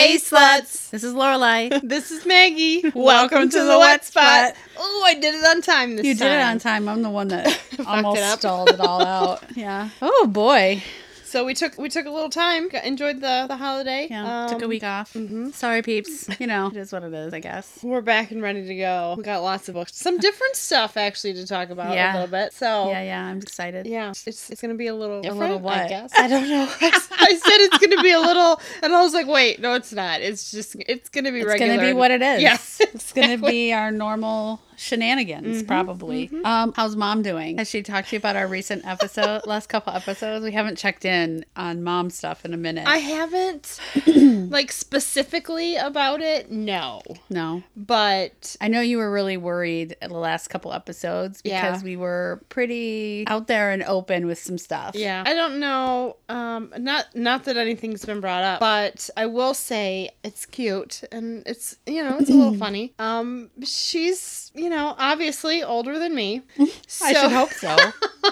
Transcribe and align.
Hey, 0.00 0.16
sluts. 0.16 0.88
This 0.88 1.04
is 1.04 1.12
Lorelai. 1.12 1.78
This 1.86 2.10
is 2.10 2.24
Maggie. 2.24 2.90
Welcome, 2.94 3.50
to, 3.50 3.62
the 3.62 3.78
wet 3.78 4.02
spot. 4.02 4.54
Oh, 4.78 5.02
I 5.06 5.12
did 5.12 5.34
it 5.34 5.44
on 5.44 5.60
time 5.60 5.96
this 5.96 6.06
You 6.06 6.14
time. 6.14 6.26
You 6.26 6.32
did 6.32 6.38
it 6.38 6.42
on 6.42 6.58
time. 6.58 6.88
I'm 6.88 7.02
the 7.02 7.10
one 7.10 7.28
that 7.28 7.60
almost 7.86 8.22
up. 8.22 8.38
stalled 8.38 8.70
it 8.70 8.80
all 8.80 9.04
out. 9.04 9.44
Yeah. 9.54 9.90
Oh 10.00 10.26
boy. 10.26 10.82
So 11.30 11.44
we 11.44 11.54
took 11.54 11.78
we 11.78 11.88
took 11.88 12.06
a 12.06 12.10
little 12.10 12.28
time. 12.28 12.68
Got- 12.68 12.84
Enjoyed 12.84 13.20
the 13.20 13.44
the 13.46 13.56
holiday. 13.56 14.08
Yeah. 14.10 14.48
Took 14.50 14.62
a 14.62 14.64
Um, 14.64 14.68
week 14.68 14.82
off. 14.82 15.16
Sorry, 15.52 15.80
peeps. 15.80 16.28
You 16.40 16.48
know, 16.48 16.66
it 16.74 16.76
is 16.76 16.92
what 16.92 17.04
it 17.04 17.14
is. 17.14 17.32
I 17.32 17.38
guess. 17.38 17.78
We're 17.84 18.00
back 18.00 18.32
and 18.32 18.42
ready 18.42 18.66
to 18.66 18.74
go. 18.74 19.14
We 19.16 19.22
got 19.22 19.40
lots 19.42 19.68
of 19.68 19.74
books. 19.74 19.94
Some 19.94 20.18
different 20.18 20.56
stuff 20.56 20.96
actually 20.96 21.34
to 21.34 21.46
talk 21.46 21.70
about 21.70 21.94
Yeah. 21.94 22.12
a 22.12 22.14
little 22.14 22.30
bit. 22.30 22.52
So 22.52 22.90
Yeah, 22.90 23.02
yeah. 23.02 23.24
I'm 23.26 23.38
excited. 23.38 23.86
Yeah, 23.86 24.10
it's 24.10 24.50
it's 24.50 24.60
gonna 24.60 24.74
be 24.74 24.88
a 24.88 24.94
little 24.94 25.20
a 25.20 25.30
little 25.30 25.34
different, 25.34 25.52
I 25.52 25.56
what? 25.58 25.88
guess. 25.94 26.12
I 26.18 26.26
don't 26.26 26.48
know. 26.48 26.68
I, 26.80 26.86
I 27.12 27.34
said 27.34 27.58
it's 27.66 27.78
gonna 27.78 28.02
be 28.02 28.10
a 28.10 28.20
little, 28.20 28.60
and 28.82 28.92
I 28.92 29.00
was 29.00 29.14
like, 29.14 29.28
wait, 29.28 29.60
no, 29.60 29.74
it's 29.74 29.92
not. 29.92 30.20
It's 30.22 30.50
just 30.50 30.74
it's 30.88 31.08
gonna 31.08 31.30
be 31.30 31.40
It's 31.40 31.46
regular. 31.46 31.72
It's 31.74 31.80
gonna 31.80 31.88
be 31.92 31.96
what 31.96 32.10
it 32.10 32.22
is. 32.22 32.42
Yes, 32.42 32.78
It's 32.80 33.12
gonna 33.12 33.38
be 33.38 33.72
our 33.72 33.92
normal 33.92 34.60
shenanigans, 34.80 35.62
probably. 35.62 36.30
Um, 36.44 36.72
how's 36.74 36.96
mom 36.96 37.22
doing? 37.22 37.58
Has 37.58 37.68
she 37.68 37.82
talked 37.82 38.08
to 38.08 38.16
you 38.16 38.18
about 38.18 38.34
our 38.36 38.46
recent 38.46 38.86
episode, 38.86 39.42
last 39.46 39.68
couple 39.68 39.92
episodes? 39.92 40.44
We 40.44 40.52
haven't 40.52 40.78
checked 40.78 41.04
in 41.04 41.44
on 41.54 41.82
mom 41.82 42.10
stuff 42.10 42.44
in 42.44 42.54
a 42.54 42.56
minute. 42.56 42.86
I 42.86 42.96
haven't 42.98 43.78
like 44.50 44.72
specifically 44.72 45.76
about 45.76 46.22
it. 46.22 46.50
No, 46.50 47.02
no. 47.28 47.62
but 47.76 48.56
I 48.60 48.68
know 48.68 48.80
you 48.80 48.98
were 48.98 49.12
really 49.12 49.36
worried 49.36 49.96
at 50.00 50.08
the 50.08 50.16
last 50.16 50.48
couple 50.48 50.72
episodes 50.72 51.42
because 51.42 51.82
Yeah. 51.82 51.84
we 51.84 51.96
were 51.96 52.42
pretty 52.48 53.24
out 53.26 53.46
there 53.46 53.70
and 53.72 53.82
open 53.82 54.26
with 54.26 54.38
some 54.38 54.56
stuff. 54.58 54.94
yeah, 54.94 55.22
I 55.26 55.34
don't 55.34 55.60
know. 55.60 56.16
Um, 56.28 56.72
not 56.78 57.14
not 57.14 57.44
that 57.44 57.56
anything's 57.56 58.04
been 58.04 58.20
brought 58.20 58.44
up, 58.44 58.60
but 58.60 59.10
I 59.16 59.26
will 59.26 59.52
say 59.54 60.10
it's 60.24 60.46
cute 60.46 61.02
and 61.12 61.42
it's 61.46 61.76
you 61.86 62.02
know 62.02 62.16
it's 62.18 62.30
a 62.30 62.34
little 62.34 62.54
funny. 62.66 62.94
Um, 62.98 63.50
she's 63.62 64.50
you 64.54 64.68
know 64.69 64.69
obviously 64.78 65.62
older 65.62 65.98
than 65.98 66.14
me. 66.14 66.42
I 67.02 67.12
should 67.12 67.32
hope 67.32 67.50
so. 67.52 67.76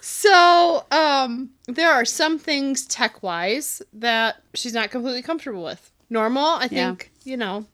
So, 0.00 0.84
um, 0.90 1.50
there 1.66 1.90
are 1.90 2.04
some 2.04 2.38
things 2.38 2.86
tech 2.86 3.22
wise 3.22 3.82
that 3.92 4.42
she's 4.54 4.72
not 4.72 4.90
completely 4.90 5.22
comfortable 5.22 5.62
with. 5.62 5.90
Normal, 6.10 6.44
I 6.44 6.68
Yeah. 6.70 6.88
think, 6.90 7.10
you 7.24 7.36
know, 7.36 7.66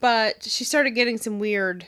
but 0.00 0.42
she 0.44 0.64
started 0.64 0.90
getting 0.90 1.18
some 1.18 1.38
weird 1.38 1.86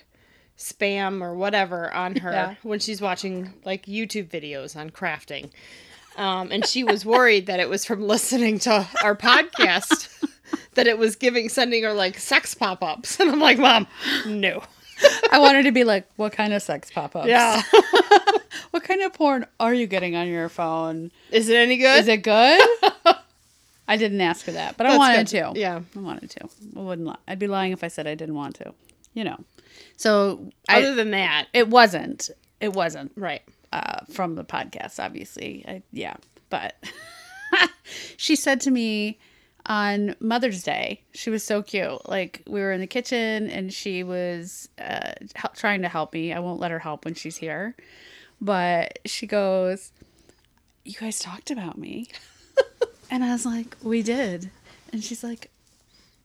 spam 0.56 1.20
or 1.22 1.34
whatever 1.34 1.92
on 1.92 2.16
her 2.16 2.32
Yeah. 2.32 2.54
when 2.62 2.78
she's 2.80 3.00
watching 3.00 3.52
like 3.64 3.86
YouTube 3.86 4.28
videos 4.28 4.74
on 4.76 4.90
crafting. 4.90 5.50
Um, 6.16 6.50
and 6.50 6.66
she 6.66 6.82
was 6.82 7.04
worried 7.04 7.46
that 7.46 7.60
it 7.60 7.68
was 7.68 7.84
from 7.84 8.02
listening 8.02 8.58
to 8.60 8.86
our 9.04 9.14
podcast 9.16 10.08
that 10.74 10.86
it 10.88 10.98
was 10.98 11.14
giving 11.16 11.48
sending 11.48 11.84
her 11.84 11.92
like 11.92 12.18
sex 12.18 12.54
pop-ups. 12.54 13.20
And 13.20 13.30
I'm 13.30 13.40
like, 13.40 13.58
"Mom, 13.58 13.86
no." 14.26 14.62
I 15.32 15.38
wanted 15.38 15.64
to 15.64 15.72
be 15.72 15.84
like, 15.84 16.08
what 16.16 16.32
kind 16.32 16.52
of 16.52 16.62
sex 16.62 16.90
pop 16.90 17.16
ups? 17.16 17.28
Yeah. 17.28 17.62
What 18.70 18.84
kind 18.84 19.00
of 19.02 19.14
porn 19.14 19.46
are 19.58 19.72
you 19.72 19.86
getting 19.86 20.14
on 20.14 20.28
your 20.28 20.48
phone? 20.50 21.10
Is 21.30 21.48
it 21.48 21.56
any 21.56 21.78
good? 21.78 22.00
Is 22.00 22.08
it 22.08 22.22
good? 22.22 22.60
I 23.88 23.96
didn't 23.96 24.20
ask 24.20 24.44
for 24.44 24.52
that, 24.52 24.76
but 24.76 24.86
I 24.86 24.98
wanted 24.98 25.30
good. 25.30 25.54
to. 25.54 25.58
Yeah. 25.58 25.80
I 25.96 25.98
wanted 25.98 26.30
to. 26.30 26.48
I 26.76 26.80
wouldn't. 26.80 27.08
Li- 27.08 27.16
I'd 27.26 27.38
be 27.38 27.46
lying 27.46 27.72
if 27.72 27.82
I 27.82 27.88
said 27.88 28.06
I 28.06 28.14
didn't 28.14 28.34
want 28.34 28.56
to. 28.56 28.74
You 29.14 29.24
know. 29.24 29.38
So 29.96 30.50
Other 30.68 30.92
I, 30.92 30.94
than 30.94 31.12
that, 31.12 31.46
it 31.54 31.68
wasn't. 31.68 32.30
It 32.60 32.74
wasn't 32.74 33.12
right. 33.16 33.42
uh, 33.72 34.00
from 34.10 34.34
the 34.34 34.44
podcast, 34.44 35.02
obviously. 35.02 35.64
I, 35.66 35.82
yeah, 35.92 36.16
but 36.50 36.76
she 38.18 38.36
said 38.36 38.60
to 38.62 38.70
me 38.70 39.18
on 39.68 40.16
Mother's 40.18 40.62
Day, 40.62 41.02
she 41.12 41.30
was 41.30 41.44
so 41.44 41.62
cute. 41.62 42.08
Like 42.08 42.42
we 42.46 42.60
were 42.60 42.72
in 42.72 42.80
the 42.80 42.86
kitchen 42.86 43.48
and 43.48 43.72
she 43.72 44.02
was 44.02 44.68
uh, 44.80 45.12
hel- 45.34 45.52
trying 45.54 45.82
to 45.82 45.88
help 45.88 46.12
me. 46.12 46.32
I 46.32 46.40
won't 46.40 46.58
let 46.58 46.70
her 46.70 46.78
help 46.78 47.04
when 47.04 47.14
she's 47.14 47.36
here, 47.36 47.76
but 48.40 48.98
she 49.04 49.26
goes, 49.26 49.92
"You 50.84 50.94
guys 50.98 51.18
talked 51.18 51.50
about 51.50 51.76
me," 51.78 52.08
and 53.10 53.22
I 53.22 53.32
was 53.32 53.44
like, 53.46 53.76
"We 53.82 54.02
did," 54.02 54.50
and 54.92 55.04
she's 55.04 55.22
like. 55.22 55.50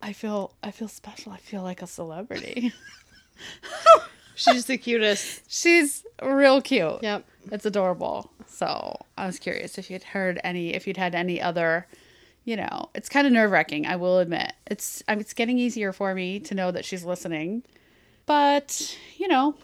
I 0.05 0.11
feel 0.11 0.51
I 0.61 0.71
feel 0.71 0.89
special. 0.89 1.31
I 1.31 1.37
feel 1.37 1.61
like 1.63 1.81
a 1.81 1.87
celebrity. 1.87 2.73
She's 4.35 4.65
the 4.65 4.77
cutest. 4.77 5.43
She's 5.49 6.03
real 6.21 6.61
cute. 6.61 7.01
Yep. 7.01 7.25
It's 7.53 7.65
adorable. 7.65 8.29
So 8.47 8.97
I 9.17 9.25
was 9.25 9.39
curious 9.39 9.77
if 9.77 9.89
you'd 9.89 10.03
heard 10.03 10.41
any, 10.43 10.73
if 10.73 10.87
you'd 10.87 10.97
had 10.97 11.15
any 11.15 11.41
other, 11.41 11.87
you 12.45 12.55
know, 12.57 12.89
it's 12.95 13.09
kind 13.09 13.25
of 13.27 13.33
nerve 13.33 13.51
wracking. 13.51 13.85
I 13.85 13.95
will 13.95 14.19
admit, 14.19 14.53
it's 14.67 15.01
I 15.07 15.13
mean, 15.15 15.21
it's 15.21 15.33
getting 15.33 15.57
easier 15.59 15.93
for 15.93 16.13
me 16.13 16.39
to 16.41 16.55
know 16.55 16.71
that 16.71 16.85
she's 16.85 17.03
listening, 17.05 17.63
but 18.25 18.97
you 19.17 19.27
know, 19.27 19.55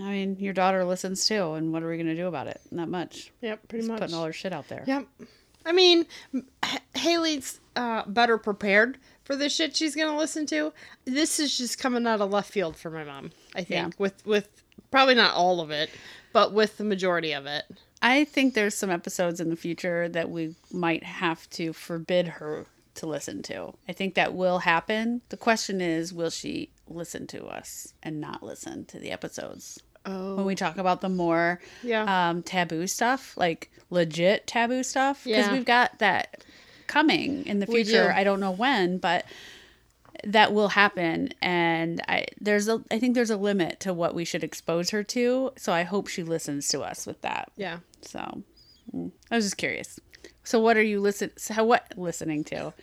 I 0.00 0.10
mean, 0.10 0.36
your 0.40 0.52
daughter 0.52 0.84
listens 0.84 1.26
too, 1.26 1.52
and 1.54 1.72
what 1.72 1.82
are 1.82 1.88
we 1.88 1.96
gonna 1.96 2.16
do 2.16 2.26
about 2.26 2.46
it? 2.48 2.60
Not 2.70 2.88
much. 2.88 3.30
Yep, 3.42 3.68
pretty 3.68 3.82
Just 3.82 3.90
much. 3.92 4.00
putting 4.00 4.14
all 4.16 4.24
her 4.24 4.32
shit 4.32 4.52
out 4.52 4.68
there. 4.68 4.82
Yep. 4.86 5.06
I 5.66 5.72
mean, 5.72 6.04
H- 6.34 6.80
Haley's 6.94 7.60
uh, 7.76 8.02
better 8.06 8.36
prepared 8.36 8.98
for 9.24 9.34
the 9.36 9.48
shit 9.48 9.74
she's 9.76 9.94
gonna 9.96 10.16
listen 10.16 10.46
to. 10.46 10.72
This 11.04 11.38
is 11.38 11.56
just 11.56 11.78
coming 11.78 12.06
out 12.06 12.20
of 12.20 12.30
left 12.30 12.50
field 12.50 12.76
for 12.76 12.90
my 12.90 13.04
mom. 13.04 13.30
I 13.54 13.58
think 13.62 13.70
Yeah. 13.70 13.90
with 13.98 14.26
with 14.26 14.48
probably 14.90 15.14
not 15.14 15.34
all 15.34 15.60
of 15.60 15.70
it, 15.70 15.90
but 16.32 16.52
with 16.52 16.76
the 16.76 16.84
majority 16.84 17.32
of 17.32 17.46
it. 17.46 17.64
I 18.04 18.24
think 18.24 18.52
there's 18.52 18.74
some 18.74 18.90
episodes 18.90 19.40
in 19.40 19.48
the 19.48 19.56
future 19.56 20.08
that 20.10 20.28
we 20.30 20.54
might 20.70 21.02
have 21.04 21.48
to 21.50 21.72
forbid 21.72 22.28
her 22.28 22.66
to 22.96 23.06
listen 23.06 23.42
to. 23.44 23.72
I 23.88 23.92
think 23.92 24.14
that 24.14 24.34
will 24.34 24.58
happen. 24.60 25.22
The 25.30 25.38
question 25.38 25.80
is, 25.80 26.12
will 26.12 26.28
she 26.30 26.68
listen 26.86 27.26
to 27.28 27.46
us 27.46 27.94
and 28.02 28.20
not 28.20 28.42
listen 28.42 28.84
to 28.86 28.98
the 28.98 29.10
episodes? 29.10 29.80
Oh, 30.04 30.36
When 30.36 30.44
we 30.44 30.54
talk 30.54 30.76
about 30.76 31.00
the 31.00 31.08
more 31.08 31.60
yeah. 31.82 32.28
um, 32.28 32.42
taboo 32.42 32.86
stuff, 32.86 33.34
like 33.38 33.70
legit 33.88 34.46
taboo 34.46 34.82
stuff, 34.82 35.24
because 35.24 35.46
Yeah. 35.46 35.52
we've 35.54 35.64
got 35.64 35.98
that 36.00 36.44
coming 36.86 37.46
in 37.46 37.58
the 37.60 37.66
future. 37.66 38.12
I 38.14 38.22
don't 38.22 38.38
know 38.38 38.50
when, 38.50 38.98
but 38.98 39.24
that 40.26 40.52
will 40.52 40.68
happen 40.68 41.30
and 41.42 42.00
i 42.08 42.26
there's 42.40 42.68
a 42.68 42.82
i 42.90 42.98
think 42.98 43.14
there's 43.14 43.30
a 43.30 43.36
limit 43.36 43.80
to 43.80 43.92
what 43.92 44.14
we 44.14 44.24
should 44.24 44.44
expose 44.44 44.90
her 44.90 45.02
to 45.02 45.50
so 45.56 45.72
i 45.72 45.82
hope 45.82 46.06
she 46.08 46.22
listens 46.22 46.68
to 46.68 46.80
us 46.80 47.06
with 47.06 47.20
that 47.22 47.50
yeah. 47.56 47.78
so 48.00 48.42
mm, 48.94 49.10
I 49.30 49.36
was 49.36 49.46
just 49.46 49.56
curious. 49.56 50.00
So 50.42 50.60
what 50.60 50.76
are 50.76 50.82
you 50.82 51.00
listen? 51.00 51.30
So 51.36 51.64
what 51.64 51.92
listening 51.96 52.44
to? 52.44 52.74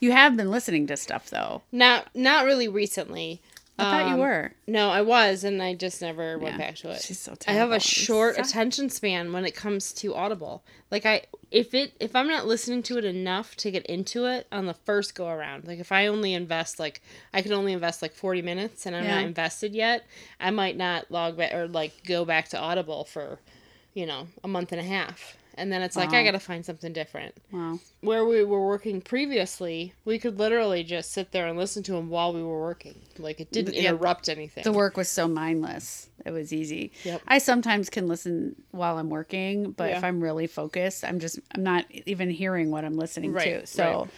You 0.00 0.12
have 0.12 0.36
been 0.36 0.50
listening 0.50 0.86
to 0.88 0.96
stuff 0.96 1.30
though. 1.30 1.62
Not 1.72 2.08
not 2.14 2.44
really 2.44 2.68
recently. 2.68 3.40
I 3.78 3.90
thought 3.90 4.08
you 4.08 4.14
Um, 4.14 4.20
were. 4.20 4.52
No, 4.66 4.90
I 4.90 5.02
was, 5.02 5.44
and 5.44 5.62
I 5.62 5.74
just 5.74 6.02
never 6.02 6.36
went 6.36 6.58
back 6.58 6.74
to 6.76 6.90
it. 6.90 7.00
She's 7.00 7.18
so 7.20 7.36
I 7.46 7.52
have 7.52 7.70
a 7.70 7.78
short 7.78 8.36
attention 8.36 8.90
span 8.90 9.32
when 9.32 9.44
it 9.44 9.54
comes 9.54 9.92
to 9.94 10.14
Audible. 10.14 10.64
Like 10.90 11.06
I, 11.06 11.22
if 11.52 11.72
it, 11.74 11.92
if 12.00 12.16
I'm 12.16 12.26
not 12.26 12.46
listening 12.46 12.82
to 12.84 12.98
it 12.98 13.04
enough 13.04 13.54
to 13.56 13.70
get 13.70 13.86
into 13.86 14.26
it 14.26 14.48
on 14.50 14.66
the 14.66 14.74
first 14.74 15.14
go 15.14 15.28
around, 15.28 15.66
like 15.66 15.78
if 15.78 15.92
I 15.92 16.08
only 16.08 16.34
invest 16.34 16.78
like 16.80 17.00
I 17.32 17.40
can 17.40 17.52
only 17.52 17.72
invest 17.72 18.02
like 18.02 18.14
40 18.14 18.42
minutes 18.42 18.84
and 18.84 18.96
I'm 18.96 19.04
Yeah. 19.04 19.14
not 19.20 19.24
invested 19.26 19.74
yet, 19.74 20.04
I 20.40 20.50
might 20.50 20.76
not 20.76 21.10
log 21.10 21.36
back 21.36 21.54
or 21.54 21.68
like 21.68 22.04
go 22.04 22.24
back 22.24 22.48
to 22.48 22.58
Audible 22.58 23.04
for, 23.04 23.38
you 23.94 24.06
know, 24.06 24.26
a 24.42 24.48
month 24.48 24.72
and 24.72 24.80
a 24.80 24.84
half. 24.84 25.36
And 25.58 25.70
then 25.72 25.82
it's 25.82 25.96
like 25.96 26.10
I 26.14 26.22
gotta 26.24 26.38
find 26.40 26.64
something 26.64 26.92
different. 26.92 27.34
Wow. 27.52 27.80
Where 28.00 28.24
we 28.24 28.44
were 28.44 28.66
working 28.66 29.00
previously, 29.00 29.92
we 30.04 30.18
could 30.18 30.38
literally 30.38 30.84
just 30.84 31.12
sit 31.12 31.32
there 31.32 31.46
and 31.48 31.58
listen 31.58 31.82
to 31.84 31.92
them 31.92 32.08
while 32.08 32.32
we 32.32 32.42
were 32.42 32.60
working. 32.60 32.94
Like 33.18 33.40
it 33.40 33.50
didn't 33.52 33.74
Yeah. 33.74 33.90
interrupt 33.90 34.28
anything. 34.28 34.64
The 34.64 34.72
work 34.72 34.96
was 34.96 35.08
so 35.08 35.26
mindless. 35.28 36.08
It 36.24 36.30
was 36.30 36.52
easy. 36.52 36.92
Yep. 37.04 37.22
I 37.26 37.38
sometimes 37.38 37.90
can 37.90 38.08
listen 38.08 38.54
while 38.70 38.98
I'm 38.98 39.10
working, 39.10 39.72
but 39.72 39.90
if 39.90 40.04
I'm 40.04 40.20
really 40.22 40.46
focused, 40.46 41.04
I'm 41.04 41.18
just 41.20 41.38
I'm 41.54 41.62
not 41.62 41.84
even 42.06 42.30
hearing 42.30 42.70
what 42.70 42.84
I'm 42.84 42.96
listening 42.96 43.32
Right, 43.32 43.60
to. 43.60 43.66
So 43.66 44.00
right. 44.02 44.10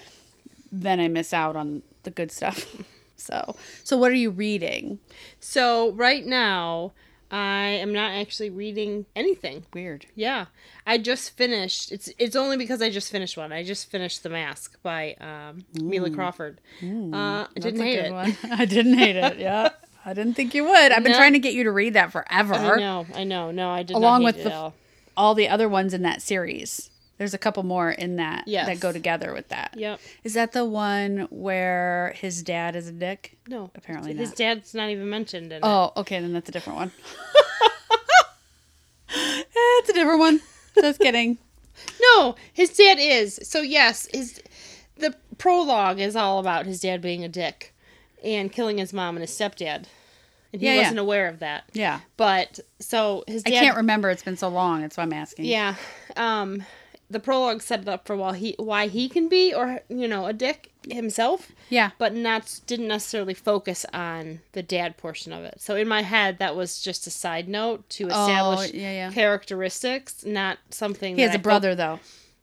then 0.70 1.00
I 1.00 1.08
miss 1.08 1.32
out 1.32 1.56
on 1.56 1.82
the 2.04 2.10
good 2.10 2.30
stuff. 2.30 2.66
So 3.16 3.54
so 3.84 3.98
what 3.98 4.10
are 4.10 4.14
you 4.14 4.30
reading? 4.30 4.98
So 5.40 5.92
right 5.92 6.24
now, 6.24 6.92
I 7.30 7.68
am 7.80 7.92
not 7.92 8.12
actually 8.12 8.50
reading 8.50 9.06
anything. 9.14 9.64
Weird. 9.72 10.06
Yeah, 10.14 10.46
I 10.86 10.98
just 10.98 11.36
finished. 11.36 11.92
It's 11.92 12.08
it's 12.18 12.34
only 12.34 12.56
because 12.56 12.82
I 12.82 12.90
just 12.90 13.10
finished 13.12 13.36
one. 13.36 13.52
I 13.52 13.62
just 13.62 13.90
finished 13.90 14.22
The 14.22 14.30
Mask 14.30 14.76
by 14.82 15.14
um, 15.20 15.64
Mila 15.74 16.10
Crawford. 16.10 16.60
uh, 16.82 16.86
I 16.86 17.46
didn't 17.54 17.80
hate 17.82 17.98
it. 18.00 18.12
one. 18.12 18.36
I 18.50 18.64
didn't 18.64 18.98
hate 18.98 19.16
it. 19.16 19.38
Yeah. 19.38 19.70
I 20.04 20.14
didn't 20.14 20.34
think 20.34 20.54
you 20.54 20.64
would. 20.64 20.92
I've 20.92 21.02
been 21.02 21.12
No. 21.12 21.18
trying 21.18 21.34
to 21.34 21.38
get 21.38 21.52
you 21.54 21.64
to 21.64 21.70
read 21.70 21.92
that 21.94 22.10
forever. 22.10 22.54
I 22.54 22.76
know, 22.78 23.06
I 23.14 23.24
know. 23.24 23.50
No, 23.50 23.70
I 23.70 23.82
did 23.82 23.94
Along 23.96 24.22
not 24.22 24.34
with 24.34 24.44
the 24.44 24.52
all. 24.54 24.74
all 25.16 25.34
the 25.34 25.46
other 25.48 25.68
ones 25.68 25.92
in 25.94 26.02
that 26.02 26.22
series. 26.22 26.89
There's 27.20 27.34
a 27.34 27.38
couple 27.38 27.62
more 27.64 27.90
in 27.90 28.16
that 28.16 28.44
Yes. 28.48 28.66
that 28.66 28.80
go 28.80 28.92
together 28.92 29.34
with 29.34 29.50
that. 29.50 29.74
Yep. 29.76 30.00
Is 30.24 30.32
that 30.32 30.52
the 30.52 30.64
one 30.64 31.26
where 31.28 32.14
his 32.16 32.42
dad 32.42 32.74
is 32.74 32.88
a 32.88 32.92
dick? 32.92 33.36
No, 33.46 33.70
Apparently 33.74 34.14
not. 34.14 34.20
his 34.20 34.30
not. 34.30 34.36
dad's 34.38 34.72
not 34.72 34.88
even 34.88 35.10
mentioned 35.10 35.52
in 35.52 35.58
it. 35.58 35.60
Oh, 35.62 35.92
okay, 35.98 36.18
then 36.18 36.32
that's 36.32 36.48
a 36.48 36.52
different 36.52 36.78
one. 36.78 36.92
it's 39.10 39.88
a 39.88 39.92
different 39.92 40.18
one. 40.20 40.40
Just 40.74 41.00
kidding. 41.00 41.38
No, 42.14 42.36
his 42.52 42.76
dad 42.76 42.98
is. 43.00 43.40
So 43.42 43.62
yes, 43.62 44.06
his 44.12 44.42
the 44.98 45.14
prologue 45.38 45.98
is 45.98 46.14
all 46.14 46.38
about 46.38 46.66
his 46.66 46.80
dad 46.80 47.00
being 47.00 47.24
a 47.24 47.28
dick 47.28 47.74
and 48.22 48.52
killing 48.52 48.76
his 48.76 48.92
mom 48.92 49.16
and 49.16 49.22
his 49.22 49.30
stepdad. 49.30 49.84
And 50.52 50.60
he 50.60 50.66
Yeah, 50.66 50.74
yeah. 50.74 50.80
wasn't 50.82 50.98
aware 50.98 51.28
of 51.28 51.38
that. 51.38 51.64
Yeah. 51.72 52.00
But 52.18 52.60
so 52.80 53.24
his 53.26 53.42
I 53.46 53.50
can't 53.50 53.78
remember. 53.78 54.10
It's 54.10 54.22
been 54.22 54.36
so 54.36 54.48
long. 54.48 54.82
That's 54.82 54.98
why 54.98 55.04
I'm 55.04 55.12
asking. 55.14 55.46
Yeah. 55.46 55.76
Um 56.16 56.64
the 57.10 57.20
prologue 57.20 57.60
set 57.60 57.80
it 57.80 57.88
up 57.88 58.06
for 58.06 58.16
why 58.16 58.36
he 58.36 58.54
why 58.58 58.86
he 58.86 59.08
can 59.08 59.28
be 59.28 59.52
or 59.52 59.80
you 59.88 60.06
know, 60.06 60.26
a 60.26 60.32
dick 60.32 60.70
himself, 60.88 61.50
Yeah. 61.68 61.90
but 61.98 62.14
not 62.14 62.60
didn't 62.66 62.88
necessarily 62.88 63.34
focus 63.34 63.84
on 63.92 64.40
the 64.52 64.62
dad 64.62 64.96
portion 64.96 65.32
of 65.32 65.42
it. 65.44 65.60
So 65.60 65.74
in 65.76 65.88
my 65.88 66.02
head 66.02 66.38
that 66.38 66.54
was 66.56 66.80
just 66.80 67.06
a 67.06 67.10
side 67.10 67.48
note 67.48 67.88
to 67.90 68.04
oh, 68.04 68.08
establish 68.08 68.70
Oh, 68.72 68.76
yeah, 68.76 68.92
yeah. 68.92 69.10
characteristics, 69.12 70.24
not 70.24 70.58
something 70.70 71.16
He 71.16 71.22
has 71.22 71.32
a 71.32 71.34
I 71.34 71.42
brother 71.42 71.74
though, 71.74 71.98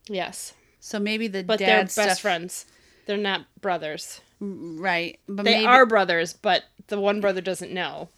yes. 0.08 0.54
so 0.80 1.00
maybe 1.00 1.28
the 1.28 1.44
But 1.44 1.60
dad 1.60 1.68
they're 1.68 1.84
best 1.84 1.94
stuff, 1.94 2.20
friends. 2.20 2.66
They're 3.06 3.18
not 3.18 3.46
brothers. 3.62 4.20
Mm, 4.42 4.80
right? 4.80 5.18
But 5.28 5.46
They 5.46 5.56
maybe, 5.56 5.66
are 5.66 5.86
brothers, 5.86 6.34
but 6.34 6.66
the 6.88 7.00
one 7.00 7.22
brother 7.22 7.42
doesn't 7.42 7.72
know. 7.72 8.10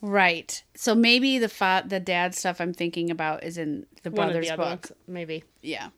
Right. 0.00 0.62
So 0.74 0.94
maybe 0.94 1.38
the 1.38 1.48
fa- 1.48 1.84
the 1.86 2.00
dad 2.00 2.34
stuff 2.34 2.60
I'm 2.60 2.72
thinking 2.74 3.10
about 3.10 3.44
is 3.44 3.58
in 3.58 3.86
the 4.02 4.10
One 4.10 4.28
brothers 4.28 4.48
the 4.48 4.56
book. 4.56 4.66
ones, 4.66 4.92
maybe. 5.06 5.44
Yeah. 5.62 5.88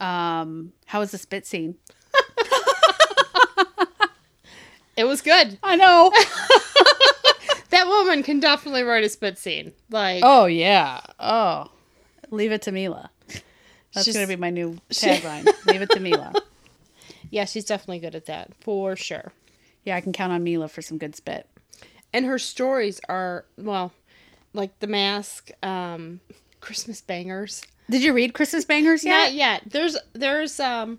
Um, 0.00 0.72
how 0.86 1.00
was 1.00 1.10
the 1.12 1.18
spit 1.18 1.46
scene? 1.46 1.76
It 4.94 5.04
was 5.04 5.22
good. 5.22 5.58
I 5.62 5.76
know. 5.76 6.12
That 7.70 7.86
woman 7.86 8.22
can 8.22 8.38
definitely 8.38 8.82
write 8.82 9.02
a 9.02 9.08
spit 9.08 9.38
scene. 9.38 9.72
Like 9.90 10.20
oh 10.22 10.44
yeah. 10.44 11.00
Oh, 11.18 11.70
leave 12.30 12.52
it 12.52 12.60
to 12.62 12.72
Mila. 12.72 13.10
That's 13.94 14.04
She's- 14.04 14.14
gonna 14.14 14.26
be 14.26 14.36
my 14.36 14.50
new 14.50 14.76
she- 14.90 15.06
tagline. 15.06 15.46
leave 15.66 15.80
it 15.80 15.88
to 15.90 15.98
Mila. 16.00 16.34
yeah, 17.30 17.46
she's 17.46 17.64
definitely 17.64 18.00
good 18.00 18.14
at 18.14 18.26
that 18.26 18.50
for 18.60 18.94
sure. 18.94 19.32
Yeah, 19.84 19.96
I 19.96 20.02
can 20.02 20.12
count 20.12 20.34
on 20.34 20.44
Mila 20.44 20.68
for 20.68 20.82
some 20.82 20.98
good 20.98 21.16
spit. 21.16 21.46
And 22.12 22.26
her 22.26 22.38
stories 22.38 23.00
are 23.08 23.44
well 23.58 23.92
like 24.52 24.78
the 24.80 24.86
mask 24.86 25.50
um 25.62 26.20
christmas 26.60 27.00
bangers 27.00 27.62
Did 27.90 28.02
you 28.02 28.12
read 28.12 28.32
Christmas 28.34 28.64
Bangers 28.64 29.04
yet? 29.04 29.16
not 29.18 29.32
yet 29.34 29.62
there's 29.66 29.96
there's 30.12 30.58
um 30.60 30.98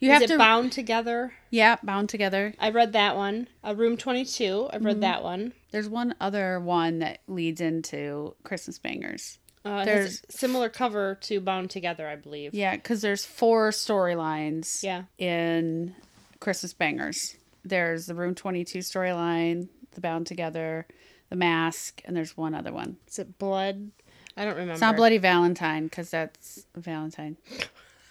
you 0.00 0.10
have 0.10 0.26
to. 0.26 0.38
bound 0.38 0.70
together 0.72 1.32
yeah, 1.50 1.76
bound 1.82 2.08
together. 2.08 2.54
i 2.60 2.70
read 2.70 2.92
that 2.92 3.16
one 3.16 3.48
uh, 3.66 3.74
room 3.74 3.96
22 3.96 4.68
i've 4.72 4.84
read 4.84 4.92
Mm-hmm. 4.96 5.00
that 5.00 5.22
one 5.24 5.52
There's 5.70 5.88
one 5.88 6.14
other 6.20 6.60
one 6.60 6.98
that 7.00 7.18
leads 7.26 7.60
into 7.60 8.34
Christmas 8.44 8.78
Bangers. 8.78 9.38
uh, 9.64 9.84
There's- 9.84 10.22
a 10.28 10.32
similar 10.32 10.68
cover 10.68 11.16
to 11.22 11.40
bound 11.40 11.70
together 11.70 12.06
i 12.08 12.16
believe 12.16 12.54
Yeah, 12.54 12.76
because 12.76 13.00
there's 13.02 13.24
four 13.24 13.70
storylines. 13.70 14.82
Yeah. 14.82 15.04
In 15.18 15.94
Christmas 16.40 16.72
Bangers, 16.74 17.36
there's 17.64 18.06
the 18.06 18.14
Room 18.14 18.34
Twenty 18.36 18.64
Two 18.64 18.78
storyline, 18.78 19.68
the 19.98 20.02
Bound 20.08 20.28
Together, 20.28 20.86
the 21.28 21.34
Mask, 21.36 22.00
and 22.04 22.16
there's 22.16 22.36
one 22.36 22.54
other 22.54 22.72
one. 22.72 22.96
is 23.08 23.18
it 23.18 23.36
blood 23.38 23.90
i 24.36 24.44
don't 24.44 24.54
remember 24.54 24.72
It's 24.74 24.80
not 24.80 24.94
Bloody 24.94 25.18
Valentine 25.18 25.84
because 25.84 26.10
that's 26.10 26.64
Valentine. 26.76 27.36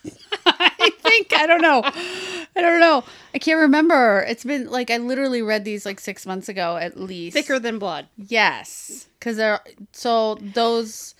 I 0.45 0.91
think 0.99 1.33
I 1.33 1.47
don't 1.47 1.61
know. 1.61 1.81
I 1.85 2.61
don't 2.61 2.81
know. 2.81 3.03
I 3.33 3.39
can't 3.39 3.59
remember. 3.59 4.25
It's 4.27 4.43
been 4.43 4.69
like 4.69 4.91
I 4.91 4.97
literally 4.97 5.41
read 5.41 5.63
these 5.63 5.85
like 5.85 5.99
six 6.01 6.25
months 6.25 6.49
ago 6.49 6.75
at 6.75 6.99
least. 6.99 7.33
thicker 7.33 7.59
than 7.59 7.79
blood 7.79 8.07
Yes, 8.17 9.07
because 9.19 9.37
they're 9.37 9.61
so 9.93 10.35
those 10.35 11.15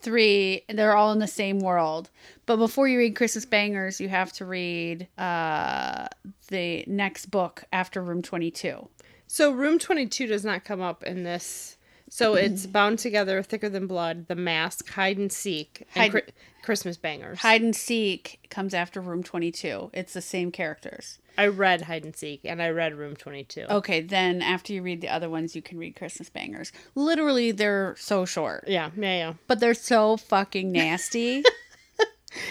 three 0.00 0.62
they're 0.68 0.96
all 0.96 1.12
in 1.12 1.18
the 1.18 1.26
same 1.28 1.58
world. 1.60 2.08
But 2.46 2.56
before 2.56 2.88
you 2.88 2.96
read 2.98 3.14
Christmas 3.16 3.44
Bangers, 3.44 4.00
you 4.00 4.08
have 4.08 4.32
to 4.34 4.44
read 4.46 5.08
uh, 5.18 6.06
the 6.48 6.84
next 6.86 7.26
book 7.26 7.64
after 7.72 8.02
Room 8.02 8.22
Twenty 8.22 8.50
Two. 8.50 8.88
So 9.26 9.50
room 9.50 9.78
22 9.78 10.26
does 10.26 10.44
not 10.44 10.64
come 10.64 10.80
up 10.80 11.02
in 11.04 11.22
this 11.24 11.76
so 12.08 12.34
mm-hmm. 12.34 12.46
it's 12.46 12.66
bound 12.66 12.98
together 12.98 13.42
thicker 13.42 13.68
than 13.68 13.86
blood 13.86 14.28
the 14.28 14.34
mask 14.34 14.88
hide 14.90 15.18
and 15.18 15.32
seek 15.32 15.86
and 15.94 16.12
Hide- 16.12 16.22
Chri- 16.22 16.30
christmas 16.62 16.96
bangers 16.96 17.38
Hide 17.40 17.62
and 17.62 17.76
Seek 17.76 18.46
comes 18.50 18.74
after 18.74 19.00
Room 19.00 19.22
Twenty 19.22 19.52
Two. 19.52 19.90
It's 19.92 20.12
the 20.14 20.20
same 20.20 20.50
characters. 20.50 21.18
i 21.38 21.46
read 21.46 21.82
hide 21.82 22.04
and 22.04 22.16
seek 22.16 22.40
and 22.44 22.60
i 22.60 22.68
read 22.68 22.94
room 22.94 23.14
22 23.14 23.66
Okay, 23.70 24.00
then 24.00 24.42
after 24.42 24.72
you 24.72 24.82
read 24.82 25.00
the 25.00 25.08
other 25.08 25.30
ones, 25.30 25.54
you 25.54 25.62
can 25.62 25.78
read 25.78 25.94
Christmas 25.94 26.28
Bangers. 26.28 26.72
Literally, 26.96 27.52
they're 27.52 27.94
so 27.98 28.24
short, 28.24 28.64
yeah 28.66 28.90
yeah 28.96 29.16
yeah 29.16 29.32
but 29.46 29.60
they're 29.60 29.74
so 29.74 30.16
fucking 30.16 30.72
nasty. 30.72 31.44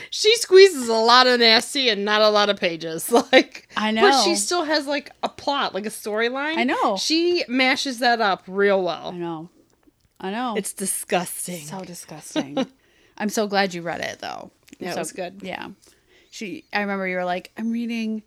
she 0.10 0.36
squeezes 0.38 0.88
a 0.88 0.94
lot 0.94 1.28
of 1.28 1.40
nasty 1.40 1.90
and 1.90 2.06
not 2.06 2.22
a 2.22 2.30
lot 2.30 2.50
of 2.50 2.60
pages. 2.60 3.12
Like 3.32 3.68
I 3.76 3.92
know, 3.92 4.02
but 4.02 4.24
she 4.24 4.36
still 4.36 4.64
has 4.64 4.88
like 4.88 5.12
a 5.24 5.30
plot, 5.30 5.74
like 5.74 5.86
a 5.86 5.90
storyline. 5.90 6.58
I 6.58 6.64
know. 6.64 6.96
She 6.98 7.44
mashes 7.48 8.00
that 8.00 8.22
up 8.22 8.44
real 8.48 8.84
well. 8.84 9.10
I 9.10 9.18
know. 9.18 9.50
I 10.20 10.32
know. 10.32 10.56
It's 10.56 10.74
disgusting. 10.74 11.66
so 11.66 11.84
disgusting. 11.84 12.66
I'm 13.18 13.30
so 13.30 13.48
glad 13.48 13.74
you 13.74 13.82
read 13.82 14.02
it 14.02 14.20
though. 14.20 14.52
Yeah, 14.80 14.92
it 14.92 14.98
was 14.98 15.12
good. 15.12 15.42
Yeah. 15.42 15.70
She 16.30 16.66
I 16.72 16.82
remember 16.82 17.08
you 17.08 17.16
were 17.16 17.26
like, 17.26 17.52
I'm 17.58 17.72
reading 17.72 18.24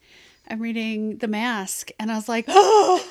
I'm 0.48 0.60
reading 0.60 1.18
The 1.18 1.28
Mask 1.28 1.90
and 1.98 2.10
I 2.10 2.16
was 2.16 2.28
like, 2.28 2.46
Oh 2.48 3.04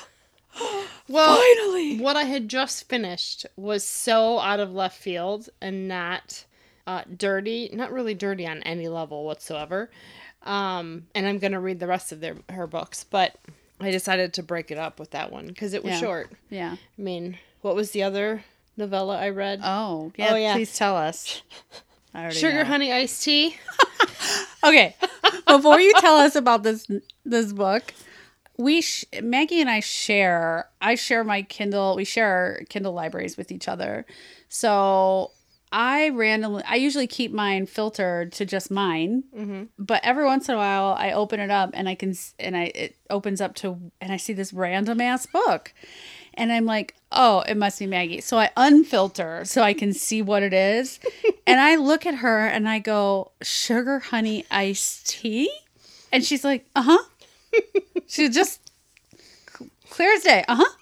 well, 1.08 1.40
finally. 1.40 1.98
what 2.00 2.16
I 2.16 2.24
had 2.24 2.48
just 2.48 2.88
finished 2.88 3.46
was 3.56 3.84
so 3.84 4.38
out 4.38 4.60
of 4.60 4.72
left 4.72 4.98
field 4.98 5.48
and 5.60 5.88
not 5.88 6.44
uh, 6.88 7.02
dirty, 7.16 7.70
not 7.72 7.92
really 7.92 8.14
dirty 8.14 8.46
on 8.46 8.62
any 8.64 8.88
level 8.88 9.24
whatsoever. 9.24 9.90
Um, 10.42 11.06
and 11.14 11.26
I'm 11.26 11.38
gonna 11.38 11.60
read 11.60 11.78
the 11.80 11.86
rest 11.86 12.10
of 12.12 12.20
their 12.20 12.36
her 12.48 12.66
books, 12.66 13.04
but 13.04 13.36
I 13.80 13.90
decided 13.90 14.32
to 14.34 14.42
break 14.42 14.70
it 14.70 14.78
up 14.78 14.98
with 14.98 15.10
that 15.12 15.30
one 15.30 15.46
because 15.48 15.72
it 15.74 15.84
was 15.84 15.92
Yeah. 15.94 16.00
short. 16.00 16.30
Yeah. 16.50 16.76
I 16.98 17.00
mean, 17.02 17.38
what 17.60 17.74
was 17.76 17.90
the 17.92 18.02
other 18.02 18.42
novella 18.76 19.18
I 19.18 19.28
read? 19.28 19.60
Oh, 19.62 20.12
yeah. 20.16 20.32
Oh, 20.32 20.36
yeah. 20.36 20.54
Please 20.54 20.74
tell 20.76 20.96
us. 20.96 21.42
I 22.14 22.30
Sugar 22.30 22.58
know. 22.58 22.64
honey 22.64 22.92
iced 22.92 23.22
tea. 23.22 23.56
Okay. 24.64 24.96
Before 25.46 25.78
you 25.80 25.92
tell 25.98 26.16
us 26.16 26.34
about 26.34 26.64
this 26.64 26.90
this 27.24 27.52
book, 27.52 27.94
we 28.56 28.80
sh- 28.82 29.04
Maggie 29.22 29.60
and 29.60 29.70
I 29.70 29.78
share. 29.80 30.68
I 30.80 30.96
share 30.96 31.22
my 31.22 31.42
Kindle. 31.42 31.94
We 31.94 32.04
share 32.04 32.26
our 32.28 32.60
Kindle 32.68 32.92
libraries 32.92 33.36
with 33.36 33.52
each 33.52 33.68
other. 33.68 34.04
So 34.48 35.30
I 35.70 36.08
randomly. 36.10 36.62
I 36.66 36.76
usually 36.76 37.06
keep 37.06 37.32
mine 37.32 37.66
filtered 37.66 38.32
to 38.32 38.46
just 38.46 38.70
mine. 38.70 39.24
Mm-hmm. 39.36 39.64
But 39.78 40.00
every 40.04 40.24
once 40.24 40.48
in 40.48 40.54
a 40.54 40.58
while, 40.58 40.94
I 40.98 41.12
open 41.12 41.40
it 41.40 41.50
up 41.50 41.70
and 41.74 41.88
I 41.88 41.94
can 41.94 42.14
and 42.38 42.56
I 42.56 42.72
it 42.74 42.96
opens 43.10 43.40
up 43.40 43.54
to 43.56 43.78
and 44.00 44.12
I 44.12 44.16
see 44.16 44.32
this 44.32 44.52
random 44.52 45.00
ass 45.00 45.26
book. 45.26 45.72
And 46.34 46.52
I'm 46.52 46.66
like, 46.66 46.94
oh, 47.10 47.40
it 47.48 47.56
must 47.56 47.80
be 47.80 47.86
Maggie. 47.86 48.20
So 48.20 48.38
I 48.38 48.50
unfilter 48.56 49.46
so 49.46 49.62
I 49.62 49.74
can 49.74 49.92
see 49.92 50.22
what 50.22 50.42
it 50.42 50.52
is. 50.52 51.00
and 51.46 51.60
I 51.60 51.76
look 51.76 52.06
at 52.06 52.16
her 52.16 52.46
and 52.46 52.68
I 52.68 52.78
go, 52.78 53.32
sugar 53.42 53.98
honey 53.98 54.46
iced 54.50 55.08
tea? 55.08 55.50
And 56.12 56.24
she's 56.24 56.44
like, 56.44 56.66
uh 56.76 56.82
huh. 56.82 57.04
she 58.06 58.28
just 58.28 58.70
clear 59.90 60.14
as 60.14 60.22
day. 60.22 60.44
Uh 60.48 60.56
huh. 60.56 60.76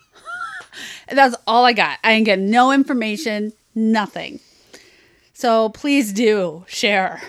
That's 1.10 1.34
all 1.46 1.64
I 1.64 1.72
got. 1.72 1.98
I 2.04 2.14
didn't 2.14 2.26
get 2.26 2.38
no 2.38 2.70
information, 2.70 3.52
nothing. 3.74 4.40
So 5.38 5.68
please 5.68 6.14
do 6.14 6.64
share. 6.66 7.20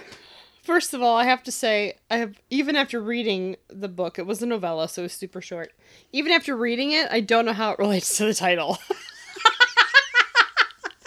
First 0.64 0.94
of 0.94 1.02
all, 1.02 1.18
I 1.18 1.26
have 1.26 1.44
to 1.44 1.52
say, 1.52 1.96
I 2.10 2.16
have 2.20 2.40
even 2.50 2.78
after 2.78 3.02
reading 3.02 3.58
the 3.68 3.90
book, 3.90 4.18
it 4.18 4.26
was 4.26 4.42
a 4.42 4.46
novella, 4.46 4.88
so 4.88 5.02
it 5.02 5.04
was 5.04 5.12
super 5.14 5.42
short. 5.42 5.74
Even 6.14 6.32
after 6.32 6.56
reading 6.56 6.94
it, 6.94 7.10
I 7.12 7.20
don't 7.20 7.44
know 7.44 7.52
how 7.52 7.72
it 7.74 7.80
relates 7.86 8.16
to 8.16 8.24
the 8.26 8.34
title. 8.34 8.78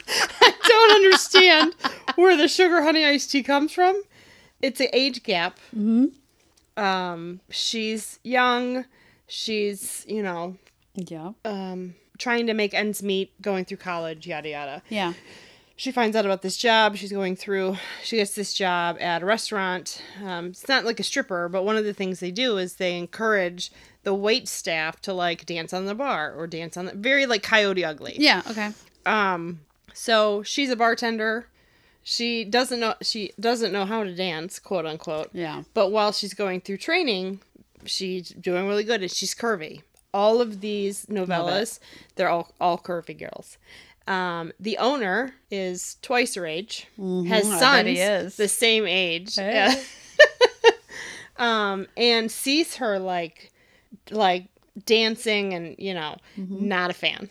I 0.08 0.52
don't 0.62 0.90
understand 0.96 1.74
where 2.16 2.36
the 2.36 2.48
sugar 2.48 2.82
honey 2.82 3.06
iced 3.06 3.30
tea 3.30 3.42
comes 3.42 3.72
from. 3.72 4.02
It's 4.60 4.78
an 4.80 4.88
age 4.92 5.22
gap. 5.22 5.58
Mm-hmm. 5.74 6.82
Um, 6.82 7.40
she's 7.48 8.18
young. 8.22 8.84
She's 9.26 10.04
you 10.06 10.22
know 10.22 10.56
Yeah. 10.96 11.30
um, 11.46 11.94
trying 12.18 12.46
to 12.48 12.52
make 12.52 12.74
ends 12.74 13.02
meet, 13.02 13.40
going 13.40 13.64
through 13.64 13.78
college, 13.78 14.26
yada 14.26 14.50
yada. 14.50 14.82
Yeah. 14.90 15.14
She 15.80 15.90
finds 15.92 16.14
out 16.14 16.26
about 16.26 16.42
this 16.42 16.58
job. 16.58 16.94
She's 16.94 17.10
going 17.10 17.36
through 17.36 17.78
she 18.02 18.16
gets 18.16 18.34
this 18.34 18.52
job 18.52 18.98
at 19.00 19.22
a 19.22 19.24
restaurant. 19.24 20.02
Um, 20.22 20.48
it's 20.48 20.68
not 20.68 20.84
like 20.84 21.00
a 21.00 21.02
stripper 21.02 21.48
but 21.48 21.64
one 21.64 21.78
of 21.78 21.84
the 21.84 21.94
things 21.94 22.20
they 22.20 22.30
do 22.30 22.58
is 22.58 22.74
they 22.74 22.98
encourage 22.98 23.72
the 24.02 24.12
wait 24.12 24.46
staff 24.46 25.00
to 25.00 25.14
like 25.14 25.46
dance 25.46 25.72
on 25.72 25.86
the 25.86 25.94
bar 25.94 26.34
or 26.34 26.46
dance 26.46 26.76
on 26.76 26.84
the 26.84 26.92
very 26.92 27.24
like 27.24 27.42
coyote 27.42 27.82
ugly. 27.82 28.14
Yeah. 28.18 28.42
Okay. 28.50 28.72
um 29.06 29.60
so 29.94 30.42
she's 30.42 30.68
a 30.70 30.76
bartender. 30.76 31.46
She 32.02 32.44
doesn't 32.44 32.78
know 32.78 32.94
she 33.00 33.32
doesn't 33.40 33.72
know 33.72 33.86
how 33.86 34.04
to 34.04 34.14
dance 34.14 34.58
quote 34.58 34.84
unquote. 34.84 35.30
Yeah. 35.32 35.62
but 35.72 35.88
while 35.90 36.12
she's 36.12 36.34
going 36.34 36.60
through 36.60 36.76
training 36.76 37.40
she's 37.86 38.28
doing 38.28 38.68
really 38.68 38.84
good 38.84 39.00
and 39.00 39.10
she's 39.10 39.34
curvy. 39.34 39.80
All 40.12 40.42
of 40.42 40.60
these 40.60 41.06
novellas 41.06 41.78
they're 42.16 42.28
all 42.28 42.52
all 42.60 42.76
curvy 42.76 43.18
girls 43.18 43.56
um, 44.10 44.52
the 44.58 44.76
owner 44.78 45.32
is 45.52 45.96
twice 46.02 46.34
her 46.34 46.44
age 46.44 46.88
has 46.98 47.48
I 47.48 47.58
sons 47.58 47.86
he 47.88 48.00
is. 48.00 48.36
the 48.36 48.48
same 48.48 48.84
age 48.86 49.36
Hey. 49.36 49.52
Yeah. 49.54 49.74
um, 51.36 51.86
and 51.96 52.30
sees 52.30 52.76
her 52.76 52.98
like, 52.98 53.52
like 54.10 54.46
dancing, 54.84 55.54
and 55.54 55.76
you 55.78 55.94
know, 55.94 56.16
not 56.36 56.90
a 56.90 56.94
fan. 56.94 57.30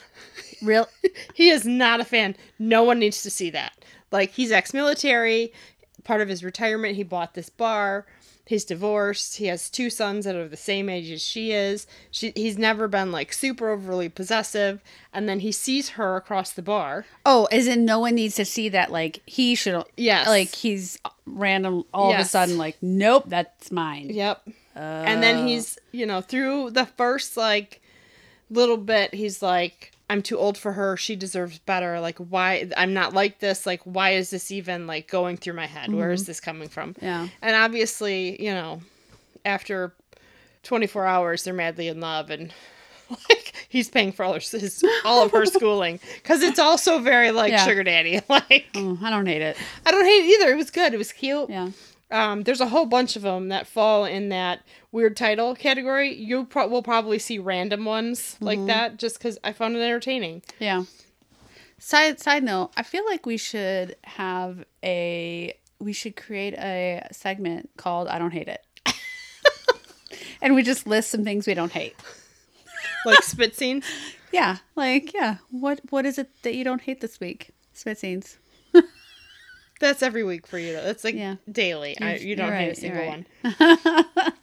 Real 0.61 0.87
he 1.33 1.49
is 1.49 1.65
not 1.65 1.99
a 1.99 2.05
fan. 2.05 2.35
No 2.59 2.83
one 2.83 2.99
needs 2.99 3.23
to 3.23 3.29
see 3.29 3.49
that. 3.49 3.73
Like 4.11 4.31
he's 4.31 4.51
ex-military. 4.51 5.51
Part 6.05 6.21
of 6.21 6.29
his 6.29 6.45
retirement, 6.45 6.95
he 6.95 7.03
bought 7.03 7.33
this 7.33 7.49
bar. 7.49 8.05
He's 8.49 8.65
divorced. 8.65 9.37
He 9.37 9.45
has 9.45 9.69
two 9.69 9.91
sons 9.91 10.25
that 10.25 10.35
are 10.35 10.47
the 10.47 10.57
same 10.57 10.89
age 10.89 11.11
as 11.11 11.21
she 11.21 11.51
is. 11.51 11.85
She, 12.09 12.33
he's 12.35 12.57
never 12.57 12.87
been 12.87 13.11
like 13.11 13.31
super 13.31 13.69
overly 13.69 14.09
possessive. 14.09 14.81
And 15.13 15.29
then 15.29 15.41
he 15.41 15.51
sees 15.51 15.89
her 15.89 16.15
across 16.15 16.51
the 16.51 16.63
bar. 16.63 17.05
Oh, 17.23 17.47
as 17.51 17.67
in 17.67 17.85
no 17.85 17.99
one 17.99 18.15
needs 18.15 18.33
to 18.37 18.45
see 18.45 18.67
that 18.69 18.91
like 18.91 19.21
he 19.27 19.53
should 19.53 19.83
Yes. 19.95 20.27
like 20.27 20.55
he's 20.55 20.97
random 21.27 21.83
all 21.93 22.11
of 22.11 22.19
a 22.19 22.25
sudden 22.25 22.57
like 22.57 22.77
nope, 22.81 23.25
that's 23.27 23.71
mine. 23.71 24.09
Yep. 24.09 24.41
and 24.73 25.21
then 25.21 25.43
uh. 25.43 25.45
he's, 25.45 25.77
you 25.91 26.07
know, 26.07 26.19
through 26.19 26.71
the 26.71 26.87
first 26.87 27.37
like 27.37 27.83
little 28.49 28.77
bit, 28.77 29.13
he's 29.13 29.43
like, 29.43 29.91
I'm 30.09 30.21
too 30.23 30.37
old 30.37 30.57
for 30.57 30.73
her. 30.73 30.97
She 30.97 31.15
deserves 31.15 31.59
better. 31.59 31.99
Like, 31.99 32.17
why? 32.17 32.69
I'm 32.75 32.93
not 32.93 33.13
like 33.13 33.39
this. 33.39 33.65
Like, 33.65 33.81
why 33.83 34.11
is 34.11 34.31
this 34.31 34.51
even 34.51 34.87
like 34.87 35.07
going 35.07 35.37
through 35.37 35.53
my 35.53 35.67
head? 35.67 35.93
Where 35.93 36.11
is 36.11 36.23
mm-hmm. 36.23 36.29
this 36.29 36.39
coming 36.39 36.67
from? 36.69 36.95
Yeah. 37.01 37.27
And 37.41 37.55
obviously, 37.55 38.41
you 38.43 38.51
know, 38.51 38.81
after 39.45 39.93
24 40.63 41.05
hours, 41.05 41.43
they're 41.43 41.53
madly 41.53 41.87
in 41.87 41.99
love, 41.99 42.31
and 42.31 42.51
like 43.29 43.53
he's 43.69 43.89
paying 43.89 44.11
for 44.11 44.23
all 44.23 44.33
her, 44.33 44.39
his 44.39 44.83
all 45.05 45.23
of 45.23 45.31
her 45.31 45.45
schooling 45.45 45.99
because 46.15 46.41
it's 46.41 46.59
also 46.59 46.99
very 46.99 47.31
like 47.31 47.51
Yeah. 47.51 47.65
sugar 47.65 47.83
daddy. 47.83 48.19
Like, 48.29 48.67
Oh, 48.75 48.97
I 49.01 49.09
don't 49.09 49.25
hate 49.25 49.41
it. 49.41 49.57
I 49.85 49.91
don't 49.91 50.05
hate 50.05 50.25
it 50.25 50.39
either. 50.39 50.53
It 50.53 50.57
was 50.57 50.71
good. 50.71 50.93
It 50.93 50.97
was 50.97 51.11
cute. 51.11 51.49
Yeah. 51.49 51.69
Um, 52.11 52.43
there's 52.43 52.61
a 52.61 52.67
whole 52.67 52.87
bunch 52.87 53.15
of 53.15 53.21
them 53.21 53.49
that 53.49 53.67
fall 53.67 54.03
in 54.05 54.29
that 54.29 54.61
weird 54.91 55.15
title 55.15 55.55
category. 55.55 56.13
You 56.13 56.45
pro- 56.45 56.67
will 56.67 56.81
probably 56.81 57.19
see 57.19 57.37
random 57.37 57.85
ones 57.85 58.35
like 58.39 58.65
that 58.65 58.97
just 58.97 59.19
because 59.19 59.37
I 59.43 59.53
found 59.53 59.75
it 59.75 59.81
entertaining. 59.81 60.41
Yeah. 60.59 60.85
Side 61.77 62.19
side 62.19 62.43
note, 62.43 62.71
I 62.75 62.83
feel 62.83 63.05
like 63.05 63.25
we 63.25 63.37
should 63.37 63.95
have 64.03 64.65
a 64.83 65.53
we 65.79 65.93
should 65.93 66.15
create 66.15 66.53
a 66.55 67.07
segment 67.11 67.69
called 67.77 68.07
I 68.07 68.19
don't 68.19 68.31
hate 68.31 68.47
it. 68.49 68.65
and 70.41 70.55
we 70.55 70.63
just 70.63 70.87
list 70.87 71.11
some 71.11 71.23
things 71.23 71.47
we 71.47 71.53
don't 71.53 71.71
hate. 71.71 71.95
Like 73.05 73.23
spit 73.23 73.55
scenes. 73.55 73.85
Yeah, 74.31 74.57
like 74.75 75.11
yeah, 75.11 75.37
what 75.49 75.81
what 75.89 76.05
is 76.05 76.19
it 76.19 76.29
that 76.43 76.53
you 76.53 76.63
don't 76.63 76.81
hate 76.81 77.01
this 77.01 77.19
week? 77.19 77.49
Spit 77.73 77.97
scenes. 77.97 78.37
That's 79.79 80.03
every 80.03 80.23
week 80.23 80.45
for 80.45 80.57
you. 80.59 80.73
Though. 80.73 80.83
That's 80.83 81.03
like 81.03 81.15
Yeah. 81.15 81.35
daily. 81.51 81.97
I, 81.99 82.15
You're- 82.17 82.35
don't 82.35 82.51
hate 82.53 82.69
a 82.71 82.75
single 82.75 83.01
you're 83.01 83.09
one. 83.09 83.25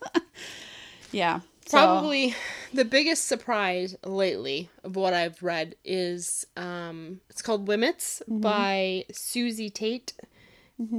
Yeah. 1.13 1.41
so- 1.67 1.79
Probably 1.79 2.35
the 2.75 2.85
biggest 2.85 3.27
surprise 3.27 3.97
lately 4.05 4.69
of 4.85 4.97
what 4.97 5.15
I've 5.15 5.43
read 5.43 5.77
is 5.85 6.47
um, 6.57 7.21
it's 7.31 7.43
called 7.43 7.69
Limits 7.69 8.23
by 8.29 9.05
Susie 9.13 9.71
Tate. 9.71 10.13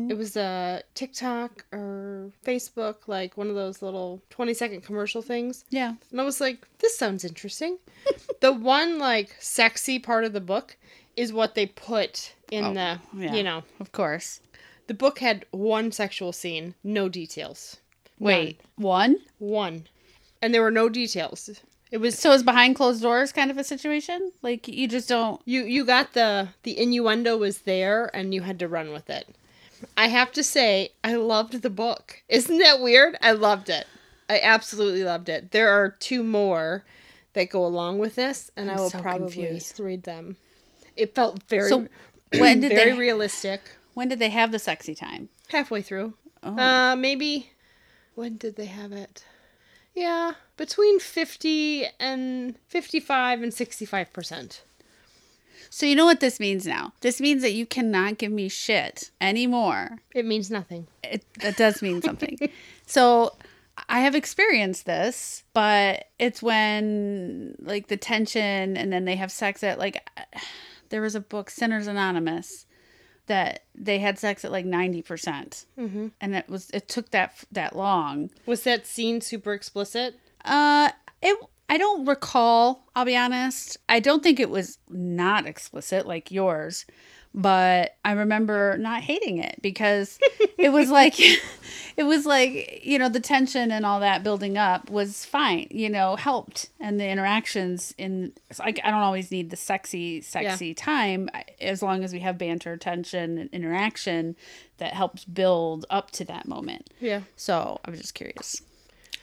It 0.10 0.18
was 0.18 0.36
a 0.36 0.82
TikTok 0.96 1.66
or 1.72 2.32
Facebook, 2.44 3.08
like 3.08 3.38
one 3.38 3.48
of 3.48 3.54
those 3.54 3.84
little 3.84 4.24
20 4.32 4.56
second 4.56 4.82
commercial 4.82 5.22
things. 5.22 5.66
Yeah. 5.70 5.94
And 6.10 6.20
I 6.20 6.24
was 6.24 6.42
like, 6.42 6.66
this 6.80 6.98
sounds 6.98 7.24
interesting. 7.24 7.78
the 8.42 8.52
one, 8.54 8.98
like, 8.98 9.36
sexy 9.40 10.00
part 10.00 10.24
of 10.24 10.34
the 10.34 10.42
book 10.42 10.78
is 11.18 11.34
what 11.34 11.56
they 11.56 11.66
put 11.66 12.34
in 12.52 12.64
oh, 12.66 12.74
the, 12.74 13.00
yeah. 13.18 13.34
you 13.34 13.44
know, 13.44 13.64
Of 13.80 13.92
course. 13.92 14.40
the 14.88 14.94
book 14.94 15.20
had 15.20 15.46
one 15.52 15.92
sexual 15.92 16.32
scene, 16.32 16.76
no 16.84 17.10
details. 17.10 17.78
Wait, 18.20 18.62
one? 18.76 19.18
One. 19.40 19.88
And 20.42 20.54
there 20.54 20.62
were 20.62 20.72
no 20.72 20.88
details. 20.90 21.62
It 21.92 21.98
was 21.98 22.18
So 22.18 22.32
it's 22.32 22.44
behind 22.44 22.76
closed 22.76 23.02
doors 23.02 23.32
kind 23.32 23.50
of 23.52 23.58
a 23.58 23.64
situation? 23.64 24.32
Like 24.42 24.68
you 24.68 24.88
just 24.88 25.08
don't 25.08 25.42
you 25.46 25.64
you 25.64 25.86
got 25.86 26.14
the 26.14 26.50
the 26.64 26.78
innuendo 26.78 27.38
was 27.38 27.60
there 27.60 28.10
and 28.16 28.34
you 28.34 28.42
had 28.42 28.60
to 28.60 28.68
run 28.68 28.92
with 28.92 29.10
it. 29.10 29.28
I 29.96 30.08
have 30.08 30.32
to 30.34 30.44
say, 30.44 30.92
I 31.04 31.16
loved 31.16 31.62
the 31.62 31.70
book. 31.70 32.24
Isn't 32.28 32.58
that 32.58 32.82
weird? 32.82 33.16
I 33.22 33.32
loved 33.32 33.70
it. 33.70 33.86
I 34.30 34.40
absolutely 34.42 35.04
loved 35.04 35.30
it. 35.30 35.52
There 35.52 35.70
are 35.70 35.90
two 35.90 36.24
more 36.24 36.84
that 37.34 37.50
go 37.52 37.64
along 37.66 38.00
with 38.00 38.16
this, 38.16 38.52
and 38.58 38.70
I'm 38.72 38.78
I 38.78 38.82
will 38.82 38.90
so 38.90 39.00
probably 39.00 39.32
confused. 39.32 39.80
read 39.80 40.04
them. 40.04 40.38
It 40.98 41.16
felt 41.16 41.44
very 41.44 41.70
So 41.70 41.88
when 42.38 42.60
did 42.62 42.72
very 42.72 42.92
they 42.92 42.98
realistic. 42.98 43.62
when 43.94 44.08
did 44.10 44.20
they 44.20 44.30
have 44.30 44.52
the 44.52 44.60
sexy 44.60 44.96
time? 44.96 45.30
Halfway 45.50 45.82
through. 45.82 46.14
Oh. 46.44 46.58
Uh 46.58 46.96
maybe 46.96 47.52
when 48.16 48.38
did 48.38 48.56
they 48.56 48.66
have 48.66 48.92
it? 48.92 49.24
Yeah, 49.94 50.34
between 50.58 51.00
50 51.00 51.86
and 52.00 52.56
55 52.68 53.42
and 53.42 53.52
65%. 53.52 54.60
So 55.70 55.86
you 55.86 55.96
know 55.96 56.06
what 56.06 56.20
this 56.20 56.40
means 56.40 56.66
now? 56.68 56.94
This 57.02 57.20
means 57.20 57.42
that 57.42 57.54
you 57.54 57.66
cannot 57.66 58.18
give 58.20 58.32
me 58.32 58.48
shit 58.48 59.10
anymore. 59.20 59.98
It 60.14 60.26
means 60.26 60.50
nothing. 60.52 60.88
It 61.04 61.24
that 61.42 61.58
does 61.58 61.82
mean 61.82 62.02
something. 62.02 62.38
so 62.86 63.34
I 63.90 64.00
have 64.02 64.16
experienced 64.16 64.86
this, 64.86 65.44
but 65.54 66.06
it's 66.20 66.42
when 66.42 67.56
like 67.60 67.88
the 67.88 67.98
tension 67.98 68.78
and 68.78 68.92
then 68.94 69.06
they 69.06 69.16
have 69.16 69.32
sex 69.32 69.64
at 69.64 69.78
like 69.80 70.08
there 70.90 71.02
was 71.02 71.16
a 71.16 71.20
book 71.22 71.50
Sinners 71.50 71.88
Anonymous 71.88 72.66
that 73.28 73.64
they 73.76 74.00
had 74.00 74.18
sex 74.18 74.46
at 74.46 74.52
like 74.52 74.66
90% 74.66 75.66
Mm-hmm. 75.78 76.08
and 76.22 76.36
it 76.36 76.48
was 76.50 76.70
it 76.72 76.88
took 76.88 77.12
that 77.12 77.34
that 77.52 77.76
long 77.76 78.30
Was 78.46 78.64
that 78.64 78.86
scene 78.88 79.20
super 79.22 79.54
explicit? 79.54 80.16
Uh, 80.46 80.92
it. 81.22 81.38
I 81.70 81.78
don't 81.78 82.06
recall. 82.06 82.86
I'll 82.96 83.04
be 83.04 83.18
honest. 83.18 83.76
I 83.90 84.00
don't 84.00 84.24
think 84.24 84.40
it 84.40 84.50
was 84.50 84.78
not 84.90 85.46
explicit 85.46 86.08
like 86.08 86.32
yours, 86.32 86.86
but 87.38 87.96
I 88.04 88.14
remember 88.14 88.80
not 88.80 89.04
hating 89.04 89.38
it 89.38 89.60
because 89.62 90.18
it 90.58 90.70
was 90.70 90.90
like, 90.90 91.20
it 91.98 92.04
was 92.04 92.26
like 92.26 92.82
you 92.84 92.98
know 92.98 93.10
the 93.10 93.20
tension 93.20 93.72
and 93.72 93.86
all 93.86 94.00
that 94.00 94.24
building 94.24 94.58
up 94.58 94.90
was 94.90 95.24
fine. 95.24 95.68
You 95.70 95.90
know, 95.90 96.16
helped 96.16 96.70
and 96.80 97.00
the 97.00 97.08
interactions 97.08 97.94
in. 97.98 98.34
so 98.52 98.64
I, 98.64 98.70
I 98.84 98.90
don't 98.90 99.02
always 99.02 99.30
need 99.30 99.52
the 99.52 99.56
sexy, 99.56 100.20
sexy 100.22 100.74
time 100.74 101.30
as 101.62 101.84
long 101.84 102.04
as 102.04 102.12
we 102.12 102.20
have 102.20 102.40
banter, 102.40 102.76
tension, 102.76 103.38
and 103.38 103.50
interaction 103.52 104.36
that 104.80 104.94
helps 104.94 105.24
build 105.24 105.86
up 105.92 106.10
to 106.12 106.26
that 106.26 106.48
moment. 106.48 106.90
Yeah. 107.00 107.22
So 107.36 107.80
I 107.86 107.92
was 107.92 108.02
just 108.02 108.16
curious. 108.16 108.64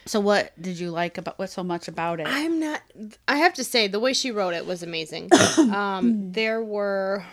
So 0.07 0.21
what 0.21 0.53
did 0.61 0.79
you 0.79 0.91
like 0.91 1.19
about 1.19 1.39
what 1.39 1.51
so 1.51 1.65
much 1.65 1.89
about 1.89 2.21
it? 2.21 2.29
I'm 2.29 2.61
not. 2.61 2.81
I 3.27 3.39
have 3.39 3.55
to 3.55 3.65
say, 3.65 3.89
the 3.89 3.99
way 3.99 4.13
she 4.13 4.31
wrote 4.31 4.55
it 4.55 4.67
was 4.67 4.85
amazing. 4.85 5.31
um, 5.59 6.31
there 6.31 6.63
were 6.63 7.25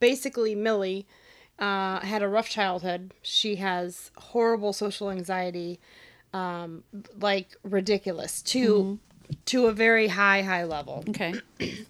basically 0.00 0.54
Millie 0.54 1.06
uh, 1.58 2.00
had 2.00 2.22
a 2.22 2.28
rough 2.28 2.48
childhood. 2.48 3.12
She 3.22 3.56
has 3.56 4.10
horrible 4.16 4.72
social 4.72 5.10
anxiety, 5.10 5.80
um, 6.32 6.84
like 7.18 7.56
ridiculous 7.62 8.42
to 8.42 8.98
to 9.46 9.66
a 9.66 9.72
very 9.72 10.08
high 10.08 10.42
high 10.42 10.64
level. 10.64 11.04
Okay. 11.08 11.34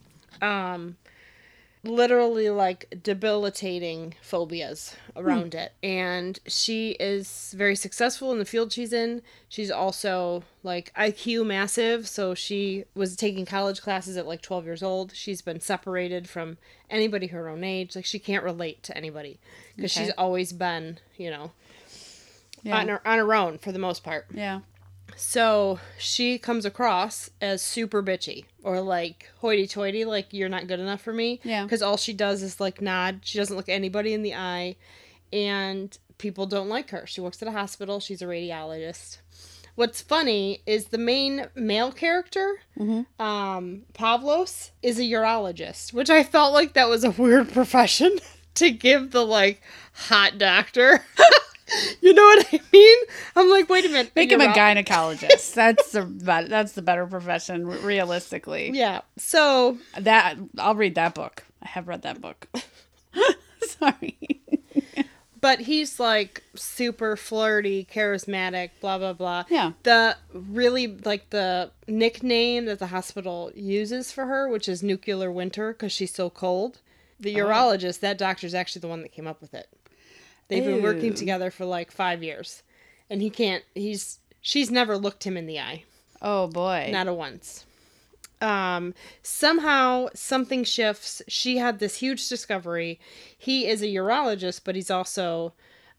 literally 1.86 2.50
like 2.50 3.00
debilitating 3.02 4.14
phobias 4.20 4.94
around 5.14 5.54
hmm. 5.54 5.60
it. 5.60 5.72
And 5.82 6.38
she 6.46 6.90
is 6.92 7.54
very 7.56 7.76
successful 7.76 8.32
in 8.32 8.38
the 8.38 8.44
field 8.44 8.72
she's 8.72 8.92
in. 8.92 9.22
She's 9.48 9.70
also 9.70 10.44
like 10.62 10.92
IQ 10.94 11.46
massive, 11.46 12.08
so 12.08 12.34
she 12.34 12.84
was 12.94 13.16
taking 13.16 13.46
college 13.46 13.80
classes 13.80 14.16
at 14.16 14.26
like 14.26 14.42
12 14.42 14.64
years 14.64 14.82
old. 14.82 15.14
She's 15.14 15.42
been 15.42 15.60
separated 15.60 16.28
from 16.28 16.58
anybody 16.90 17.28
her 17.28 17.48
own 17.48 17.64
age. 17.64 17.96
Like 17.96 18.04
she 18.04 18.18
can't 18.18 18.44
relate 18.44 18.82
to 18.84 18.96
anybody 18.96 19.38
because 19.76 19.96
Okay. 19.96 20.06
she's 20.06 20.14
always 20.18 20.52
been, 20.52 20.98
you 21.16 21.30
know, 21.30 21.52
Yeah. 22.62 22.78
on 22.78 22.88
her 22.88 23.06
on 23.06 23.18
her 23.18 23.34
own 23.34 23.58
for 23.58 23.72
the 23.72 23.78
most 23.78 24.02
part. 24.02 24.26
yeah. 24.32 24.60
So 25.14 25.78
she 25.98 26.38
comes 26.38 26.64
across 26.64 27.30
as 27.40 27.62
super 27.62 28.02
bitchy 28.02 28.44
or 28.62 28.80
like 28.80 29.30
hoity 29.38 29.66
toity, 29.66 30.04
like 30.04 30.32
you're 30.32 30.48
not 30.48 30.66
good 30.66 30.80
enough 30.80 31.00
for 31.00 31.12
me. 31.12 31.40
Yeah. 31.44 31.62
Because 31.62 31.82
all 31.82 31.96
she 31.96 32.12
does 32.12 32.42
is 32.42 32.60
like 32.60 32.80
nod. 32.80 33.20
She 33.22 33.38
doesn't 33.38 33.56
look 33.56 33.68
anybody 33.68 34.12
in 34.12 34.22
the 34.22 34.34
eye. 34.34 34.76
And 35.32 35.96
people 36.18 36.46
don't 36.46 36.68
like 36.68 36.90
her. 36.90 37.06
She 37.06 37.20
works 37.20 37.40
at 37.42 37.48
a 37.48 37.52
hospital. 37.52 38.00
She's 38.00 38.22
a 38.22 38.26
radiologist. 38.26 39.18
What's 39.74 40.00
funny 40.00 40.62
is 40.64 40.86
the 40.86 40.96
main 40.98 41.48
male 41.54 41.92
character, 41.92 42.60
um, 43.20 43.82
Pavlos, 43.92 44.70
is 44.82 44.98
a 44.98 45.02
urologist, 45.02 45.92
which 45.92 46.08
I 46.08 46.22
felt 46.24 46.54
like 46.54 46.72
that 46.72 46.88
was 46.88 47.04
a 47.04 47.10
weird 47.10 47.52
profession 47.52 48.18
to 48.54 48.70
give 48.70 49.10
the 49.10 49.22
like 49.24 49.60
hot 49.92 50.38
doctor. 50.38 51.04
you 52.00 52.12
know 52.14 52.22
what 52.22 52.46
I 52.52 52.60
mean? 52.72 52.98
I'm 53.34 53.48
like, 53.50 53.68
wait 53.68 53.84
a 53.84 53.88
minute. 53.88 54.12
Make 54.14 54.30
him 54.32 54.40
a 54.40 54.46
gynecologist. 54.48 55.54
That's 55.54 55.90
the 55.92 56.02
that's 56.48 56.72
the 56.72 56.82
better 56.82 57.06
profession 57.06 57.66
realistically. 57.66 58.70
Yeah. 58.72 59.00
So 59.16 59.78
That 59.98 60.36
I'll 60.58 60.74
read 60.74 60.94
that 60.94 61.14
book. 61.14 61.44
I 61.62 61.68
have 61.68 61.88
read 61.88 62.02
that 62.02 62.20
book. 62.20 62.46
Sorry. 63.62 64.16
but 65.40 65.60
he's 65.60 65.98
like 65.98 66.42
super 66.54 67.16
flirty, 67.16 67.84
charismatic, 67.84 68.70
blah 68.80 68.98
blah 68.98 69.12
blah. 69.12 69.44
Yeah. 69.48 69.72
The 69.82 70.16
really 70.32 70.86
like 70.86 71.30
the 71.30 71.70
nickname 71.88 72.66
that 72.66 72.78
the 72.78 72.88
hospital 72.88 73.50
uses 73.54 74.12
for 74.12 74.26
her, 74.26 74.48
which 74.48 74.68
is 74.68 74.82
nuclear 74.82 75.32
winter 75.32 75.72
because 75.72 75.92
she's 75.92 76.14
so 76.14 76.30
cold. 76.30 76.80
The 77.18 77.40
Oh. 77.40 77.46
urologist, 77.46 78.00
that 78.00 78.18
doctor's 78.18 78.54
actually 78.54 78.80
the 78.80 78.88
one 78.88 79.02
that 79.02 79.10
came 79.12 79.26
up 79.26 79.40
with 79.40 79.54
it. 79.54 79.68
They've 80.48 80.64
been 80.64 80.82
working 80.82 81.14
together 81.14 81.50
for 81.50 81.64
like 81.64 81.90
five 81.90 82.22
years, 82.22 82.62
and 83.10 83.20
he 83.22 83.30
can't. 83.30 83.64
He's 83.74 84.18
she's 84.40 84.70
never 84.70 84.96
looked 84.96 85.24
him 85.24 85.36
in 85.36 85.46
the 85.46 85.58
eye. 85.60 85.84
Oh 86.22 86.46
boy. 86.46 86.88
Not 86.92 87.08
a 87.08 87.14
once. 87.14 87.64
Um, 88.40 88.94
somehow 89.22 90.08
something 90.14 90.62
shifts. 90.64 91.22
She 91.26 91.56
had 91.56 91.78
this 91.78 91.96
huge 91.96 92.28
discovery. 92.28 93.00
He 93.36 93.66
is 93.66 93.82
a 93.82 93.86
urologist, 93.86 94.60
but 94.64 94.74
he's 94.74 94.90
also 94.90 95.54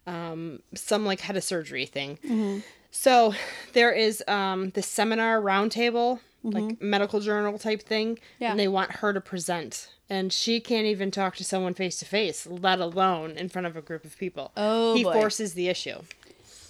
um, 0.06 0.62
some 0.75 1.06
like 1.06 1.22
head 1.22 1.36
of 1.38 1.44
surgery 1.44 1.86
thing. 1.86 2.63
So 2.92 3.34
there 3.74 3.92
is 3.92 4.24
um, 4.27 4.70
this 4.72 4.88
seminar 4.88 5.42
roundtable, 5.42 6.20
like 6.44 6.82
medical 6.82 7.20
journal 7.20 7.58
type 7.60 7.82
thing, 7.82 8.20
Yeah. 8.39 8.51
and 8.51 8.60
they 8.60 8.68
want 8.68 8.92
her 8.94 9.13
to 9.13 9.22
present. 9.22 9.89
And 10.10 10.32
she 10.32 10.60
can't 10.62 10.86
even 10.86 11.12
talk 11.12 11.36
to 11.36 11.44
someone 11.44 11.74
face 11.74 11.98
to 12.00 12.06
face, 12.06 12.48
let 12.48 12.80
alone 12.80 13.32
in 13.32 13.50
front 13.50 13.68
of 13.68 13.76
a 13.76 13.82
group 13.82 14.06
of 14.06 14.18
people. 14.18 14.52
Oh, 14.56 14.96
he 14.96 15.04
boy. 15.04 15.14
forces 15.14 15.54
the 15.54 15.68
issue 15.68 16.00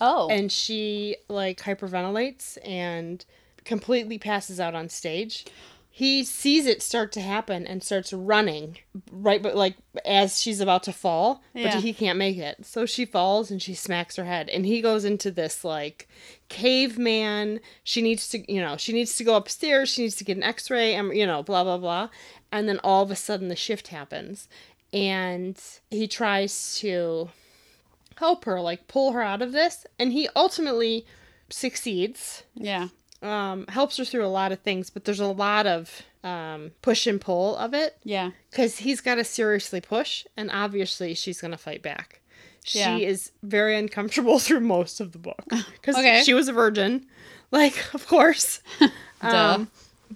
oh. 0.01 0.27
and 0.29 0.51
she 0.51 1.17
like 1.27 1.61
hyperventilates 1.61 2.57
and 2.63 3.23
completely 3.65 4.17
passes 4.17 4.59
out 4.59 4.75
on 4.75 4.89
stage. 4.89 5.45
He 5.89 6.23
sees 6.23 6.67
it 6.67 6.83
start 6.83 7.11
to 7.13 7.21
happen 7.21 7.65
and 7.65 7.81
starts 7.81 8.13
running 8.13 8.77
right 9.11 9.41
but 9.41 9.55
like 9.55 9.75
as 10.05 10.39
she's 10.39 10.61
about 10.61 10.83
to 10.83 10.93
fall, 10.93 11.41
Yeah. 11.55 11.73
but 11.73 11.83
he 11.83 11.91
can't 11.91 12.19
make 12.19 12.37
it. 12.37 12.65
So 12.65 12.85
she 12.85 13.03
falls 13.03 13.49
and 13.49 13.61
she 13.61 13.73
smacks 13.73 14.15
her 14.15 14.25
head 14.25 14.47
and 14.49 14.65
he 14.65 14.79
goes 14.81 15.05
into 15.05 15.31
this 15.31 15.63
like 15.63 16.07
caveman, 16.49 17.59
she 17.83 18.01
needs 18.01 18.29
to, 18.29 18.51
you 18.51 18.61
know, 18.61 18.77
she 18.77 18.93
needs 18.93 19.15
to 19.17 19.23
go 19.23 19.35
upstairs, 19.35 19.89
she 19.89 20.03
needs 20.03 20.15
to 20.17 20.23
get 20.23 20.37
an 20.37 20.43
x-ray 20.43 20.93
and 20.93 21.15
you 21.15 21.25
know, 21.25 21.41
blah 21.41 21.63
blah 21.63 21.79
blah. 21.79 22.09
And 22.51 22.67
then 22.69 22.79
all 22.83 23.03
of 23.03 23.11
a 23.11 23.15
sudden 23.15 23.47
the 23.49 23.55
shift 23.55 23.89
happens 23.89 24.47
and 24.93 25.61
he 25.91 26.07
tries 26.07 26.77
to 26.79 27.29
help 28.15 28.45
her, 28.45 28.61
like 28.61 28.87
pull 28.87 29.11
her 29.11 29.21
out 29.21 29.41
of 29.41 29.51
this. 29.51 29.85
And 29.99 30.13
he 30.13 30.29
ultimately 30.35 31.05
succeeds, 31.49 32.43
yeah. 32.55 32.87
um, 33.21 33.65
helps 33.67 33.97
her 33.97 34.05
through 34.05 34.25
a 34.25 34.27
lot 34.27 34.51
of 34.51 34.59
things, 34.59 34.89
but 34.89 35.05
there's 35.05 35.19
a 35.19 35.27
lot 35.27 35.65
of 35.67 36.01
um, 36.23 36.71
push 36.81 37.07
and 37.07 37.19
pull 37.21 37.55
of 37.57 37.73
it 37.73 37.97
Yeah. 38.03 38.31
because 38.49 38.79
he's 38.79 39.01
got 39.01 39.15
to 39.15 39.23
seriously 39.23 39.79
push, 39.81 40.25
and 40.35 40.49
obviously 40.51 41.13
she's 41.13 41.39
going 41.41 41.51
to 41.51 41.57
fight 41.57 41.81
back. 41.81 42.21
She 42.63 42.79
Yeah. 42.79 42.97
is 42.97 43.31
very 43.43 43.77
uncomfortable 43.77 44.39
through 44.45 44.59
most 44.61 44.99
of 44.99 45.11
the 45.13 45.19
book 45.19 45.43
because 45.49 45.95
Okay. 45.95 46.23
she 46.23 46.33
was 46.33 46.47
a 46.47 46.53
virgin, 46.53 47.05
like, 47.51 47.93
of 47.93 48.07
course. 48.07 48.61
Duh. 49.21 49.53
Um, 49.55 49.71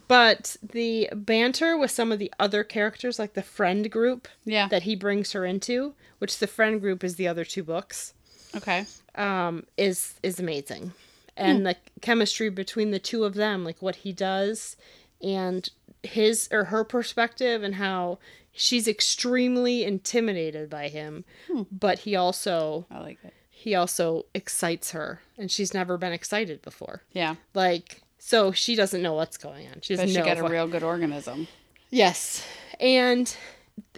but 0.08 0.56
the 0.62 1.10
banter 1.14 1.78
with 1.78 1.92
some 1.92 2.12
of 2.12 2.20
the 2.20 2.32
other 2.40 2.64
characters, 2.64 3.20
like 3.20 3.34
the 3.34 3.42
friend 3.44 3.90
group 3.92 4.28
Yeah. 4.46 4.68
that 4.70 4.84
he 4.84 4.96
brings 4.96 5.32
her 5.34 5.46
into, 5.46 5.94
which 6.20 6.38
the 6.40 6.48
friend 6.48 6.80
group 6.82 7.04
is 7.04 7.16
the 7.16 7.28
other 7.28 7.44
two 7.46 7.64
books, 7.64 8.14
okay. 8.56 8.86
um, 9.16 9.66
is 9.78 10.16
is 10.24 10.40
amazing, 10.40 10.94
and 11.38 11.66
the 11.66 11.76
chemistry 12.02 12.50
between 12.50 12.92
the 12.92 13.00
two 13.00 13.24
of 13.24 13.34
them, 13.36 13.64
like 13.64 13.82
what 13.82 13.98
he 13.98 14.12
does, 14.14 14.76
and 15.22 15.70
his 16.04 16.48
or 16.52 16.66
her 16.66 16.84
perspective, 16.84 17.64
and 17.64 17.76
how 17.76 18.20
she's 18.54 18.88
extremely 18.88 19.84
intimidated 19.84 20.70
by 20.70 20.88
him, 20.90 21.24
but 21.72 22.00
he 22.00 22.16
also 22.16 22.86
I 22.92 23.00
like 23.00 23.20
it. 23.24 23.34
he 23.50 23.76
also 23.76 24.26
excites 24.34 24.92
her, 24.92 25.22
and 25.38 25.50
she's 25.50 25.74
never 25.74 25.98
been 25.98 26.12
excited 26.14 26.62
before. 26.62 27.04
Yeah. 27.14 27.36
Like 27.54 28.01
so, 28.24 28.52
she 28.52 28.76
doesn't 28.76 29.02
know 29.02 29.14
what's 29.14 29.38
going 29.38 29.68
on. 29.68 29.82
She 29.82 29.96
But 29.96 30.04
doesn't 30.04 30.10
she 30.16 30.20
know 30.20 30.26
got 30.26 30.38
a 30.38 30.44
what- 30.44 30.52
real 30.52 30.68
good 30.68 30.84
organism. 30.84 31.48
Yes. 31.90 32.44
And 32.80 33.36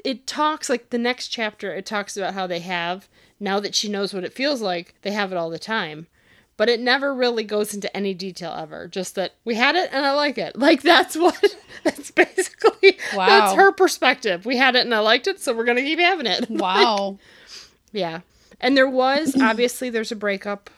it 0.05 0.25
talks 0.25 0.69
like 0.69 0.89
the 0.91 0.97
next 0.97 1.27
chapter 1.27 1.73
it 1.75 1.85
talks 1.85 2.15
about 2.17 2.33
how 2.33 2.47
they 2.47 2.59
have 2.59 3.07
now 3.39 3.59
that 3.59 3.75
she 3.75 3.89
knows 3.89 4.13
what 4.13 4.23
it 4.23 4.33
feels 4.33 4.61
like, 4.61 4.95
they 5.01 5.11
have 5.11 5.31
it 5.31 5.37
all 5.37 5.49
the 5.49 5.59
time. 5.59 6.07
But 6.55 6.69
it 6.69 6.79
never 6.79 7.13
really 7.13 7.43
goes 7.43 7.73
into 7.73 7.95
any 7.97 8.13
detail 8.13 8.53
ever. 8.57 8.87
Just 8.87 9.15
that 9.15 9.33
we 9.43 9.55
had 9.55 9.75
it 9.75 9.89
and 9.91 10.05
I 10.05 10.13
like 10.13 10.37
it. 10.37 10.55
Like 10.59 10.81
that's 10.81 11.15
what 11.17 11.43
that's 11.83 12.11
basically 12.11 12.97
Wow. 13.15 13.27
that's 13.27 13.53
her 13.55 13.71
perspective. 13.71 14.45
We 14.45 14.55
had 14.57 14.75
it 14.75 14.85
and 14.85 14.95
I 14.95 14.99
liked 14.99 15.27
it, 15.27 15.39
so 15.41 15.53
we're 15.53 15.65
gonna 15.65 15.81
keep 15.81 15.99
having 15.99 16.27
it. 16.27 16.49
Wow. 16.49 17.17
yeah. 17.91 18.21
And 18.61 18.77
there 18.77 18.89
was 18.89 19.35
obviously 19.41 19.89
there's 19.89 20.11
a 20.11 20.15
breakup, 20.15 20.69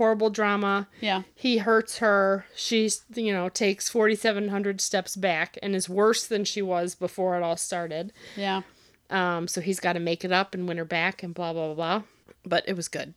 horrible 0.00 0.30
drama. 0.30 0.88
yeah. 1.02 1.22
He 1.34 1.58
hurts 1.58 1.98
her. 1.98 2.46
She's, 2.56 3.04
you 3.14 3.34
know, 3.34 3.50
takes 3.50 3.90
4,700 3.90 4.80
steps 4.80 5.14
back 5.14 5.58
and 5.62 5.76
is 5.76 5.90
worse 5.90 6.26
than 6.26 6.46
she 6.46 6.62
was 6.62 6.94
before 6.94 7.36
it 7.36 7.42
all 7.42 7.58
started. 7.58 8.10
Yeah. 8.34 8.62
Um, 9.10 9.46
so 9.46 9.60
he's 9.60 9.78
got 9.78 9.92
to 9.92 10.00
make 10.00 10.24
it 10.24 10.32
up 10.32 10.54
and 10.54 10.66
win 10.66 10.78
her 10.78 10.86
back 10.86 11.22
and 11.22 11.34
blah, 11.34 11.52
blah, 11.52 11.66
blah, 11.66 11.74
blah. 11.74 12.02
But 12.46 12.64
it 12.66 12.76
was 12.76 12.88
good. 12.88 13.12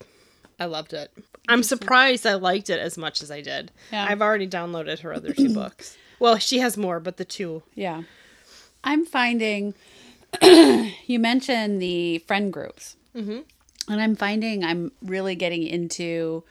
I 0.59 0.65
loved 0.65 0.91
it. 0.91 1.09
I'm 1.47 1.63
surprised 1.63 2.27
I 2.27 2.33
liked 2.33 2.69
it 2.69 2.79
as 2.81 2.97
much 2.97 3.23
as 3.23 3.31
I 3.31 3.39
did. 3.39 3.71
Yeah. 3.89 4.05
I've 4.09 4.21
already 4.21 4.47
downloaded 4.47 4.99
her 4.99 5.13
other 5.13 5.31
two 5.31 5.53
books. 5.61 5.97
Well, 6.19 6.37
she 6.37 6.59
has 6.59 6.75
more, 6.75 6.99
but 6.99 7.15
the 7.15 7.23
two. 7.25 7.63
Yeah. 7.75 8.03
I'm 8.83 9.05
finding 9.05 9.73
you 10.43 11.17
mentioned 11.17 11.81
the 11.81 12.17
friend 12.27 12.51
groups. 12.51 12.97
Mm-hmm. 13.15 13.39
And 13.89 14.01
I'm 14.01 14.15
finding 14.15 14.63
I'm 14.65 14.91
really 15.01 15.35
getting 15.35 15.63
into 15.63 16.43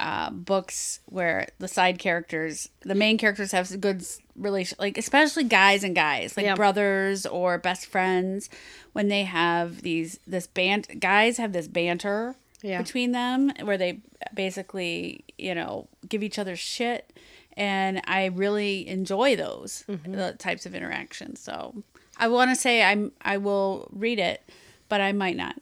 uh, 0.00 0.30
books 0.30 1.00
where 1.06 1.48
the 1.58 1.68
side 1.68 1.98
characters, 1.98 2.68
the 2.82 2.94
main 2.94 3.16
characters 3.18 3.52
have 3.52 3.80
good 3.80 4.04
relation, 4.36 4.76
like 4.80 4.98
especially 4.98 5.44
guys 5.44 5.84
and 5.84 5.94
guys, 5.94 6.36
like 6.36 6.46
Yeah. 6.46 6.54
brothers 6.56 7.26
or 7.26 7.58
best 7.58 7.86
friends, 7.86 8.50
when 8.92 9.08
they 9.08 9.24
have 9.24 9.82
these 9.82 10.18
this 10.26 10.46
band, 10.46 10.88
guys 11.00 11.36
have 11.38 11.52
this 11.52 11.68
banter 11.68 12.34
Yeah. 12.62 12.82
between 12.82 13.12
them 13.12 13.52
where 13.62 13.78
they 13.78 14.00
basically 14.34 15.24
you 15.38 15.54
know 15.54 15.88
give 16.08 16.22
each 16.24 16.38
other 16.38 16.56
shit, 16.56 17.12
and 17.56 18.00
I 18.06 18.26
really 18.26 18.88
enjoy 18.88 19.36
those 19.36 19.84
the 19.86 20.34
types 20.38 20.66
of 20.66 20.74
interactions. 20.74 21.40
So 21.40 21.82
I 22.18 22.26
want 22.28 22.50
to 22.50 22.56
say 22.56 22.82
I'm 22.82 23.12
I 23.22 23.36
will 23.36 23.88
read 23.92 24.18
it, 24.18 24.42
but 24.88 25.00
I 25.00 25.12
might 25.12 25.36
not. 25.36 25.54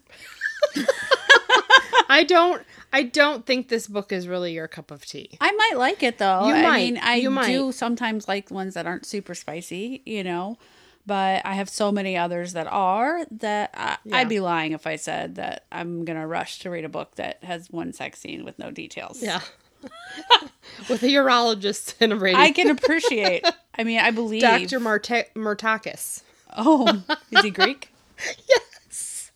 I 2.09 2.25
don't. 2.25 2.63
I 2.93 3.05
don't 3.05 3.47
think 3.47 3.69
this 3.69 3.87
book 3.87 4.13
is 4.13 4.29
really 4.29 4.53
your 4.53 4.69
cup 4.69 4.91
of 4.91 5.05
tea. 5.07 5.39
I 5.41 5.51
might 5.53 5.75
like 5.79 6.03
it 6.03 6.19
though. 6.19 6.47
You 6.47 6.55
I 6.55 6.63
might. 6.63 6.77
mean, 6.83 6.99
I 7.03 7.15
You 7.17 7.31
might. 7.31 7.47
do 7.47 7.73
sometimes 7.73 8.29
like 8.29 8.51
ones 8.51 8.75
that 8.75 8.87
aren't 8.87 9.07
super 9.07 9.35
spicy, 9.35 10.03
you 10.05 10.23
know, 10.23 10.59
but 11.07 11.41
I 11.45 11.55
have 11.55 11.69
so 11.69 11.91
many 11.91 12.17
others 12.17 12.53
that 12.53 12.67
are 12.71 13.25
that 13.31 13.71
I, 13.75 13.97
Yeah. 14.05 14.17
I'd 14.19 14.29
be 14.29 14.41
lying 14.41 14.73
if 14.73 14.87
I 14.87 14.97
said 14.97 15.37
that 15.37 15.65
I'm 15.73 16.05
gonna 16.05 16.27
rush 16.27 16.59
to 16.61 16.71
read 16.71 16.85
a 16.85 16.89
book 16.91 17.15
that 17.17 17.43
has 17.45 17.71
one 17.71 17.93
sex 17.93 18.21
scene 18.21 18.45
with 18.45 18.59
no 18.59 18.71
details. 18.71 19.23
Yeah. 19.23 19.41
With 20.89 21.03
a 21.03 21.07
urologist 21.09 21.95
and 22.01 22.13
a 22.13 22.17
radio. 22.17 22.39
I 22.41 22.53
can 22.53 22.71
appreciate. 22.71 23.45
I 23.77 23.83
mean, 23.85 23.99
I 23.99 24.11
believe 24.21 24.43
Dr. 24.43 24.79
Marte- 24.79 25.33
Murtakis. 25.35 26.23
Oh, 26.57 27.03
is 27.33 27.43
he 27.43 27.51
Greek? 27.51 27.89
Yes. 28.49 29.33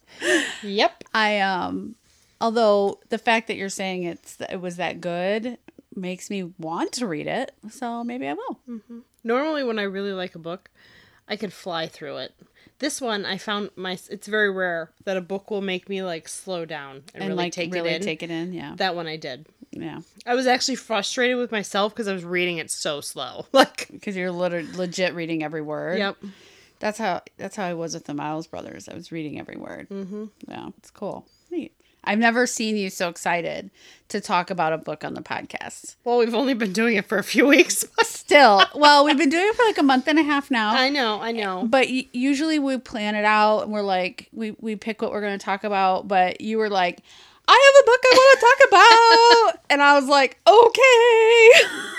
Yep. 0.62 1.02
I 1.12 1.40
um, 1.40 1.96
although 2.40 3.00
the 3.08 3.18
fact 3.18 3.46
that 3.48 3.56
you're 3.56 3.68
saying 3.68 4.04
it's 4.04 4.36
it 4.50 4.60
was 4.60 4.76
that 4.76 5.00
good 5.00 5.58
makes 5.94 6.28
me 6.30 6.42
want 6.58 6.92
to 6.92 7.06
read 7.06 7.26
it, 7.26 7.52
so 7.70 8.04
maybe 8.04 8.26
I 8.28 8.34
will. 8.34 8.60
Normally, 9.24 9.64
when 9.64 9.78
I 9.78 9.82
really 9.82 10.12
like 10.12 10.34
a 10.34 10.38
book, 10.38 10.70
I 11.28 11.36
can 11.36 11.50
fly 11.50 11.86
through 11.88 12.18
it. 12.18 12.34
This 12.78 13.00
one, 13.00 13.24
I 13.24 13.38
found 13.38 13.70
my. 13.76 13.92
It's 14.10 14.26
very 14.26 14.50
rare 14.50 14.90
that 15.04 15.16
a 15.16 15.20
book 15.22 15.50
will 15.50 15.62
make 15.62 15.88
me 15.88 16.02
like 16.02 16.28
slow 16.28 16.64
down 16.66 16.96
and, 17.14 17.22
And 17.22 17.24
really 17.30 17.44
like 17.44 17.52
take 17.52 17.72
really 17.72 17.90
it 17.90 17.96
in. 17.96 18.02
take 18.02 18.22
it 18.22 18.30
in, 18.30 18.52
yeah, 18.52 18.74
that 18.76 18.94
one 18.94 19.06
I 19.06 19.16
did. 19.16 19.46
yeah. 19.72 20.00
I 20.26 20.34
was 20.34 20.46
actually 20.46 20.74
frustrated 20.76 21.38
with 21.38 21.50
myself 21.50 21.92
because 21.94 22.06
I 22.08 22.12
was 22.12 22.24
reading 22.24 22.58
it 22.58 22.70
so 22.70 23.00
slow. 23.00 23.46
Like, 23.52 23.88
Because 23.90 24.14
you're 24.16 24.30
lit- 24.30 24.74
legit 24.76 25.14
reading 25.14 25.42
every 25.42 25.62
word. 25.62 25.98
yep. 25.98 26.16
That's 26.78 26.98
how 26.98 27.22
that's 27.38 27.56
how 27.56 27.64
I 27.64 27.72
was 27.72 27.94
with 27.94 28.04
the 28.04 28.12
Miles 28.12 28.46
brothers. 28.46 28.86
I 28.86 28.94
was 28.94 29.10
reading 29.10 29.40
every 29.40 29.56
word. 29.56 29.88
Mm-hmm. 29.88 30.24
Yeah, 30.46 30.68
it's 30.76 30.90
cool. 30.90 31.26
I've 32.06 32.18
never 32.18 32.46
seen 32.46 32.76
you 32.76 32.88
so 32.90 33.08
excited 33.08 33.70
to 34.08 34.20
talk 34.20 34.50
about 34.50 34.72
a 34.72 34.78
book 34.78 35.02
on 35.04 35.14
the 35.14 35.20
podcast. 35.20 35.96
Well, 36.04 36.18
we've 36.18 36.34
only 36.34 36.54
been 36.54 36.72
doing 36.72 36.96
it 36.96 37.06
for 37.06 37.18
a 37.18 37.24
few 37.24 37.46
weeks. 37.54 37.84
Still, 38.02 38.62
well, 38.74 39.04
we've 39.04 39.18
been 39.18 39.28
doing 39.30 39.46
it 39.48 39.54
for 39.56 39.64
like 39.64 39.78
a 39.78 39.82
month 39.82 40.06
and 40.08 40.18
a 40.18 40.22
half 40.22 40.50
now. 40.50 40.70
I 40.70 40.88
know, 40.88 41.20
I 41.20 41.32
know. 41.32 41.66
but 41.68 41.88
y- 41.88 42.06
usually 42.12 42.58
we 42.58 42.78
plan 42.78 43.14
it 43.16 43.24
out 43.24 43.62
and 43.62 43.72
we're 43.72 43.82
like 43.82 44.28
we 44.32 44.56
we 44.60 44.76
pick 44.76 45.02
what 45.02 45.10
we're 45.12 45.20
going 45.20 45.38
to 45.38 45.44
talk 45.44 45.64
about. 45.64 46.06
But 46.08 46.40
you 46.40 46.58
were 46.58 46.70
like, 46.70 47.00
I 47.48 47.72
have 47.74 47.82
a 47.82 47.86
book 47.86 48.00
I 48.04 48.14
want 48.16 48.40
to 48.40 48.46
talk 48.46 48.68
about, 49.54 49.64
and 49.70 49.82
I 49.82 49.94
was 49.98 50.08
like, 50.08 50.38
okay. 50.46 51.86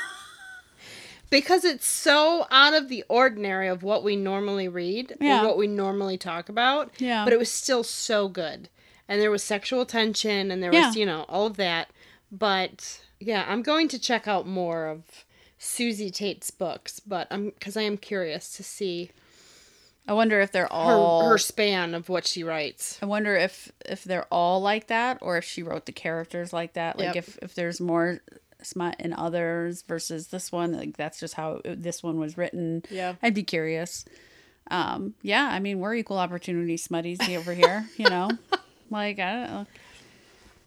because 1.30 1.66
it's 1.66 1.86
so 1.86 2.46
out 2.52 2.74
of 2.74 2.88
the 2.90 3.04
ordinary 3.10 3.68
of 3.68 3.84
what 3.84 4.04
we 4.04 4.16
normally 4.16 4.68
read 4.70 5.14
Yeah. 5.20 5.42
or 5.42 5.48
what 5.48 5.58
we 5.58 5.68
normally 5.68 6.18
talk 6.18 6.48
about. 6.50 6.92
Yeah. 7.00 7.24
But 7.26 7.34
it 7.34 7.40
was 7.40 7.52
still 7.52 7.84
so 7.84 8.28
good. 8.30 8.70
And 9.08 9.22
there 9.22 9.32
was 9.32 9.44
sexual 9.44 9.86
tension 9.86 10.52
and 10.52 10.62
there 10.62 10.72
was 10.72 10.96
you 10.96 11.06
know 11.06 11.26
all 11.30 11.46
of 11.46 11.58
that 11.58 11.90
but 12.32 13.02
yeah 13.20 13.46
i'm 13.48 13.62
going 13.62 13.88
to 13.88 14.00
check 14.00 14.28
out 14.28 14.48
more 14.48 14.88
of 14.88 15.26
susie 15.58 16.10
tate's 16.12 16.52
books 16.52 17.00
but 17.00 17.28
i'm 17.32 17.46
because 17.50 17.76
i 17.78 17.82
am 17.82 17.98
curious 17.98 18.56
to 18.56 18.64
see 18.64 19.12
I 20.10 20.14
wonder 20.14 20.40
if 20.40 20.54
they're 20.54 20.68
her, 20.68 20.72
all. 20.72 21.28
her 21.30 21.38
span 21.38 21.94
of 21.94 22.08
what 22.08 22.26
she 22.26 22.42
writes 22.42 22.98
I 23.02 23.06
wonder 23.08 23.36
if 23.36 23.70
if 23.86 24.06
they're 24.06 24.26
all 24.32 24.62
like 24.62 24.88
that, 24.88 25.18
or 25.22 25.38
if 25.38 25.44
she 25.44 25.64
wrote 25.64 25.86
the 25.86 25.92
characters 25.92 26.54
like 26.54 26.74
that. 26.76 26.98
Like 26.98 27.16
Yep. 27.16 27.18
if 27.18 27.38
if 27.42 27.56
there's 27.56 27.82
more 27.82 28.22
smut 28.62 28.96
in 29.00 29.12
others 29.12 29.82
versus 29.82 30.28
this 30.28 30.50
one. 30.50 30.72
Like 30.72 30.96
that's 30.96 31.20
just 31.20 31.34
how 31.34 31.60
it, 31.66 31.84
this 31.84 32.02
one 32.02 32.20
was 32.22 32.38
written. 32.38 32.84
Yeah. 32.90 33.16
I'd 33.22 33.34
be 33.34 33.44
curious. 33.44 34.06
Um, 34.72 35.14
yeah, 35.24 35.50
I 35.52 35.60
mean 35.60 35.80
we're 35.80 35.96
equal 35.96 36.20
opportunity 36.20 36.78
smutties 36.78 37.36
over 37.38 37.54
here. 37.54 37.86
You 37.98 38.10
know, 38.10 38.30
like 38.90 39.20
I 39.20 39.34
don't 39.34 39.48
know. 39.50 39.66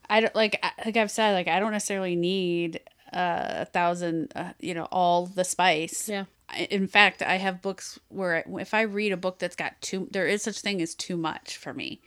I 0.09 0.21
don't 0.21 0.35
like 0.35 0.63
like 0.85 0.97
I've 0.97 1.11
said 1.11 1.33
like 1.33 1.49
I 1.49 1.61
don't 1.61 1.73
necessarily 1.73 2.17
need 2.17 2.81
uh, 3.13 3.49
a 3.61 3.65
thousand 3.65 4.33
uh, 4.35 4.53
you 4.61 4.75
know 4.75 4.89
all 4.91 5.27
the 5.27 5.45
spice. 5.45 6.09
yeah 6.09 6.25
I- 6.49 6.67
in 6.71 6.89
fact, 6.89 7.23
I 7.23 7.37
have 7.37 7.63
books 7.63 7.99
where 8.09 8.45
if 8.59 8.75
I 8.75 8.83
read 8.83 9.13
a 9.13 9.17
book 9.17 9.39
that's 9.39 9.55
got 9.57 9.81
too, 9.81 10.09
there 10.11 10.27
is 10.27 10.43
such 10.43 10.61
thing 10.61 10.83
as 10.83 10.95
too 10.97 11.17
much 11.17 11.57
for 11.57 11.73
me. 11.73 12.01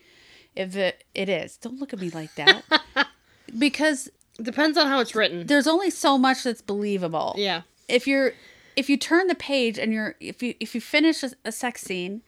If 0.56 0.76
it 0.76 1.04
it 1.15 1.30
is, 1.30 1.58
don't 1.58 1.80
look 1.80 1.93
at 1.93 1.99
me 1.99 2.10
like 2.10 2.36
that, 2.36 2.63
because 3.58 4.10
depends 4.41 4.78
on 4.78 4.88
how 4.88 4.99
it's 4.99 5.13
written 5.13 5.45
there's 5.45 5.67
only 5.67 5.89
so 5.91 6.17
much 6.17 6.43
that's 6.43 6.62
believable. 6.62 7.36
yeah 7.38 7.62
If 7.88 8.08
you're 8.08 8.34
if 8.76 8.89
you 8.89 8.97
turn 8.97 9.28
the 9.28 9.36
page 9.36 9.78
and 9.78 9.93
you're 9.93 10.15
if 10.19 10.41
you 10.41 10.56
if 10.60 10.73
you 10.76 10.82
finish 10.82 11.23
a, 11.23 11.32
a 11.45 11.52
sex 11.52 11.82
scene 11.82 12.21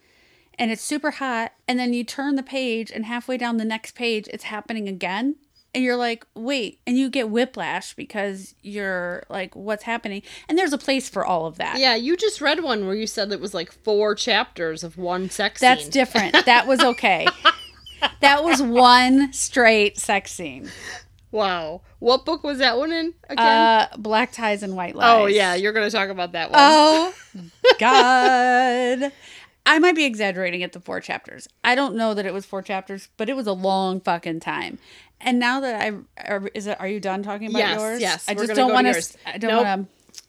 and 0.58 0.70
it's 0.70 0.82
super 0.82 1.12
hot 1.12 1.52
and 1.68 1.78
then 1.78 1.92
you 1.92 2.04
turn 2.04 2.36
the 2.36 2.42
page 2.42 2.90
and 2.90 3.04
halfway 3.06 3.36
down 3.36 3.56
the 3.56 3.64
next 3.64 3.94
page 3.94 4.28
it's 4.32 4.44
happening 4.44 4.88
again 4.88 5.36
and 5.74 5.84
you're 5.84 5.96
like 5.96 6.26
wait 6.34 6.80
and 6.86 6.96
you 6.96 7.10
get 7.10 7.28
whiplash 7.28 7.92
because 7.94 8.54
you're 8.62 9.22
like 9.28 9.54
what's 9.54 9.82
happening 9.82 10.22
and 10.48 10.56
there's 10.56 10.72
a 10.72 10.78
place 10.78 11.08
for 11.08 11.24
all 11.26 11.44
of 11.46 11.56
that 11.58 11.78
yeah 11.78 11.94
you 11.94 12.16
just 12.16 12.40
read 12.40 12.62
one 12.62 12.86
where 12.86 12.94
you 12.94 13.06
said 13.06 13.30
it 13.32 13.40
was 13.40 13.52
like 13.52 13.70
four 13.70 14.14
chapters 14.14 14.82
of 14.82 14.96
one 14.96 15.28
sex 15.28 15.60
That's 15.60 15.82
scene. 15.82 15.90
different. 15.90 16.46
That 16.46 16.66
was 16.66 16.80
okay. 16.80 17.26
that 18.20 18.42
was 18.44 18.62
one 18.62 19.32
straight 19.32 19.98
sex 19.98 20.32
scene. 20.32 20.70
wow 21.32 21.82
what 21.98 22.24
book 22.24 22.42
was 22.44 22.58
that 22.58 22.78
one 22.78 22.92
in 22.92 23.12
again 23.28 23.46
Uh, 23.46 23.88
black 23.98 24.32
ties 24.32 24.62
and 24.62 24.76
white 24.76 24.94
lies. 24.96 25.08
oh 25.18 25.26
yeah 25.26 25.54
you're 25.54 25.72
gonna 25.72 25.90
talk 25.90 26.08
about 26.08 26.32
that 26.32 26.50
one 26.50 26.58
Oh 26.62 27.14
God. 27.78 29.12
I 29.68 29.78
might 29.80 29.96
be 29.96 30.04
exaggerating 30.04 30.62
at 30.62 30.72
the 30.72 30.80
four 30.80 31.00
chapters. 31.00 31.48
I 31.64 31.74
don't 31.74 31.96
know 31.96 32.14
that 32.14 32.24
it 32.24 32.32
was 32.32 32.46
four 32.46 32.62
chapters, 32.62 33.08
but 33.16 33.28
it 33.28 33.34
was 33.36 33.46
a 33.48 33.52
long 33.52 34.00
fucking 34.00 34.40
time. 34.40 34.78
And 35.20 35.38
now 35.38 35.60
that 35.60 35.82
I 35.82 35.92
are, 36.30 36.48
is 36.54 36.66
it 36.68 36.78
are 36.80 36.86
you 36.88 37.00
done 37.00 37.22
talking 37.22 37.48
about 37.48 37.58
Yes, 37.58 37.80
yours? 37.80 38.00
yes, 38.00 38.28
I 38.28 38.34
just 38.34 38.54
don't 38.54 38.72
want 38.72 38.86
to. 38.86 39.02
I 39.26 39.38
don't 39.38 39.50
Nope. 39.50 39.64
want 39.66 39.88
to. 40.14 40.22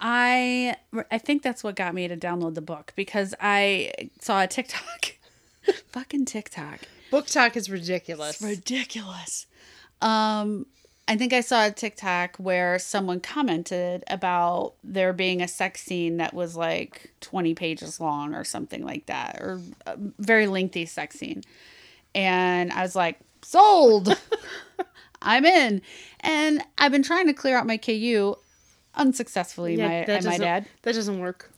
I 0.00 0.76
I 1.10 1.18
think 1.18 1.42
that's 1.42 1.62
what 1.64 1.76
got 1.76 1.94
me 1.94 2.06
to 2.08 2.16
download 2.16 2.54
the 2.54 2.60
book 2.62 2.92
because 2.96 3.34
I 3.40 3.92
saw 4.20 4.42
a 4.42 4.46
TikTok. 4.46 5.14
fucking 5.92 6.24
TikTok. 6.24 6.80
book 7.10 7.26
talk 7.26 7.56
is 7.56 7.70
ridiculous 7.70 8.42
ridiculous. 8.42 9.46
Um, 10.00 10.66
I 11.12 11.16
think 11.18 11.34
I 11.34 11.42
saw 11.42 11.66
a 11.66 11.70
TikTok 11.70 12.38
where 12.38 12.78
someone 12.78 13.20
commented 13.20 14.02
about 14.08 14.72
there 14.82 15.12
being 15.12 15.42
a 15.42 15.46
sex 15.48 15.82
scene 15.82 16.16
that 16.16 16.32
was 16.32 16.56
like 16.56 17.12
20 17.20 17.54
pages 17.54 18.00
long 18.00 18.34
or 18.34 18.44
something 18.44 18.82
like 18.82 19.04
that, 19.06 19.36
or 19.38 19.60
a 19.84 19.94
very 20.18 20.46
lengthy 20.46 20.86
sex 20.86 21.18
scene. 21.18 21.42
And 22.14 22.72
I 22.72 22.80
was 22.80 22.96
like, 22.96 23.20
sold. 23.42 24.16
I'm 25.22 25.44
in. 25.44 25.82
And 26.20 26.64
I've 26.78 26.92
been 26.92 27.02
trying 27.02 27.26
to 27.26 27.34
clear 27.34 27.58
out 27.58 27.66
my 27.66 27.76
KU 27.76 28.34
unsuccessfully, 28.94 29.74
Yeah, 29.74 30.06
my, 30.08 30.20
my 30.22 30.38
dad. 30.38 30.64
that 30.80 30.94
doesn't 30.94 31.18
work 31.20 31.50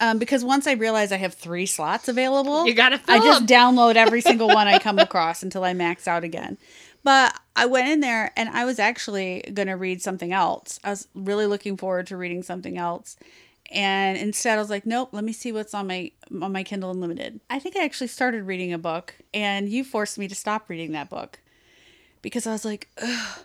Um, 0.00 0.20
because 0.20 0.44
once 0.44 0.68
I 0.68 0.74
realize 0.74 1.10
I 1.10 1.16
have 1.16 1.34
three 1.34 1.66
slots 1.66 2.06
available, 2.06 2.66
You 2.68 2.74
gotta 2.74 3.00
I 3.08 3.18
just 3.18 3.46
download 3.46 3.96
every 3.96 4.20
single 4.20 4.46
one 4.46 4.68
I 4.68 4.78
come 4.78 5.00
across 5.00 5.42
until 5.42 5.64
I 5.64 5.72
max 5.72 6.06
out 6.06 6.22
again. 6.22 6.56
But 7.04 7.38
I 7.56 7.66
went 7.66 7.88
in 7.88 8.00
there 8.00 8.32
and 8.36 8.48
I 8.48 8.64
was 8.64 8.78
actually 8.78 9.42
gonna 9.52 9.76
read 9.76 10.02
something 10.02 10.32
else. 10.32 10.78
I 10.84 10.90
was 10.90 11.08
really 11.14 11.46
looking 11.46 11.76
forward 11.76 12.06
to 12.08 12.16
reading 12.16 12.42
something 12.42 12.78
else. 12.78 13.16
And 13.70 14.18
instead 14.18 14.58
I 14.58 14.60
was 14.60 14.70
like, 14.70 14.86
nope, 14.86 15.10
let 15.12 15.24
me 15.24 15.32
see 15.32 15.50
what's 15.50 15.74
on 15.74 15.86
my 15.86 16.12
on 16.40 16.52
my 16.52 16.62
Kindle 16.62 16.90
Unlimited. 16.90 17.40
I 17.50 17.58
think 17.58 17.76
I 17.76 17.84
actually 17.84 18.08
started 18.08 18.44
reading 18.44 18.72
a 18.72 18.78
book 18.78 19.14
and 19.32 19.68
you 19.68 19.84
forced 19.84 20.18
me 20.18 20.28
to 20.28 20.34
stop 20.34 20.68
reading 20.68 20.92
that 20.92 21.10
book. 21.10 21.40
Because 22.20 22.46
I 22.46 22.52
was 22.52 22.64
like, 22.64 22.88
Ugh, 23.02 23.38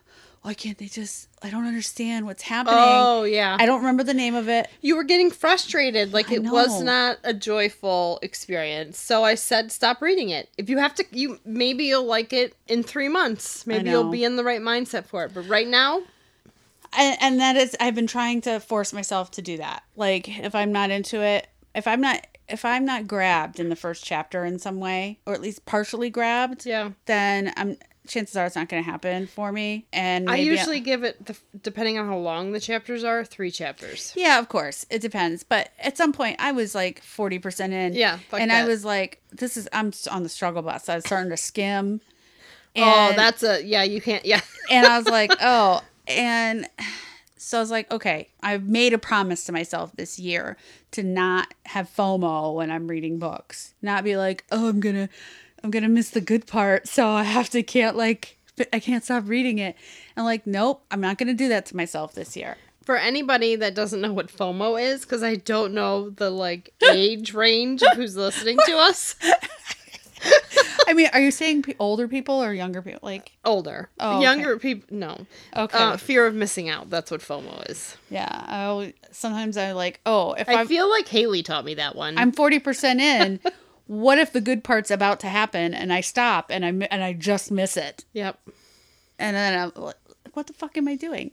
why 0.48 0.54
can't 0.54 0.78
they 0.78 0.86
just 0.86 1.28
I 1.44 1.50
don't 1.50 1.66
understand 1.66 2.26
what's 2.26 2.42
happening. 2.42 2.80
oh 2.80 3.24
yeah. 3.24 3.58
I 3.60 3.66
don't 3.66 3.80
remember 3.80 4.04
the 4.04 4.14
name 4.14 4.34
of 4.34 4.48
it. 4.48 4.70
you 4.80 4.96
were 4.96 5.04
getting 5.04 5.30
frustrated 5.30 6.14
like 6.14 6.32
it 6.32 6.42
was 6.42 6.82
not 6.82 7.18
a 7.26 7.34
joyful 7.34 8.20
experience. 8.22 8.98
So 8.98 9.26
i 9.26 9.36
said 9.36 9.74
stop 9.74 10.02
reading 10.02 10.30
it. 10.30 10.48
If 10.58 10.70
you 10.70 10.78
have 10.78 10.96
to 10.96 11.06
you 11.12 11.42
maybe 11.44 11.84
you'll 11.84 12.06
like 12.06 12.32
it 12.32 12.56
in 12.70 12.82
three 12.82 13.10
months. 13.10 13.68
Maybe 13.68 13.90
you'll 13.90 14.10
be 14.10 14.24
in 14.24 14.38
the 14.38 14.44
right 14.46 14.62
mindset 14.62 15.06
for 15.06 15.26
it. 15.26 15.34
But 15.34 15.50
right 15.50 15.68
now 15.68 16.04
and, 16.98 17.18
and 17.20 17.40
that 17.42 17.58
is 17.58 17.76
i've 17.82 17.96
been 17.96 18.08
trying 18.08 18.40
to 18.42 18.62
force 18.62 18.94
myself 18.94 19.32
to 19.32 19.42
do 19.42 19.58
that. 19.58 19.84
Like 19.98 20.30
if 20.40 20.56
i'm 20.56 20.72
not 20.72 20.92
into 20.92 21.22
it 21.22 21.50
if 21.76 21.88
i'm 21.88 22.00
not 22.00 22.26
if 22.48 22.64
i'm 22.64 22.86
not 22.86 23.06
grabbed 23.06 23.60
in 23.60 23.68
the 23.68 23.76
first 23.76 24.06
chapter 24.06 24.46
in 24.46 24.60
some 24.60 24.80
way 24.80 25.20
or 25.26 25.34
at 25.34 25.42
least 25.42 25.66
partially 25.66 26.10
grabbed 26.10 26.66
yeah. 26.66 26.92
then 27.06 27.52
i'm 27.58 27.76
chances 28.08 28.36
are 28.36 28.46
it's 28.46 28.56
not 28.56 28.70
going 28.70 28.84
to 28.84 28.90
happen 28.90 29.28
for 29.28 29.52
me 29.52 29.86
and 29.94 30.30
i 30.30 30.36
usually 30.36 30.80
give 30.80 31.04
it 31.04 31.26
the, 31.26 31.38
depending 31.62 31.98
on 31.98 32.08
how 32.08 32.18
long 32.18 32.52
the 32.52 32.60
chapters 32.60 33.04
are 33.04 33.24
three 33.24 33.52
chapters. 33.52 34.14
Yeah 34.16 34.40
of 34.40 34.50
course 34.50 34.86
it 34.90 35.02
depends 35.02 35.44
but 35.44 35.70
at 35.80 35.98
some 35.98 36.14
point 36.14 36.38
i 36.40 36.52
was 36.52 36.74
like 36.74 37.02
40% 37.02 37.72
in. 37.72 37.94
Yeah, 37.94 38.20
and 38.32 38.52
i 38.52 38.66
was 38.66 38.86
like 38.86 39.22
this 39.32 39.58
is 39.58 39.68
i'm 39.74 39.92
on 40.12 40.24
the 40.24 40.30
struggle 40.30 40.62
bus 40.62 40.90
i 40.90 40.96
was 40.96 41.06
starting 41.06 41.30
to 41.30 41.38
skim. 41.38 42.02
Oh 42.76 43.14
that's 43.16 43.44
a 43.44 43.64
yeah 43.64 43.84
you 43.84 44.02
can't 44.02 44.26
yeah. 44.26 44.42
And 44.70 44.86
I 44.86 44.98
was 44.98 45.08
like, 45.08 45.32
oh, 45.42 45.82
and 46.08 46.68
so 47.38 47.58
I 47.58 47.62
was 47.62 47.72
like, 47.72 47.90
okay, 47.92 48.30
I've 48.44 48.68
made 48.68 48.94
a 48.94 48.98
promise 48.98 49.46
to 49.46 49.52
myself 49.54 49.94
this 49.96 50.20
year 50.20 50.58
to 50.92 51.04
not 51.04 51.54
have 51.68 51.90
FOMO 51.90 52.54
when 52.56 52.70
I'm 52.70 52.88
reading 52.88 53.18
books, 53.20 53.74
not 53.82 54.04
be 54.04 54.18
like, 54.18 54.44
oh, 54.52 54.68
I'm 54.68 54.80
gonna, 54.82 55.08
I'm 55.64 55.72
gonna 55.72 55.90
miss 55.90 56.10
the 56.10 56.22
good 56.22 56.48
part, 56.48 56.88
so 56.88 57.08
I 57.10 57.24
have 57.24 57.50
to 57.52 57.64
can't 57.64 57.96
like, 57.98 58.38
I 58.74 58.80
can't 58.80 59.04
stop 59.04 59.24
reading 59.28 59.58
it. 59.60 59.76
And 60.16 60.26
like, 60.26 60.46
nope, 60.48 60.84
I'm 60.92 61.02
not 61.02 61.18
gonna 61.18 61.34
do 61.34 61.48
that 61.50 61.66
to 61.68 61.76
myself 61.76 62.14
this 62.14 62.36
year. 62.38 62.58
for 62.86 62.96
anybody 62.98 63.56
that 63.58 63.76
doesn't 63.76 64.00
know 64.02 64.14
what 64.14 64.28
fomo 64.32 64.82
is 64.82 65.02
because 65.02 65.22
i 65.22 65.36
don't 65.36 65.74
know 65.74 66.10
the 66.12 66.30
like 66.30 66.74
age 66.90 67.34
range 67.34 67.84
of 67.84 67.98
who's 67.98 68.16
listening 68.16 68.58
to 68.66 68.78
us 68.78 69.16
I 70.90 70.94
mean, 70.94 71.10
are 71.14 71.20
you 71.20 71.32
saying 71.32 71.64
pe- 71.64 71.76
older 71.80 72.08
people 72.08 72.42
or 72.42 72.54
younger 72.54 72.82
people? 72.82 73.02
Like, 73.04 73.34
older 73.44 73.90
Oh, 74.00 74.14
okay. 74.16 74.24
younger 74.24 74.58
people 74.58 74.88
no 74.98 75.26
okay, 75.56 75.78
uh, 75.78 75.98
fear 75.98 76.26
of 76.26 76.34
missing 76.34 76.70
out 76.70 76.90
that's 76.90 77.12
what 77.12 77.20
fomo 77.22 77.70
is 77.70 77.98
yeah. 78.10 78.46
I 78.48 78.64
always, 78.64 78.94
sometimes 79.12 79.58
I 79.58 79.74
like, 79.74 80.00
oh, 80.06 80.34
if 80.34 80.48
i 80.48 80.62
I'm, 80.62 80.68
feel 80.68 80.90
like 80.90 81.08
haley 81.10 81.44
taught 81.44 81.66
me 81.66 81.74
that 81.76 81.96
one 81.96 82.18
I'm 82.18 82.32
40% 82.32 83.00
in. 83.00 83.40
what 83.88 84.18
if 84.20 84.32
the 84.34 84.42
good 84.42 84.64
part's 84.64 84.92
about 84.92 85.20
to 85.22 85.28
happen 85.28 85.74
and 85.74 85.92
I 85.92 86.02
stop 86.02 86.52
and 86.52 86.64
I 86.66 86.88
and 86.92 87.04
I 87.04 87.14
just 87.14 87.52
miss 87.52 87.78
it? 87.78 88.06
yep 88.14 88.40
And 89.18 89.36
then 89.36 89.60
I'm 89.60 89.72
like, 89.82 89.96
what 90.34 90.48
the 90.48 90.54
fuck 90.54 90.78
am 90.78 90.88
I 90.88 90.96
doing? 90.96 91.32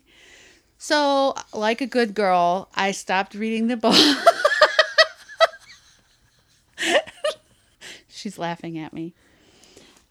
So, 0.78 1.34
like 1.52 1.80
a 1.80 1.86
good 1.86 2.14
girl, 2.14 2.68
I 2.74 2.90
stopped 2.90 3.34
reading 3.34 3.68
the 3.68 3.76
book. 3.76 3.94
She's 8.08 8.38
laughing 8.38 8.78
at 8.78 8.92
me. 8.92 9.14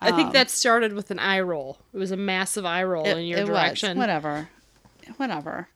I 0.02 0.12
think 0.12 0.28
Um, 0.28 0.34
that 0.34 0.50
started 0.50 0.94
with 0.94 1.12
an 1.12 1.20
eye 1.20 1.40
roll. 1.40 1.78
It 1.94 1.98
was 1.98 2.12
a 2.12 2.18
massive 2.18 2.66
eye 2.66 2.84
roll 2.84 3.06
in 3.06 3.26
your 3.26 3.40
it 3.40 3.42
was. 3.44 3.50
direction. 3.50 3.98
Whatever. 3.98 4.50
Whatever. 5.18 5.70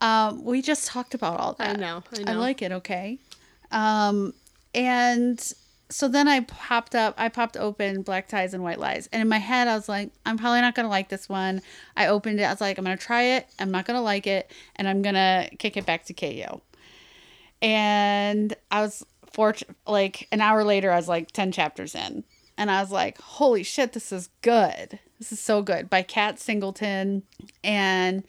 Um, 0.00 0.44
we 0.44 0.62
just 0.62 0.86
talked 0.86 1.14
about 1.14 1.40
all 1.40 1.54
that. 1.54 1.76
I 1.76 1.80
know. 1.80 2.04
I 2.26 2.32
I 2.32 2.34
like 2.34 2.62
it, 2.62 2.70
okay. 2.70 3.18
Um, 3.72 4.32
and 4.74 5.52
so 5.90 6.06
then 6.06 6.28
I 6.28 6.40
popped 6.40 6.94
up, 6.94 7.14
I 7.16 7.28
popped 7.28 7.56
open 7.56 8.02
Black 8.02 8.28
Ties 8.28 8.52
and 8.52 8.62
White 8.62 8.78
Lies. 8.78 9.08
And 9.12 9.22
in 9.22 9.28
my 9.28 9.38
head, 9.38 9.68
I 9.68 9.74
was 9.74 9.88
like, 9.88 10.10
I'm 10.26 10.36
probably 10.36 10.60
not 10.60 10.74
going 10.74 10.84
to 10.84 10.90
like 10.90 11.08
this 11.08 11.28
one. 11.28 11.62
I 11.96 12.08
opened 12.08 12.40
it. 12.40 12.44
I 12.44 12.50
was 12.50 12.60
like, 12.60 12.76
I'm 12.76 12.84
going 12.84 12.96
to 12.96 13.02
try 13.02 13.22
it. 13.22 13.46
I'm 13.58 13.70
not 13.70 13.86
going 13.86 13.96
to 13.96 14.02
like 14.02 14.26
it. 14.26 14.50
And 14.76 14.86
I'm 14.86 15.00
going 15.00 15.14
to 15.14 15.48
kick 15.58 15.76
it 15.76 15.86
back 15.86 16.04
to 16.04 16.14
KU. 16.14 16.60
And 17.62 18.54
I 18.70 18.82
was 18.82 19.04
fortunate, 19.32 19.76
like 19.86 20.28
an 20.30 20.40
hour 20.40 20.62
later, 20.62 20.92
I 20.92 20.96
was 20.96 21.08
like 21.08 21.32
10 21.32 21.52
chapters 21.52 21.94
in. 21.94 22.24
And 22.58 22.70
I 22.70 22.80
was 22.82 22.90
like, 22.90 23.18
holy 23.20 23.62
shit, 23.62 23.92
this 23.92 24.12
is 24.12 24.28
good. 24.42 24.98
This 25.18 25.32
is 25.32 25.40
so 25.40 25.62
good 25.62 25.88
by 25.88 26.02
Kat 26.02 26.38
Singleton. 26.38 27.22
And 27.64 28.24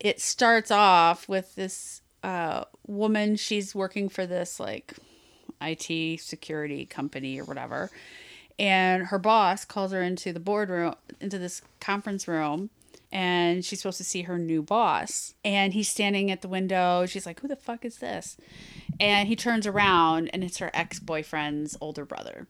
it 0.00 0.20
starts 0.20 0.70
off 0.70 1.28
with 1.28 1.54
this 1.54 2.02
uh, 2.24 2.64
woman. 2.86 3.36
She's 3.36 3.74
working 3.74 4.08
for 4.08 4.26
this 4.26 4.58
like 4.58 4.94
IT 5.60 6.20
security 6.20 6.86
company 6.86 7.40
or 7.40 7.44
whatever. 7.44 7.90
and 8.58 9.06
her 9.08 9.18
boss 9.18 9.64
calls 9.64 9.92
her 9.92 10.02
into 10.02 10.32
the 10.32 10.40
boardroom 10.40 10.94
into 11.20 11.38
this 11.38 11.62
conference 11.80 12.26
room 12.26 12.70
and 13.12 13.64
she's 13.64 13.80
supposed 13.80 13.98
to 13.98 14.04
see 14.04 14.22
her 14.22 14.36
new 14.38 14.62
boss. 14.62 15.34
And 15.44 15.72
he's 15.72 15.88
standing 15.88 16.30
at 16.30 16.42
the 16.42 16.48
window. 16.48 17.06
She's 17.06 17.24
like 17.26 17.40
who 17.40 17.48
the 17.48 17.56
fuck 17.56 17.84
is 17.84 17.98
this? 17.98 18.36
And 18.98 19.28
he 19.28 19.36
turns 19.36 19.66
around 19.66 20.28
and 20.32 20.42
it's 20.42 20.58
her 20.58 20.70
ex-boyfriend's 20.74 21.76
older 21.80 22.04
brother. 22.04 22.46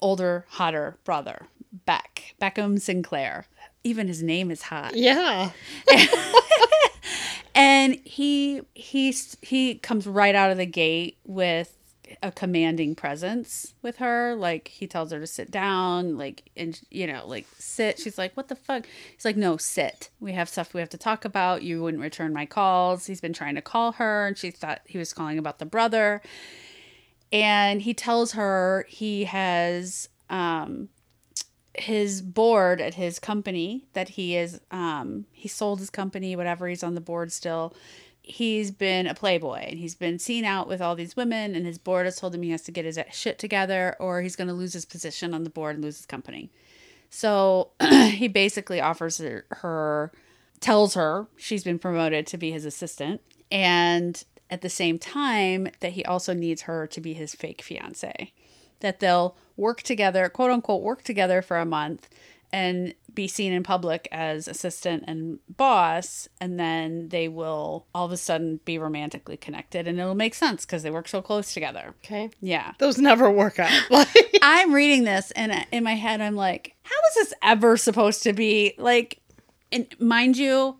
Older 0.00 0.46
hotter 0.50 0.96
brother 1.04 1.46
beck 1.84 2.34
beckham 2.40 2.80
sinclair. 2.80 3.46
Even 3.84 4.08
his 4.08 4.22
name 4.22 4.50
is 4.50 4.62
hot. 4.62 4.96
Yeah. 4.96 5.50
and 7.54 7.96
he 8.04 8.62
he 8.74 9.14
he 9.42 9.76
comes 9.76 10.06
right 10.06 10.34
out 10.34 10.50
of 10.50 10.56
the 10.56 10.66
gate 10.66 11.18
with 11.24 11.76
a 12.22 12.30
commanding 12.30 12.94
presence 12.94 13.74
with 13.82 13.96
her. 13.96 14.34
Like 14.34 14.68
he 14.68 14.86
tells 14.86 15.12
her 15.12 15.20
to 15.20 15.26
sit 15.26 15.50
down 15.50 16.16
like 16.16 16.50
and 16.56 16.80
you 16.90 17.06
know 17.06 17.26
like 17.26 17.46
sit. 17.58 17.98
She's 17.98 18.18
like 18.18 18.36
what 18.36 18.48
the 18.48 18.56
fuck? 18.56 18.86
He's 19.14 19.24
like 19.24 19.36
no 19.36 19.56
sit. 19.56 20.10
We 20.20 20.32
have 20.32 20.48
stuff 20.48 20.74
we 20.74 20.80
have 20.80 20.90
to 20.90 20.98
talk 20.98 21.24
about. 21.24 21.62
You 21.62 21.82
wouldn't 21.82 22.02
return 22.02 22.32
my 22.32 22.46
calls. 22.46 23.06
He's 23.06 23.20
been 23.20 23.32
trying 23.32 23.54
to 23.56 23.62
call 23.62 23.92
her 23.92 24.26
and 24.26 24.38
she 24.38 24.50
thought 24.50 24.82
he 24.84 24.98
was 24.98 25.12
calling 25.12 25.38
about 25.38 25.58
the 25.58 25.66
brother. 25.66 26.22
And 27.32 27.82
he 27.82 27.94
tells 27.94 28.32
her 28.32 28.86
he 28.88 29.24
has 29.24 30.08
um 30.30 30.88
his 31.74 32.22
board 32.22 32.80
at 32.80 32.94
his 32.94 33.18
company 33.18 33.84
that 33.92 34.10
he 34.10 34.36
is 34.36 34.60
um 34.70 35.26
he 35.32 35.48
sold 35.48 35.78
his 35.78 35.90
company 35.90 36.34
whatever 36.34 36.68
he's 36.68 36.82
on 36.82 36.94
the 36.94 37.00
board 37.00 37.30
still 37.30 37.74
he's 38.26 38.72
been 38.72 39.06
a 39.06 39.14
playboy 39.14 39.60
and 39.68 39.78
he's 39.78 39.94
been 39.94 40.18
seen 40.18 40.44
out 40.44 40.66
with 40.66 40.82
all 40.82 40.96
these 40.96 41.16
women 41.16 41.54
and 41.54 41.64
his 41.64 41.78
board 41.78 42.06
has 42.06 42.16
told 42.16 42.34
him 42.34 42.42
he 42.42 42.50
has 42.50 42.62
to 42.62 42.72
get 42.72 42.84
his 42.84 42.98
shit 43.12 43.38
together 43.38 43.94
or 44.00 44.20
he's 44.20 44.34
going 44.34 44.48
to 44.48 44.52
lose 44.52 44.72
his 44.72 44.84
position 44.84 45.32
on 45.32 45.44
the 45.44 45.50
board 45.50 45.76
and 45.76 45.84
lose 45.84 45.98
his 45.98 46.06
company. 46.06 46.50
So 47.08 47.70
he 48.10 48.26
basically 48.26 48.80
offers 48.80 49.18
her, 49.18 49.46
her 49.50 50.10
tells 50.58 50.94
her 50.94 51.28
she's 51.36 51.62
been 51.62 51.78
promoted 51.78 52.26
to 52.26 52.36
be 52.36 52.50
his 52.50 52.64
assistant 52.64 53.20
and 53.52 54.24
at 54.50 54.60
the 54.60 54.68
same 54.68 54.98
time 54.98 55.68
that 55.78 55.92
he 55.92 56.04
also 56.04 56.34
needs 56.34 56.62
her 56.62 56.88
to 56.88 57.00
be 57.00 57.14
his 57.14 57.32
fake 57.32 57.62
fiance. 57.62 58.32
That 58.80 58.98
they'll 58.98 59.36
work 59.56 59.82
together 59.82 60.28
quote 60.28 60.50
unquote 60.50 60.82
work 60.82 61.04
together 61.04 61.42
for 61.42 61.58
a 61.58 61.64
month 61.64 62.08
and 62.52 62.94
be 63.12 63.26
seen 63.28 63.52
in 63.52 63.62
public 63.62 64.08
as 64.12 64.46
assistant 64.46 65.04
and 65.06 65.38
boss 65.56 66.28
and 66.40 66.58
then 66.60 67.08
they 67.08 67.28
will 67.28 67.86
all 67.94 68.06
of 68.06 68.12
a 68.12 68.16
sudden 68.16 68.60
be 68.64 68.78
romantically 68.78 69.36
connected 69.36 69.88
and 69.88 69.98
it'll 69.98 70.14
make 70.14 70.34
sense 70.34 70.64
because 70.66 70.82
they 70.82 70.90
work 70.90 71.08
so 71.08 71.22
close 71.22 71.54
together 71.54 71.94
Okay. 72.04 72.30
yeah 72.40 72.72
Those 72.78 72.98
never 72.98 73.30
work 73.30 73.58
out. 73.58 73.70
Like, 73.90 74.38
i'm 74.42 74.72
reading 74.74 75.04
this 75.04 75.30
and 75.32 75.66
in 75.72 75.82
my 75.84 75.94
head 75.94 76.20
i'm 76.20 76.36
like 76.36 76.74
how 76.82 76.96
is 77.10 77.14
this 77.14 77.34
ever 77.42 77.76
supposed 77.76 78.22
to 78.24 78.32
be 78.32 78.74
like 78.78 79.20
and 79.72 79.86
mind 79.98 80.36
you 80.36 80.76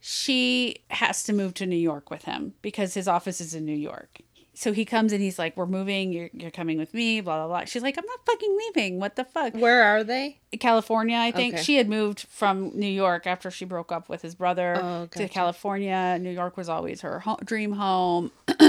she 0.00 0.76
has 0.88 1.22
to 1.24 1.32
move 1.32 1.54
to 1.54 1.66
new 1.66 1.76
york 1.76 2.10
with 2.10 2.24
him 2.24 2.54
because 2.62 2.94
his 2.94 3.06
office 3.08 3.40
is 3.40 3.54
in 3.54 3.64
new 3.64 3.74
york 3.76 4.20
so 4.62 4.72
he 4.72 4.84
comes 4.84 5.12
and 5.12 5.20
he's 5.20 5.38
like 5.38 5.56
we're 5.56 5.66
moving 5.66 6.12
you're, 6.12 6.30
you're 6.32 6.50
coming 6.50 6.78
with 6.78 6.94
me 6.94 7.20
blah 7.20 7.36
blah 7.38 7.48
blah 7.48 7.64
she's 7.64 7.82
like 7.82 7.98
i'm 7.98 8.04
not 8.06 8.20
fucking 8.26 8.56
leaving 8.58 9.00
what 9.00 9.16
the 9.16 9.24
fuck 9.24 9.52
where 9.54 9.82
are 9.82 10.04
they? 10.04 10.38
California, 10.60 11.16
I 11.16 11.30
think. 11.30 11.54
Okay. 11.54 11.62
She 11.62 11.76
had 11.76 11.88
moved 11.88 12.26
from 12.28 12.72
New 12.78 12.86
York 12.86 13.26
after 13.26 13.50
she 13.50 13.64
broke 13.64 13.90
up 13.90 14.10
with 14.10 14.20
his 14.20 14.34
brother 14.34 14.78
Oh, 14.78 15.06
to. 15.12 15.26
California. 15.26 16.18
New 16.20 16.30
York 16.30 16.58
was 16.58 16.68
always 16.68 17.00
her 17.00 17.20
ho- 17.20 17.38
dream 17.42 17.72
home. 17.72 18.30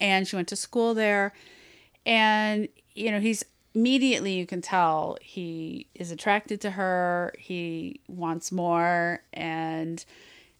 and 0.00 0.28
she 0.28 0.36
went 0.36 0.46
to 0.48 0.56
school 0.56 0.94
there. 0.94 1.32
And, 2.06 2.68
you 2.94 3.10
know, 3.10 3.18
he's 3.18 3.44
immediately, 3.74 4.34
you 4.34 4.46
can 4.46 4.60
tell 4.62 5.18
he 5.20 5.88
is 5.96 6.12
attracted 6.12 6.60
to 6.60 6.70
her. 6.70 7.34
He 7.36 8.00
wants 8.06 8.52
more. 8.52 9.20
And 9.32 10.04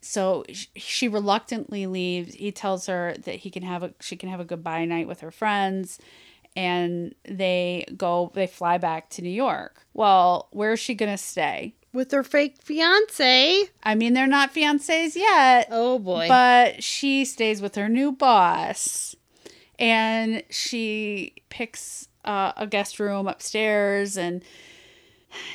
so 0.05 0.43
she 0.75 1.07
reluctantly 1.07 1.87
leaves. 1.87 2.35
He 2.35 2.51
tells 2.51 2.85
her 2.87 3.15
that 3.25 3.35
he 3.37 3.49
can 3.49 3.63
have 3.63 3.83
a, 3.83 3.93
she 3.99 4.15
can 4.15 4.29
have 4.29 4.39
a 4.39 4.45
goodbye 4.45 4.85
night 4.85 5.07
with 5.07 5.21
her 5.21 5.31
friends 5.31 5.97
and 6.55 7.13
they 7.27 7.85
go 7.97 8.31
they 8.33 8.47
fly 8.47 8.77
back 8.77 9.09
to 9.11 9.21
New 9.21 9.29
York. 9.29 9.85
Well, 9.93 10.47
where's 10.51 10.79
she 10.79 10.93
going 10.95 11.11
to 11.11 11.17
stay? 11.17 11.75
With 11.91 12.11
her 12.11 12.23
fake 12.23 12.57
fiance. 12.61 13.69
I 13.83 13.95
mean, 13.95 14.13
they're 14.13 14.27
not 14.27 14.53
fiancés 14.53 15.15
yet, 15.15 15.67
Oh 15.71 15.97
boy. 15.99 16.27
but 16.27 16.83
she 16.83 17.25
stays 17.25 17.61
with 17.61 17.75
her 17.75 17.87
new 17.89 18.11
boss 18.11 19.15
and 19.79 20.43
she 20.49 21.33
picks 21.49 22.07
uh, 22.25 22.51
a 22.57 22.67
guest 22.67 22.99
room 22.99 23.27
upstairs 23.27 24.17
and 24.17 24.43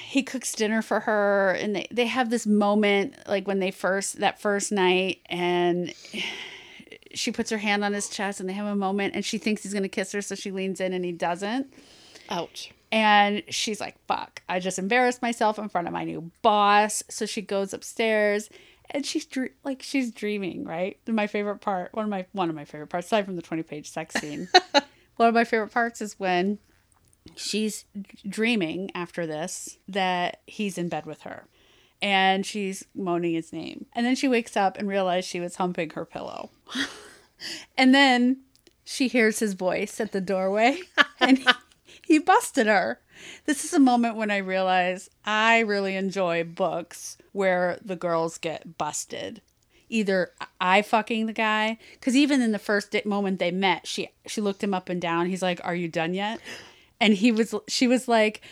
he 0.06 0.22
cooks 0.22 0.52
dinner 0.52 0.82
for 0.82 1.00
her 1.00 1.52
and 1.60 1.74
they, 1.76 1.86
they 1.90 2.06
have 2.06 2.30
this 2.30 2.46
moment 2.46 3.14
like 3.26 3.46
when 3.46 3.58
they 3.58 3.70
first 3.70 4.20
that 4.20 4.40
first 4.40 4.72
night 4.72 5.20
and 5.26 5.92
she 7.12 7.32
puts 7.32 7.50
her 7.50 7.58
hand 7.58 7.84
on 7.84 7.92
his 7.92 8.08
chest 8.08 8.40
and 8.40 8.48
they 8.48 8.52
have 8.52 8.66
a 8.66 8.76
moment 8.76 9.14
and 9.14 9.24
she 9.24 9.38
thinks 9.38 9.62
he's 9.62 9.72
going 9.72 9.82
to 9.82 9.88
kiss 9.88 10.12
her 10.12 10.22
so 10.22 10.34
she 10.34 10.50
leans 10.50 10.80
in 10.80 10.92
and 10.92 11.04
he 11.04 11.12
doesn't 11.12 11.72
Ouch. 12.28 12.72
and 12.92 13.42
she's 13.48 13.80
like, 13.80 13.96
fuck, 14.06 14.42
I 14.48 14.60
just 14.60 14.78
embarrassed 14.78 15.22
myself 15.22 15.58
in 15.58 15.68
front 15.68 15.86
of 15.88 15.92
my 15.92 16.04
new 16.04 16.30
boss. 16.42 17.02
So 17.08 17.26
she 17.26 17.42
goes 17.42 17.72
upstairs 17.74 18.48
and 18.90 19.04
she's 19.04 19.26
dr- 19.26 19.50
like, 19.64 19.82
she's 19.82 20.12
dreaming, 20.12 20.64
right? 20.64 20.98
My 21.08 21.26
favorite 21.26 21.60
part, 21.60 21.92
one 21.94 22.04
of 22.04 22.10
my, 22.10 22.26
one 22.32 22.48
of 22.48 22.54
my 22.54 22.64
favorite 22.64 22.88
parts, 22.88 23.06
aside 23.06 23.24
from 23.24 23.36
the 23.36 23.42
20 23.42 23.62
page 23.64 23.90
sex 23.90 24.14
scene, 24.20 24.48
one 25.16 25.28
of 25.28 25.34
my 25.34 25.44
favorite 25.44 25.72
parts 25.72 26.00
is 26.00 26.18
when 26.18 26.58
she's 27.36 27.84
dreaming 28.28 28.90
after 28.94 29.26
this 29.26 29.78
that 29.88 30.40
he's 30.46 30.78
in 30.78 30.88
bed 30.88 31.06
with 31.06 31.22
her 31.22 31.46
and 32.02 32.46
she's 32.46 32.84
moaning 32.94 33.34
his 33.34 33.52
name. 33.52 33.86
And 33.94 34.06
then 34.06 34.14
she 34.14 34.28
wakes 34.28 34.56
up 34.56 34.78
and 34.78 34.88
realizes 34.88 35.28
she 35.28 35.40
was 35.40 35.56
humping 35.56 35.90
her 35.90 36.04
pillow. 36.04 36.50
and 37.76 37.94
then 37.94 38.42
she 38.84 39.08
hears 39.08 39.38
his 39.38 39.54
voice 39.54 40.00
at 40.00 40.12
the 40.12 40.20
doorway 40.20 40.80
and 41.20 41.38
he, 41.38 41.48
he 42.06 42.18
busted 42.18 42.66
her. 42.66 43.00
This 43.44 43.64
is 43.64 43.74
a 43.74 43.78
moment 43.78 44.16
when 44.16 44.30
I 44.30 44.38
realize 44.38 45.10
I 45.24 45.60
really 45.60 45.94
enjoy 45.94 46.44
books 46.44 47.18
where 47.32 47.78
the 47.84 47.96
girls 47.96 48.38
get 48.38 48.78
busted. 48.78 49.42
Either 49.90 50.30
eye 50.60 50.82
fucking 50.82 51.26
the 51.26 51.32
guy, 51.32 51.76
because 51.94 52.16
even 52.16 52.40
in 52.40 52.52
the 52.52 52.60
first 52.60 52.94
moment 53.04 53.40
they 53.40 53.50
met, 53.50 53.88
she 53.88 54.08
she 54.24 54.40
looked 54.40 54.62
him 54.62 54.72
up 54.72 54.88
and 54.88 55.00
down. 55.02 55.26
He's 55.26 55.42
like, 55.42 55.60
"Are 55.64 55.74
you 55.74 55.88
done 55.88 56.14
yet?" 56.14 56.38
And 57.00 57.14
he 57.14 57.32
was, 57.32 57.54
she 57.68 57.86
was 57.88 58.06
like, 58.08 58.42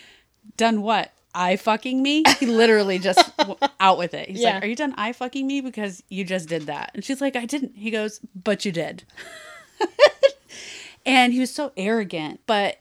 "Done 0.56 0.82
what? 0.82 1.12
eye 1.34 1.56
fucking 1.56 2.02
me?" 2.02 2.22
He 2.40 2.46
literally 2.46 2.98
just 2.98 3.30
out 3.80 3.98
with 3.98 4.14
it. 4.14 4.28
He's 4.30 4.40
Yeah. 4.40 4.54
like, 4.54 4.64
"Are 4.64 4.66
you 4.66 4.74
done? 4.76 4.94
eye 4.96 5.12
fucking 5.12 5.46
me 5.46 5.60
because 5.60 6.02
you 6.08 6.24
just 6.24 6.48
did 6.48 6.62
that." 6.62 6.90
And 6.94 7.04
she's 7.04 7.20
like, 7.20 7.36
"I 7.36 7.44
didn't." 7.44 7.76
He 7.76 7.90
goes, 7.90 8.20
"But 8.34 8.64
you 8.64 8.72
did." 8.72 9.04
and 11.06 11.32
he 11.32 11.40
was 11.40 11.52
so 11.54 11.72
arrogant, 11.76 12.40
but 12.46 12.78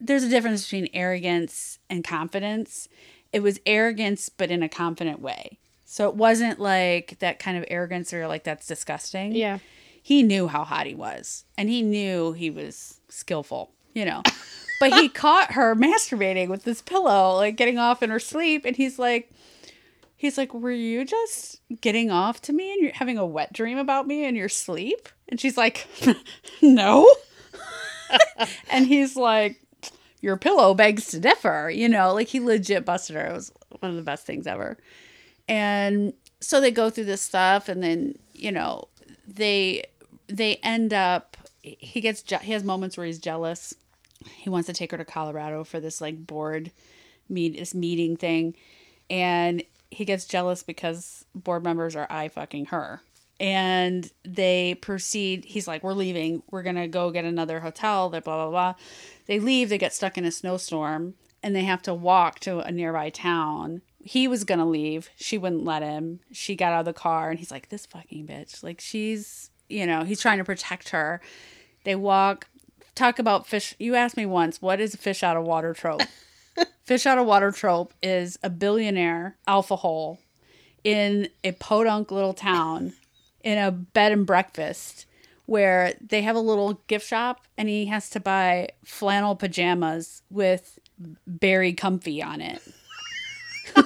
there's 0.00 0.22
a 0.24 0.28
difference 0.28 0.64
between 0.64 0.88
arrogance 0.94 1.78
and 1.88 2.02
confidence. 2.04 2.88
It 3.32 3.40
was 3.42 3.60
arrogance, 3.66 4.28
but 4.28 4.50
in 4.50 4.62
a 4.62 4.68
confident 4.68 5.20
way. 5.20 5.58
So 5.84 6.08
it 6.08 6.14
wasn't 6.16 6.58
like 6.60 7.18
that 7.20 7.38
kind 7.38 7.56
of 7.58 7.64
arrogance 7.68 8.12
or 8.12 8.26
like 8.26 8.44
that's 8.44 8.66
disgusting. 8.66 9.32
Yeah. 9.32 9.58
He 10.02 10.22
knew 10.22 10.48
how 10.48 10.64
hot 10.64 10.86
he 10.86 10.94
was 10.94 11.44
and 11.58 11.68
he 11.68 11.82
knew 11.82 12.32
he 12.32 12.48
was 12.50 13.00
skillful, 13.08 13.72
you 13.94 14.04
know. 14.04 14.22
But 14.80 14.94
he 14.94 15.08
caught 15.08 15.52
her 15.52 15.76
masturbating 15.76 16.48
with 16.48 16.64
this 16.64 16.82
pillow, 16.82 17.36
like 17.36 17.56
getting 17.56 17.78
off 17.78 18.02
in 18.02 18.10
her 18.10 18.18
sleep. 18.18 18.64
And 18.64 18.74
he's 18.74 18.98
like, 18.98 19.30
he's 20.16 20.36
like, 20.36 20.52
Were 20.52 20.72
you 20.72 21.04
just 21.04 21.60
getting 21.80 22.10
off 22.10 22.40
to 22.42 22.52
me 22.52 22.72
and 22.72 22.82
you're 22.82 22.92
having 22.92 23.18
a 23.18 23.26
wet 23.26 23.52
dream 23.52 23.78
about 23.78 24.06
me 24.06 24.24
in 24.24 24.34
your 24.34 24.48
sleep? 24.48 25.08
And 25.28 25.38
she's 25.38 25.56
like, 25.56 25.86
No. 26.62 27.08
and 28.70 28.86
he's 28.86 29.16
like, 29.16 29.60
Your 30.20 30.36
pillow 30.36 30.74
begs 30.74 31.08
to 31.08 31.20
differ, 31.20 31.70
you 31.72 31.88
know, 31.88 32.12
like 32.14 32.28
he 32.28 32.40
legit 32.40 32.84
busted 32.84 33.16
her. 33.16 33.26
It 33.26 33.32
was 33.32 33.52
one 33.80 33.90
of 33.90 33.96
the 33.96 34.02
best 34.02 34.26
things 34.26 34.46
ever. 34.46 34.78
And 35.48 36.14
so 36.40 36.60
they 36.60 36.70
go 36.70 36.90
through 36.90 37.04
this 37.04 37.22
stuff 37.22 37.68
and 37.68 37.82
then, 37.82 38.14
you 38.32 38.50
know, 38.50 38.88
they 39.26 39.84
they 40.26 40.56
end 40.56 40.94
up 40.94 41.36
he 41.62 42.00
gets 42.00 42.22
je- 42.22 42.38
he 42.42 42.52
has 42.52 42.64
moments 42.64 42.96
where 42.96 43.06
he's 43.06 43.18
jealous. 43.18 43.74
He 44.24 44.50
wants 44.50 44.66
to 44.66 44.72
take 44.72 44.90
her 44.90 44.98
to 44.98 45.04
Colorado 45.04 45.64
for 45.64 45.80
this 45.80 46.00
like 46.00 46.26
board 46.26 46.70
meet 47.28 47.56
this 47.56 47.74
meeting 47.74 48.16
thing 48.16 48.54
and 49.08 49.62
he 49.90 50.04
gets 50.04 50.24
jealous 50.24 50.62
because 50.62 51.24
board 51.34 51.64
members 51.64 51.96
are 51.96 52.06
eye 52.08 52.28
fucking 52.28 52.66
her. 52.66 53.02
And 53.40 54.10
they 54.22 54.74
proceed. 54.74 55.46
He's 55.46 55.66
like, 55.66 55.82
"We're 55.82 55.94
leaving. 55.94 56.42
We're 56.50 56.62
gonna 56.62 56.88
go 56.88 57.10
get 57.10 57.24
another 57.24 57.60
hotel." 57.60 58.10
That 58.10 58.24
blah 58.24 58.36
blah 58.36 58.50
blah. 58.50 58.74
They 59.26 59.40
leave. 59.40 59.70
They 59.70 59.78
get 59.78 59.94
stuck 59.94 60.18
in 60.18 60.26
a 60.26 60.30
snowstorm, 60.30 61.14
and 61.42 61.56
they 61.56 61.64
have 61.64 61.80
to 61.82 61.94
walk 61.94 62.38
to 62.40 62.60
a 62.60 62.70
nearby 62.70 63.08
town. 63.08 63.80
He 64.04 64.28
was 64.28 64.44
gonna 64.44 64.68
leave. 64.68 65.08
She 65.16 65.38
wouldn't 65.38 65.64
let 65.64 65.82
him. 65.82 66.20
She 66.30 66.54
got 66.54 66.74
out 66.74 66.80
of 66.80 66.84
the 66.84 66.92
car, 66.92 67.30
and 67.30 67.38
he's 67.38 67.50
like, 67.50 67.70
"This 67.70 67.86
fucking 67.86 68.26
bitch." 68.26 68.62
Like 68.62 68.78
she's, 68.78 69.50
you 69.70 69.86
know, 69.86 70.04
he's 70.04 70.20
trying 70.20 70.38
to 70.38 70.44
protect 70.44 70.90
her. 70.90 71.22
They 71.84 71.96
walk. 71.96 72.46
Talk 73.00 73.18
about 73.18 73.46
fish. 73.46 73.74
You 73.78 73.94
asked 73.94 74.18
me 74.18 74.26
once, 74.26 74.60
what 74.60 74.78
is 74.78 74.92
a 74.92 74.98
fish 74.98 75.22
out 75.22 75.34
of 75.34 75.44
water 75.44 75.72
trope? 75.72 76.02
fish 76.84 77.06
out 77.06 77.16
of 77.16 77.24
water 77.24 77.50
trope 77.50 77.94
is 78.02 78.38
a 78.42 78.50
billionaire 78.50 79.38
alpha 79.46 79.76
hole 79.76 80.18
in 80.84 81.30
a 81.42 81.52
podunk 81.52 82.10
little 82.10 82.34
town 82.34 82.92
in 83.42 83.56
a 83.56 83.70
bed 83.70 84.12
and 84.12 84.26
breakfast 84.26 85.06
where 85.46 85.94
they 85.98 86.20
have 86.20 86.36
a 86.36 86.40
little 86.40 86.82
gift 86.88 87.06
shop 87.08 87.46
and 87.56 87.70
he 87.70 87.86
has 87.86 88.10
to 88.10 88.20
buy 88.20 88.68
flannel 88.84 89.34
pajamas 89.34 90.20
with 90.28 90.78
berry 91.26 91.72
comfy 91.72 92.22
on 92.22 92.42
it. 92.42 92.60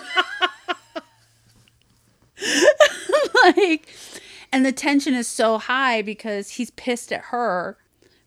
like 3.44 3.88
and 4.50 4.66
the 4.66 4.72
tension 4.72 5.14
is 5.14 5.28
so 5.28 5.58
high 5.58 6.02
because 6.02 6.50
he's 6.50 6.72
pissed 6.72 7.12
at 7.12 7.26
her 7.26 7.78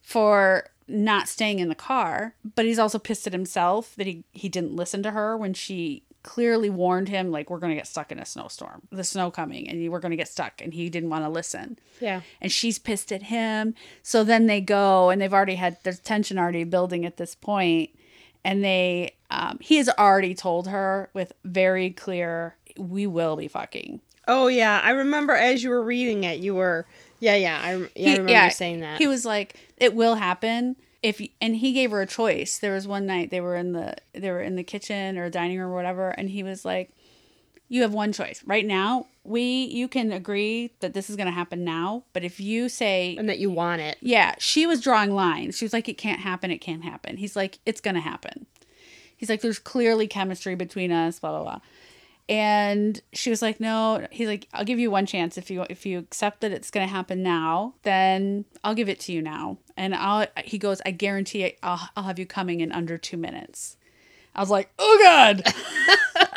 for 0.02 0.70
not 0.88 1.28
staying 1.28 1.60
in 1.60 1.70
the 1.70 1.76
car, 1.76 2.36
but 2.56 2.66
he's 2.66 2.80
also 2.80 3.00
pissed 3.00 3.28
at 3.28 3.34
himself 3.34 3.96
that 3.96 4.08
he 4.08 4.24
he 4.32 4.50
didn't 4.50 4.76
listen 4.76 5.04
to 5.04 5.12
her 5.12 5.36
when 5.38 5.54
she 5.54 6.04
clearly 6.24 6.70
warned 6.70 7.08
him 7.08 7.32
like 7.32 7.50
we're 7.50 7.60
going 7.60 7.72
to 7.72 7.76
get 7.76 7.88
stuck 7.88 8.12
in 8.12 8.20
a 8.20 8.26
snowstorm. 8.26 8.82
The 8.92 9.04
snow 9.04 9.32
coming 9.32 9.70
and 9.70 9.90
we're 9.90 10.02
going 10.02 10.12
to 10.12 10.18
get 10.18 10.28
stuck 10.28 10.62
and 10.62 10.74
he 10.74 10.90
didn't 10.90 11.10
want 11.10 11.24
to 11.24 11.30
listen. 11.30 11.80
Yeah. 12.02 12.22
And 12.42 12.52
she's 12.52 12.78
pissed 12.78 13.14
at 13.14 13.24
him. 13.24 13.76
So 14.04 14.26
then 14.26 14.48
they 14.48 14.60
go 14.60 15.10
and 15.10 15.22
they've 15.22 15.34
already 15.34 15.56
had 15.56 15.78
there's 15.84 16.00
tension 16.00 16.38
already 16.38 16.66
building 16.66 17.06
at 17.06 17.16
this 17.16 17.34
point 17.34 17.92
and 18.44 18.64
they 18.64 19.16
um, 19.30 19.58
he 19.62 19.78
has 19.78 19.90
already 19.90 20.34
told 20.36 20.68
her 20.68 21.10
with 21.14 21.32
very 21.46 21.92
clear 21.92 22.56
we 22.78 23.08
will 23.08 23.38
be 23.38 23.48
fucking 23.48 24.02
Oh 24.28 24.48
yeah, 24.48 24.82
I 24.84 24.92
remember 24.92 25.34
as 25.34 25.64
you 25.64 25.70
were 25.70 25.82
reading 25.82 26.26
it, 26.26 26.40
you 26.40 26.54
were 26.54 26.86
yeah 27.20 27.36
yeah 27.36 27.60
I, 27.62 27.90
yeah, 27.96 28.14
I 28.14 28.18
remember 28.18 28.50
saying 28.52 28.82
that. 28.82 29.00
He 29.00 29.08
was 29.08 29.26
like, 29.26 29.56
"It 29.78 29.96
will 29.96 30.16
happen." 30.16 30.76
If 31.04 31.22
you, 31.22 31.30
and 31.40 31.56
he 31.56 31.74
gave 31.74 31.92
her 31.92 32.02
a 32.02 32.08
choice. 32.08 32.58
There 32.58 32.74
was 32.74 32.88
one 32.88 33.06
night 33.06 33.30
they 33.30 33.42
were 33.42 33.56
in 33.56 33.74
the 33.74 33.96
they 34.14 34.32
were 34.32 34.42
in 34.42 34.56
the 34.56 34.64
kitchen 34.64 35.18
or 35.18 35.30
dining 35.30 35.60
room 35.60 35.72
or 35.72 35.76
whatever, 35.76 36.10
and 36.10 36.30
he 36.30 36.44
was 36.44 36.66
like, 36.66 36.92
"You 37.70 37.82
have 37.84 37.94
one 37.94 38.12
choice 38.14 38.44
right 38.46 38.66
now. 38.66 39.08
We 39.24 39.66
you 39.66 39.88
can 39.88 40.12
agree 40.12 40.72
that 40.80 40.94
this 40.94 41.10
is 41.10 41.16
going 41.16 41.28
to 41.28 41.34
happen 41.34 41.64
now, 41.64 42.04
but 42.14 42.24
if 42.24 42.40
you 42.40 42.70
say 42.70 43.16
and 43.18 43.30
that 43.30 43.40
you 43.40 43.50
want 43.52 43.82
it, 43.82 43.98
yeah." 44.02 44.36
She 44.40 44.66
was 44.66 44.82
drawing 44.82 45.12
lines. 45.14 45.58
She 45.58 45.66
was 45.66 45.74
like, 45.74 45.88
"It 45.88 45.98
can't 45.98 46.22
happen. 46.22 46.52
It 46.52 46.60
can't 46.60 46.84
happen." 46.84 47.18
He's 47.18 47.36
like, 47.36 47.60
"It's 47.66 47.82
going 47.82 47.96
to 47.96 48.02
happen." 48.02 48.48
He's 49.16 49.30
like, 49.30 49.42
"There's 49.42 49.60
clearly 49.60 50.08
chemistry 50.08 50.56
between 50.56 50.92
us." 50.92 51.20
Blah 51.20 51.32
blah 51.32 51.44
blah 51.44 51.62
and 52.30 53.02
she 53.14 53.30
was 53.30 53.42
like 53.42 53.60
no. 53.60 54.08
He's 54.12 54.28
like 54.28 54.48
i'll 54.54 54.66
give 54.66 54.80
you 54.80 54.92
one 54.92 55.06
chance. 55.06 55.38
If 55.38 55.50
you 55.50 55.66
if 55.70 55.86
you 55.86 56.00
accept 56.00 56.42
that 56.42 56.52
it's 56.52 56.72
going 56.72 56.86
to 56.88 56.94
happen 56.94 57.24
now 57.24 57.74
then 57.84 58.46
i'll 58.64 58.76
give 58.76 58.90
it 58.90 59.00
to 59.02 59.12
you 59.14 59.22
now. 59.22 59.58
And 59.76 59.96
i'll 59.96 60.28
he 60.44 60.58
goes 60.58 60.82
i 60.86 60.92
guarantee 60.92 61.56
i'll, 61.64 61.90
I'll 61.96 62.04
have 62.04 62.20
you 62.20 62.26
coming 62.26 62.60
in 62.62 62.72
under 62.72 62.98
two 62.98 63.18
minutes. 63.18 63.78
I 64.36 64.42
was 64.42 64.50
like 64.50 64.72
oh 64.80 65.00
god. 65.04 65.44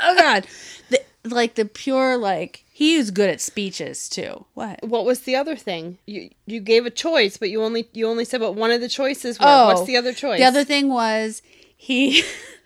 Oh 0.03 0.15
god. 0.17 0.47
The, 0.91 1.03
like 1.25 1.55
the 1.55 1.65
pure 1.65 2.17
like 2.17 2.65
he 2.71 2.97
was 2.99 3.11
good 3.11 3.29
at 3.31 3.41
speeches 3.41 4.09
too. 4.09 4.47
What? 4.55 4.83
What 4.83 5.05
was 5.05 5.21
the 5.21 5.37
other 5.37 5.57
thing? 5.57 5.99
You 6.07 6.31
you 6.47 6.61
gave 6.61 6.87
a 6.87 6.91
choice 6.91 7.37
but 7.37 7.51
you 7.51 7.63
only 7.63 7.89
you 7.93 8.07
only 8.09 8.25
said 8.25 8.41
but 8.41 8.53
one 8.53 8.71
of 8.71 8.81
the 8.81 8.89
choices 8.89 9.39
were. 9.39 9.47
Oh, 9.47 9.67
what's 9.67 9.85
the 9.85 9.97
other 9.97 10.13
choice? 10.13 10.39
the 10.39 10.45
other 10.45 10.65
thing 10.65 10.89
was 10.89 11.43
he 11.77 12.23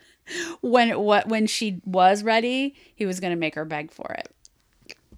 when 0.60 0.98
what 0.98 1.28
when 1.28 1.46
she 1.46 1.80
was 1.84 2.22
ready, 2.22 2.74
he 2.94 3.06
was 3.06 3.20
going 3.20 3.32
to 3.32 3.38
make 3.38 3.54
her 3.54 3.64
beg 3.64 3.90
for 3.90 4.12
it. 4.12 4.30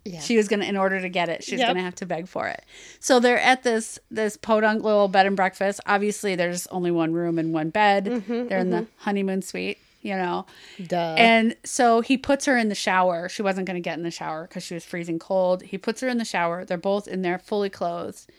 Yeah. 0.07 0.21
She 0.21 0.37
was 0.37 0.47
gonna, 0.47 0.65
in 0.65 0.77
order 0.77 1.01
to 1.01 1.09
get 1.09 1.29
it, 1.29 1.43
she's 1.43 1.59
yep. 1.59 1.69
gonna 1.69 1.83
have 1.83 1.97
to 1.97 2.07
beg 2.07 2.29
for 2.29 2.47
it. 2.47 2.65
So 3.01 3.19
they're 3.19 3.41
at 3.41 3.65
this 3.65 3.99
this 4.11 4.37
podunk 4.37 4.85
little 4.85 5.09
bed 5.09 5.27
and 5.27 5.37
breakfast. 5.37 5.81
Obviously, 5.87 6.37
there's 6.37 6.67
only 6.69 6.91
one 6.91 7.13
room 7.13 7.39
and 7.39 7.53
one 7.53 7.71
bed. 7.71 8.07
Mm-hmm, 8.07 8.33
they're 8.33 8.45
mm-hmm. 8.45 8.53
in 8.53 8.71
the 8.71 8.77
mm-hmm. 8.77 8.91
honeymoon 8.99 9.43
suite, 9.43 9.79
you 10.03 10.15
know. 10.15 10.47
Duh. 10.87 11.17
And 11.19 11.57
so 11.65 12.03
he 12.03 12.17
puts 12.17 12.45
her 12.45 12.57
in 12.57 12.69
the 12.69 12.77
shower. 12.77 13.29
She 13.29 13.43
wasn't 13.43 13.67
gonna 13.67 13.81
get 13.81 13.99
in 13.99 14.05
the 14.05 14.11
shower 14.13 14.47
because 14.47 14.63
she 14.63 14.75
was 14.75 14.85
freezing 14.85 15.19
cold. 15.19 15.63
He 15.63 15.79
puts 15.79 16.01
her 16.03 16.09
in 16.09 16.19
the 16.19 16.25
shower. 16.25 16.65
They're 16.65 16.79
both 16.79 17.09
in 17.09 17.23
there, 17.23 17.39
fully 17.39 17.71
clothed, 17.71 18.31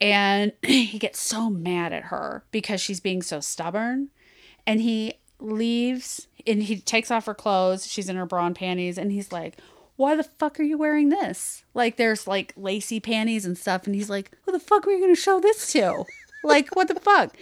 and 0.00 0.52
he 0.62 0.98
gets 0.98 1.18
so 1.18 1.48
mad 1.48 1.94
at 1.94 2.04
her 2.04 2.44
because 2.50 2.80
she's 2.80 3.00
being 3.00 3.22
so 3.22 3.40
stubborn, 3.40 4.10
and 4.66 4.82
he 4.82 5.14
leaves 5.40 6.28
and 6.46 6.62
he 6.62 6.78
takes 6.78 7.10
off 7.10 7.26
her 7.26 7.34
clothes. 7.34 7.86
She's 7.86 8.08
in 8.08 8.16
her 8.16 8.26
bra 8.26 8.46
and 8.46 8.56
panties, 8.56 8.98
and 8.98 9.10
he's 9.10 9.32
like, 9.32 9.58
why 9.96 10.14
the 10.14 10.24
fuck 10.24 10.60
are 10.60 10.64
you 10.64 10.78
wearing 10.78 11.08
this? 11.08 11.64
Like, 11.74 11.96
there's 11.96 12.26
like 12.26 12.52
lacy 12.56 13.00
panties 13.00 13.44
and 13.44 13.56
stuff. 13.56 13.86
And 13.86 13.94
he's 13.94 14.10
like, 14.10 14.30
who 14.42 14.52
the 14.52 14.60
fuck 14.60 14.86
are 14.86 14.90
you 14.90 15.00
going 15.00 15.14
to 15.14 15.20
show 15.20 15.40
this 15.40 15.72
to? 15.72 16.04
like, 16.44 16.74
what 16.76 16.88
the 16.88 17.00
fuck? 17.00 17.36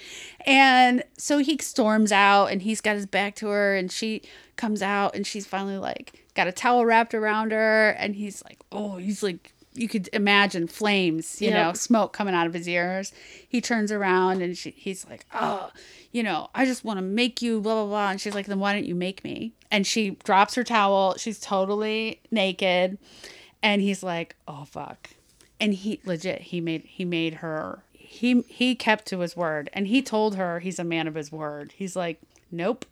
And 0.47 1.03
so 1.19 1.39
he 1.39 1.59
storms 1.59 2.13
out 2.13 2.47
and 2.47 2.63
he's 2.63 2.81
got 2.81 2.95
his 2.95 3.07
back 3.07 3.35
to 3.37 3.49
her. 3.49 3.75
And 3.75 3.91
she 3.91 4.23
comes 4.57 4.83
out 4.83 5.15
and 5.15 5.27
she's 5.27 5.47
finally 5.47 5.79
like, 5.79 6.25
got 6.35 6.47
a 6.47 6.53
towel 6.53 6.85
wrapped 6.87 7.15
around 7.15 7.53
her. 7.53 7.91
And 7.91 8.15
he's 8.15 8.43
like, 8.45 8.61
oh, 8.71 8.97
he's 8.97 9.23
like, 9.23 9.53
you 9.75 9.89
could 9.89 10.09
imagine 10.13 10.69
flames, 10.69 11.43
you 11.43 11.49
yep. 11.49 11.67
know, 11.67 11.73
smoke 11.73 12.13
coming 12.13 12.35
out 12.35 12.47
of 12.47 12.55
his 12.55 12.69
ears. 12.69 13.13
He 13.49 13.61
turns 13.61 13.91
around 13.91 14.41
and 14.41 14.57
she, 14.57 14.71
he's 14.71 15.07
like, 15.09 15.27
oh, 15.35 15.71
you 16.13 16.23
know, 16.23 16.49
I 16.55 16.65
just 16.65 16.85
want 16.85 16.99
to 16.99 17.03
make 17.03 17.43
you, 17.43 17.61
blah, 17.61 17.75
blah, 17.75 17.87
blah. 17.87 18.11
And 18.11 18.21
she's 18.21 18.35
like, 18.35 18.47
then 18.47 18.61
why 18.61 18.73
don't 18.73 18.87
you 18.87 18.95
make 18.95 19.25
me? 19.25 19.53
And 19.73 19.85
she 19.85 20.11
drops 20.23 20.55
her 20.55 20.63
towel. 20.63 21.17
She's 21.19 21.41
totally 21.41 22.21
naked. 22.31 22.99
And 23.63 23.83
he's 23.83 24.03
like, 24.03 24.37
oh, 24.47 24.65
fuck. 24.65 25.11
And 25.59 25.75
he 25.75 26.01
legit, 26.05 26.43
he 26.43 26.61
made, 26.61 26.85
he 26.85 27.05
made 27.05 27.35
her, 27.35 27.83
he, 27.93 28.43
he 28.43 28.77
kept 28.77 29.07
to 29.07 29.21
his 29.21 29.37
word. 29.37 29.71
And 29.73 29.89
he 29.89 30.03
told 30.03 30.37
her 30.37 30.61
he's 30.61 30.79
a 30.79 30.85
man 30.85 31.09
of 31.09 31.17
his 31.17 31.33
word. 31.33 31.73
He's 31.75 31.97
like, 31.97 32.21
nope. 32.53 32.85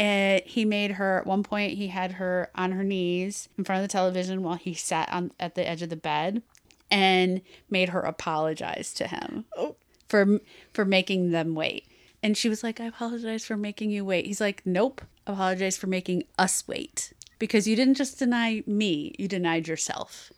And 0.00 0.42
he 0.46 0.64
made 0.64 0.92
her, 0.92 1.18
at 1.18 1.26
one 1.26 1.42
point, 1.42 1.74
he 1.74 1.88
had 1.88 2.12
her 2.12 2.50
on 2.54 2.72
her 2.72 2.82
knees 2.82 3.50
in 3.58 3.64
front 3.64 3.82
of 3.82 3.88
the 3.88 3.92
television 3.92 4.42
while 4.42 4.54
he 4.54 4.72
sat 4.72 5.12
on 5.12 5.30
at 5.38 5.56
the 5.56 5.68
edge 5.68 5.82
of 5.82 5.90
the 5.90 5.96
bed 5.96 6.42
and 6.90 7.42
made 7.68 7.90
her 7.90 8.00
apologize 8.00 8.94
to 8.94 9.06
him 9.06 9.44
oh. 9.58 9.76
for 10.08 10.40
for 10.72 10.86
making 10.86 11.32
them 11.32 11.54
wait. 11.54 11.86
And 12.22 12.34
she 12.34 12.48
was 12.48 12.62
like, 12.62 12.80
I 12.80 12.86
apologize 12.86 13.44
for 13.44 13.58
making 13.58 13.90
you 13.90 14.02
wait. 14.06 14.24
He's 14.24 14.40
like, 14.40 14.62
Nope, 14.64 15.02
apologize 15.26 15.76
for 15.76 15.86
making 15.86 16.24
us 16.38 16.66
wait. 16.66 17.12
Because 17.38 17.68
you 17.68 17.76
didn't 17.76 17.96
just 17.96 18.18
deny 18.18 18.62
me, 18.66 19.14
you 19.18 19.28
denied 19.28 19.68
yourself. 19.68 20.32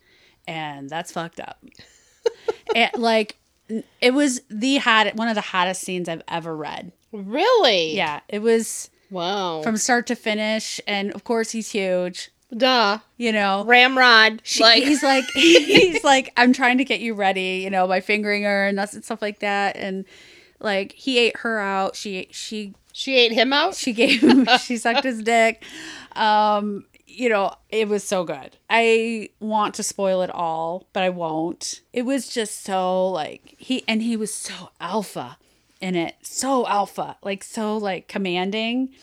And 0.48 0.90
that's 0.90 1.12
fucked 1.12 1.38
up. 1.38 1.64
and 2.74 2.90
like, 2.96 3.38
it 4.00 4.12
was 4.12 4.40
the 4.50 4.78
hot, 4.78 5.14
one 5.14 5.28
of 5.28 5.36
the 5.36 5.40
hottest 5.40 5.82
scenes 5.82 6.08
I've 6.08 6.22
ever 6.26 6.56
read. 6.56 6.90
Really? 7.12 7.94
Yeah. 7.94 8.20
It 8.28 8.40
was 8.40 8.90
wow 9.12 9.62
from 9.62 9.76
start 9.76 10.06
to 10.08 10.16
finish. 10.16 10.80
And 10.86 11.12
of 11.12 11.24
course, 11.24 11.52
he's 11.52 11.70
huge. 11.70 12.30
Duh. 12.56 12.98
You 13.16 13.32
know, 13.32 13.64
Ramrod. 13.64 14.40
She, 14.44 14.62
like 14.62 14.82
he's 14.82 15.02
like 15.02 15.24
he's 15.34 16.02
like 16.04 16.32
I'm 16.36 16.52
trying 16.52 16.78
to 16.78 16.84
get 16.84 17.00
you 17.00 17.14
ready. 17.14 17.60
You 17.62 17.70
know, 17.70 17.86
by 17.86 18.00
fingering 18.00 18.42
her 18.42 18.66
and 18.66 18.76
that's 18.76 18.94
and 18.94 19.04
stuff 19.04 19.22
like 19.22 19.40
that. 19.40 19.76
And 19.76 20.04
like 20.60 20.92
he 20.92 21.18
ate 21.18 21.38
her 21.38 21.58
out. 21.58 21.96
She 21.96 22.28
she 22.30 22.74
she 22.92 23.16
ate 23.16 23.32
him 23.32 23.52
out. 23.52 23.74
She 23.74 23.92
gave 23.92 24.22
him. 24.22 24.46
she 24.60 24.76
sucked 24.76 25.04
his 25.04 25.22
dick. 25.22 25.64
Um, 26.14 26.84
you 27.06 27.28
know, 27.28 27.54
it 27.68 27.88
was 27.88 28.04
so 28.04 28.24
good. 28.24 28.56
I 28.70 29.30
want 29.40 29.74
to 29.74 29.82
spoil 29.82 30.22
it 30.22 30.30
all, 30.30 30.86
but 30.92 31.02
I 31.02 31.10
won't. 31.10 31.80
It 31.92 32.02
was 32.02 32.28
just 32.28 32.62
so 32.62 33.08
like 33.08 33.54
he 33.58 33.84
and 33.86 34.02
he 34.02 34.16
was 34.16 34.32
so 34.32 34.70
alpha 34.80 35.38
in 35.82 35.96
it. 35.96 36.14
So 36.22 36.66
alpha, 36.66 37.18
like 37.22 37.44
so 37.44 37.76
like 37.76 38.08
commanding 38.08 38.94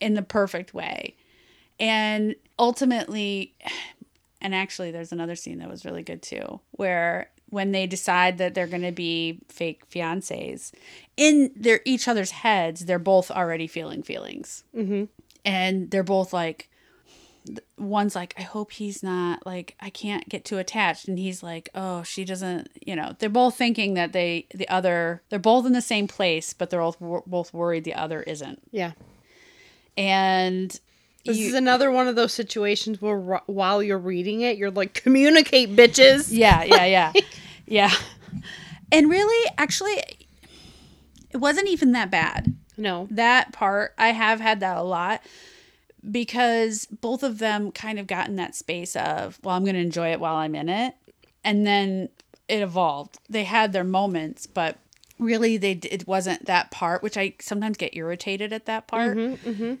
in 0.00 0.14
the 0.14 0.22
perfect 0.22 0.72
way. 0.72 1.16
And 1.78 2.34
ultimately 2.58 3.54
and 4.40 4.54
actually 4.54 4.90
there's 4.90 5.12
another 5.12 5.34
scene 5.34 5.58
that 5.58 5.68
was 5.68 5.84
really 5.84 6.02
good 6.02 6.22
too 6.22 6.60
where 6.72 7.28
when 7.50 7.72
they 7.72 7.86
decide 7.86 8.38
that 8.38 8.54
they're 8.54 8.68
going 8.68 8.82
to 8.82 8.92
be 8.92 9.40
fake 9.48 9.88
fiancés 9.90 10.72
in 11.16 11.50
their 11.56 11.80
each 11.84 12.06
other's 12.06 12.30
heads 12.30 12.84
they're 12.84 13.00
both 13.00 13.32
already 13.32 13.66
feeling 13.66 14.00
feelings 14.00 14.62
mm-hmm. 14.76 15.04
and 15.44 15.90
they're 15.90 16.04
both 16.04 16.32
like 16.32 16.70
one's 17.76 18.14
like 18.14 18.34
i 18.38 18.42
hope 18.42 18.72
he's 18.72 19.02
not 19.02 19.44
like 19.46 19.74
i 19.80 19.90
can't 19.90 20.28
get 20.28 20.44
too 20.44 20.58
attached 20.58 21.08
and 21.08 21.18
he's 21.18 21.42
like 21.42 21.68
oh 21.74 22.02
she 22.02 22.24
doesn't 22.24 22.68
you 22.84 22.94
know 22.96 23.14
they're 23.18 23.28
both 23.28 23.54
thinking 23.54 23.94
that 23.94 24.12
they 24.12 24.46
the 24.54 24.68
other 24.68 25.22
they're 25.28 25.38
both 25.38 25.66
in 25.66 25.72
the 25.72 25.82
same 25.82 26.08
place 26.08 26.52
but 26.52 26.70
they're 26.70 26.80
both 26.80 26.98
both 27.26 27.52
worried 27.54 27.84
the 27.84 27.94
other 27.94 28.22
isn't 28.22 28.60
yeah 28.70 28.92
and 29.96 30.80
this 31.28 31.36
you, 31.36 31.48
is 31.48 31.54
another 31.54 31.90
one 31.90 32.08
of 32.08 32.16
those 32.16 32.32
situations 32.32 33.02
where 33.02 33.42
while 33.46 33.82
you're 33.82 33.98
reading 33.98 34.40
it, 34.40 34.56
you're 34.56 34.70
like, 34.70 34.94
communicate, 34.94 35.76
bitches. 35.76 36.28
Yeah, 36.30 36.62
yeah, 36.62 36.84
yeah. 36.86 37.12
yeah. 37.66 37.94
And 38.90 39.10
really, 39.10 39.50
actually, 39.58 40.02
it 41.30 41.36
wasn't 41.36 41.68
even 41.68 41.92
that 41.92 42.10
bad. 42.10 42.54
No. 42.78 43.08
That 43.10 43.52
part, 43.52 43.92
I 43.98 44.08
have 44.08 44.40
had 44.40 44.60
that 44.60 44.78
a 44.78 44.82
lot 44.82 45.20
because 46.10 46.86
both 46.86 47.22
of 47.22 47.38
them 47.38 47.72
kind 47.72 47.98
of 47.98 48.06
got 48.06 48.28
in 48.28 48.36
that 48.36 48.54
space 48.54 48.96
of, 48.96 49.38
well, 49.42 49.54
I'm 49.54 49.64
going 49.64 49.74
to 49.74 49.80
enjoy 49.80 50.12
it 50.12 50.20
while 50.20 50.36
I'm 50.36 50.54
in 50.54 50.68
it. 50.68 50.94
And 51.44 51.66
then 51.66 52.08
it 52.48 52.62
evolved. 52.62 53.18
They 53.28 53.44
had 53.44 53.72
their 53.72 53.84
moments, 53.84 54.46
but 54.46 54.78
really 55.18 55.56
they 55.56 55.72
it 55.72 56.06
wasn't 56.06 56.46
that 56.46 56.70
part, 56.70 57.02
which 57.02 57.16
I 57.16 57.34
sometimes 57.40 57.76
get 57.76 57.96
irritated 57.96 58.52
at 58.52 58.66
that 58.66 58.86
part 58.86 59.16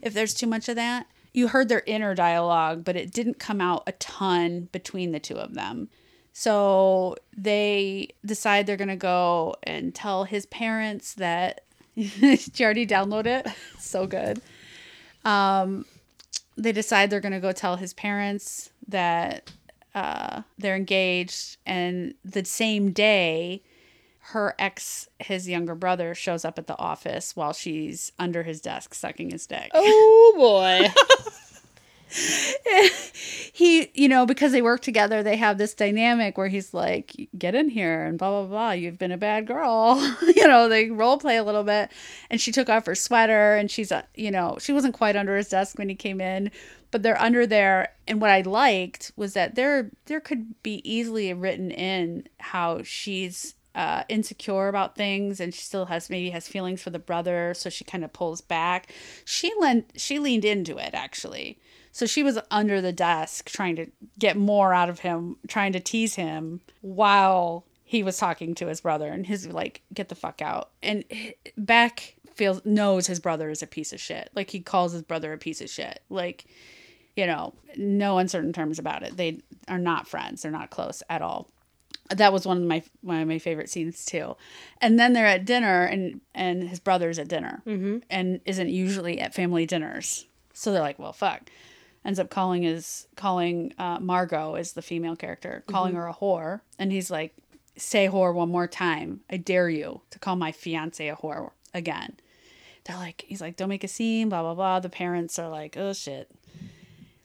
if 0.02 0.12
there's 0.12 0.34
too 0.34 0.46
much 0.46 0.68
of 0.68 0.76
that. 0.76 1.06
You 1.32 1.48
heard 1.48 1.68
their 1.68 1.82
inner 1.86 2.14
dialogue, 2.14 2.84
but 2.84 2.96
it 2.96 3.12
didn't 3.12 3.38
come 3.38 3.60
out 3.60 3.84
a 3.86 3.92
ton 3.92 4.68
between 4.72 5.12
the 5.12 5.20
two 5.20 5.36
of 5.36 5.54
them. 5.54 5.88
So 6.32 7.16
they 7.36 8.08
decide 8.24 8.66
they're 8.66 8.76
gonna 8.76 8.96
go 8.96 9.56
and 9.62 9.94
tell 9.94 10.24
his 10.24 10.46
parents 10.46 11.14
that 11.14 11.62
did 11.96 12.58
you 12.58 12.64
already 12.64 12.86
download 12.86 13.26
it? 13.26 13.46
So 13.78 14.06
good. 14.06 14.42
Um, 15.24 15.86
they 16.58 16.72
decide 16.72 17.08
they're 17.08 17.20
gonna 17.20 17.40
go 17.40 17.52
tell 17.52 17.76
his 17.76 17.94
parents 17.94 18.70
that 18.88 19.52
uh, 19.94 20.42
they're 20.58 20.76
engaged, 20.76 21.56
and 21.64 22.14
the 22.24 22.44
same 22.44 22.90
day, 22.92 23.62
her 24.18 24.54
ex, 24.58 25.08
his 25.18 25.48
younger 25.48 25.74
brother, 25.74 26.14
shows 26.14 26.44
up 26.44 26.58
at 26.58 26.66
the 26.66 26.78
office 26.78 27.34
while 27.34 27.52
she's 27.52 28.12
under 28.18 28.42
his 28.42 28.60
desk 28.60 28.92
sucking 28.94 29.30
his 29.30 29.46
dick. 29.46 29.70
Oh 29.72 30.34
boy. 30.36 30.92
he, 33.52 33.90
you 33.94 34.08
know, 34.08 34.26
because 34.26 34.52
they 34.52 34.62
work 34.62 34.80
together, 34.80 35.22
they 35.22 35.36
have 35.36 35.58
this 35.58 35.74
dynamic 35.74 36.38
where 36.38 36.48
he's 36.48 36.72
like, 36.72 37.28
get 37.36 37.54
in 37.54 37.68
here 37.68 38.04
and 38.04 38.18
blah, 38.18 38.30
blah, 38.30 38.48
blah. 38.48 38.70
You've 38.70 38.98
been 38.98 39.12
a 39.12 39.18
bad 39.18 39.46
girl. 39.46 40.00
you 40.36 40.46
know, 40.46 40.68
they 40.68 40.90
role 40.90 41.18
play 41.18 41.36
a 41.36 41.44
little 41.44 41.64
bit. 41.64 41.90
And 42.30 42.40
she 42.40 42.52
took 42.52 42.68
off 42.68 42.86
her 42.86 42.94
sweater 42.94 43.56
and 43.56 43.70
she's, 43.70 43.92
uh, 43.92 44.02
you 44.14 44.30
know, 44.30 44.56
she 44.60 44.72
wasn't 44.72 44.94
quite 44.94 45.16
under 45.16 45.36
his 45.36 45.48
desk 45.48 45.78
when 45.78 45.88
he 45.88 45.94
came 45.94 46.20
in, 46.20 46.50
but 46.90 47.02
they're 47.02 47.20
under 47.20 47.46
there. 47.46 47.92
And 48.06 48.20
what 48.20 48.30
I 48.30 48.40
liked 48.40 49.12
was 49.16 49.34
that 49.34 49.54
there, 49.54 49.90
there 50.06 50.20
could 50.20 50.62
be 50.62 50.80
easily 50.90 51.32
written 51.34 51.70
in 51.70 52.28
how 52.38 52.82
she's, 52.82 53.54
uh, 53.74 54.02
insecure 54.08 54.66
about 54.66 54.96
things 54.96 55.38
and 55.38 55.54
she 55.54 55.62
still 55.62 55.84
has 55.84 56.10
maybe 56.10 56.30
has 56.30 56.48
feelings 56.48 56.82
for 56.82 56.90
the 56.90 56.98
brother 56.98 57.54
so 57.54 57.70
she 57.70 57.84
kind 57.84 58.02
of 58.02 58.12
pulls 58.12 58.40
back 58.40 58.92
she 59.24 59.52
lent 59.60 59.92
she 59.94 60.18
leaned 60.18 60.44
into 60.44 60.78
it 60.78 60.90
actually 60.94 61.60
so 61.98 62.06
she 62.06 62.22
was 62.22 62.38
under 62.52 62.80
the 62.80 62.92
desk 62.92 63.50
trying 63.50 63.74
to 63.74 63.88
get 64.20 64.36
more 64.36 64.72
out 64.72 64.88
of 64.88 65.00
him, 65.00 65.36
trying 65.48 65.72
to 65.72 65.80
tease 65.80 66.14
him 66.14 66.60
while 66.80 67.64
he 67.82 68.04
was 68.04 68.16
talking 68.16 68.54
to 68.54 68.68
his 68.68 68.82
brother 68.82 69.08
and 69.08 69.26
his 69.26 69.48
like 69.48 69.82
get 69.92 70.08
the 70.08 70.14
fuck 70.14 70.40
out. 70.40 70.70
And 70.80 71.02
Beck 71.56 72.14
feels 72.36 72.64
knows 72.64 73.08
his 73.08 73.18
brother 73.18 73.50
is 73.50 73.64
a 73.64 73.66
piece 73.66 73.92
of 73.92 73.98
shit. 73.98 74.30
Like 74.36 74.48
he 74.48 74.60
calls 74.60 74.92
his 74.92 75.02
brother 75.02 75.32
a 75.32 75.38
piece 75.38 75.60
of 75.60 75.70
shit. 75.70 75.98
Like 76.08 76.44
you 77.16 77.26
know, 77.26 77.52
no 77.76 78.18
uncertain 78.18 78.52
terms 78.52 78.78
about 78.78 79.02
it. 79.02 79.16
They 79.16 79.40
are 79.66 79.76
not 79.76 80.06
friends. 80.06 80.42
They're 80.42 80.52
not 80.52 80.70
close 80.70 81.02
at 81.10 81.20
all. 81.20 81.50
That 82.10 82.32
was 82.32 82.46
one 82.46 82.58
of 82.58 82.62
my 82.62 82.84
one 83.00 83.22
of 83.22 83.26
my 83.26 83.40
favorite 83.40 83.70
scenes 83.70 84.04
too. 84.04 84.36
And 84.80 85.00
then 85.00 85.14
they're 85.14 85.26
at 85.26 85.44
dinner 85.44 85.82
and 85.82 86.20
and 86.32 86.68
his 86.68 86.78
brother's 86.78 87.18
at 87.18 87.26
dinner 87.26 87.60
mm-hmm. 87.66 87.98
and 88.08 88.40
isn't 88.44 88.68
usually 88.68 89.18
at 89.18 89.34
family 89.34 89.66
dinners. 89.66 90.26
So 90.54 90.70
they're 90.70 90.80
like, 90.80 91.00
well, 91.00 91.12
fuck 91.12 91.50
ends 92.08 92.18
up 92.18 92.30
calling 92.30 92.62
his 92.62 93.06
calling 93.16 93.74
uh, 93.78 93.98
Margo 94.00 94.54
is 94.54 94.72
the 94.72 94.80
female 94.80 95.14
character, 95.14 95.62
calling 95.66 95.94
her 95.94 96.08
a 96.08 96.14
whore, 96.14 96.62
and 96.78 96.90
he's 96.90 97.10
like, 97.10 97.36
"Say 97.76 98.08
whore 98.08 98.32
one 98.32 98.48
more 98.50 98.66
time. 98.66 99.20
I 99.28 99.36
dare 99.36 99.68
you 99.68 100.00
to 100.10 100.18
call 100.18 100.34
my 100.34 100.50
fiance 100.50 101.06
a 101.06 101.14
whore 101.14 101.50
again." 101.74 102.16
They're 102.84 102.96
like, 102.96 103.26
he's 103.28 103.42
like, 103.42 103.56
"Don't 103.56 103.68
make 103.68 103.84
a 103.84 103.88
scene." 103.88 104.30
Blah 104.30 104.40
blah 104.40 104.54
blah. 104.54 104.80
The 104.80 104.88
parents 104.88 105.38
are 105.38 105.50
like, 105.50 105.76
"Oh 105.76 105.92
shit." 105.92 106.30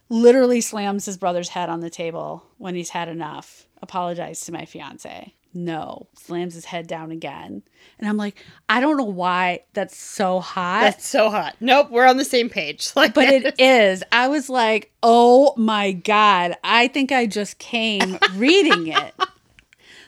Literally 0.09 0.59
slams 0.59 1.05
his 1.05 1.17
brother's 1.17 1.49
head 1.49 1.69
on 1.69 1.79
the 1.79 1.89
table 1.89 2.43
when 2.57 2.75
he's 2.75 2.89
had 2.89 3.07
enough. 3.07 3.67
Apologize 3.81 4.41
to 4.41 4.51
my 4.51 4.65
fiance. 4.65 5.33
No, 5.53 6.07
slams 6.17 6.55
his 6.55 6.65
head 6.65 6.87
down 6.87 7.11
again. 7.11 7.61
And 7.99 8.09
I'm 8.09 8.17
like, 8.17 8.43
I 8.67 8.79
don't 8.79 8.97
know 8.97 9.03
why 9.03 9.61
that's 9.73 9.95
so 9.95 10.39
hot. 10.39 10.81
That's 10.81 11.07
so 11.07 11.29
hot. 11.29 11.55
Nope, 11.59 11.91
we're 11.91 12.07
on 12.07 12.17
the 12.17 12.25
same 12.25 12.49
page. 12.49 12.91
Like 12.95 13.13
but 13.13 13.25
it 13.25 13.55
is. 13.59 14.03
I 14.11 14.27
was 14.27 14.49
like, 14.49 14.91
oh 15.03 15.53
my 15.57 15.91
God. 15.91 16.55
I 16.63 16.87
think 16.87 17.11
I 17.11 17.25
just 17.25 17.59
came 17.59 18.17
reading 18.35 18.87
it. 18.87 19.13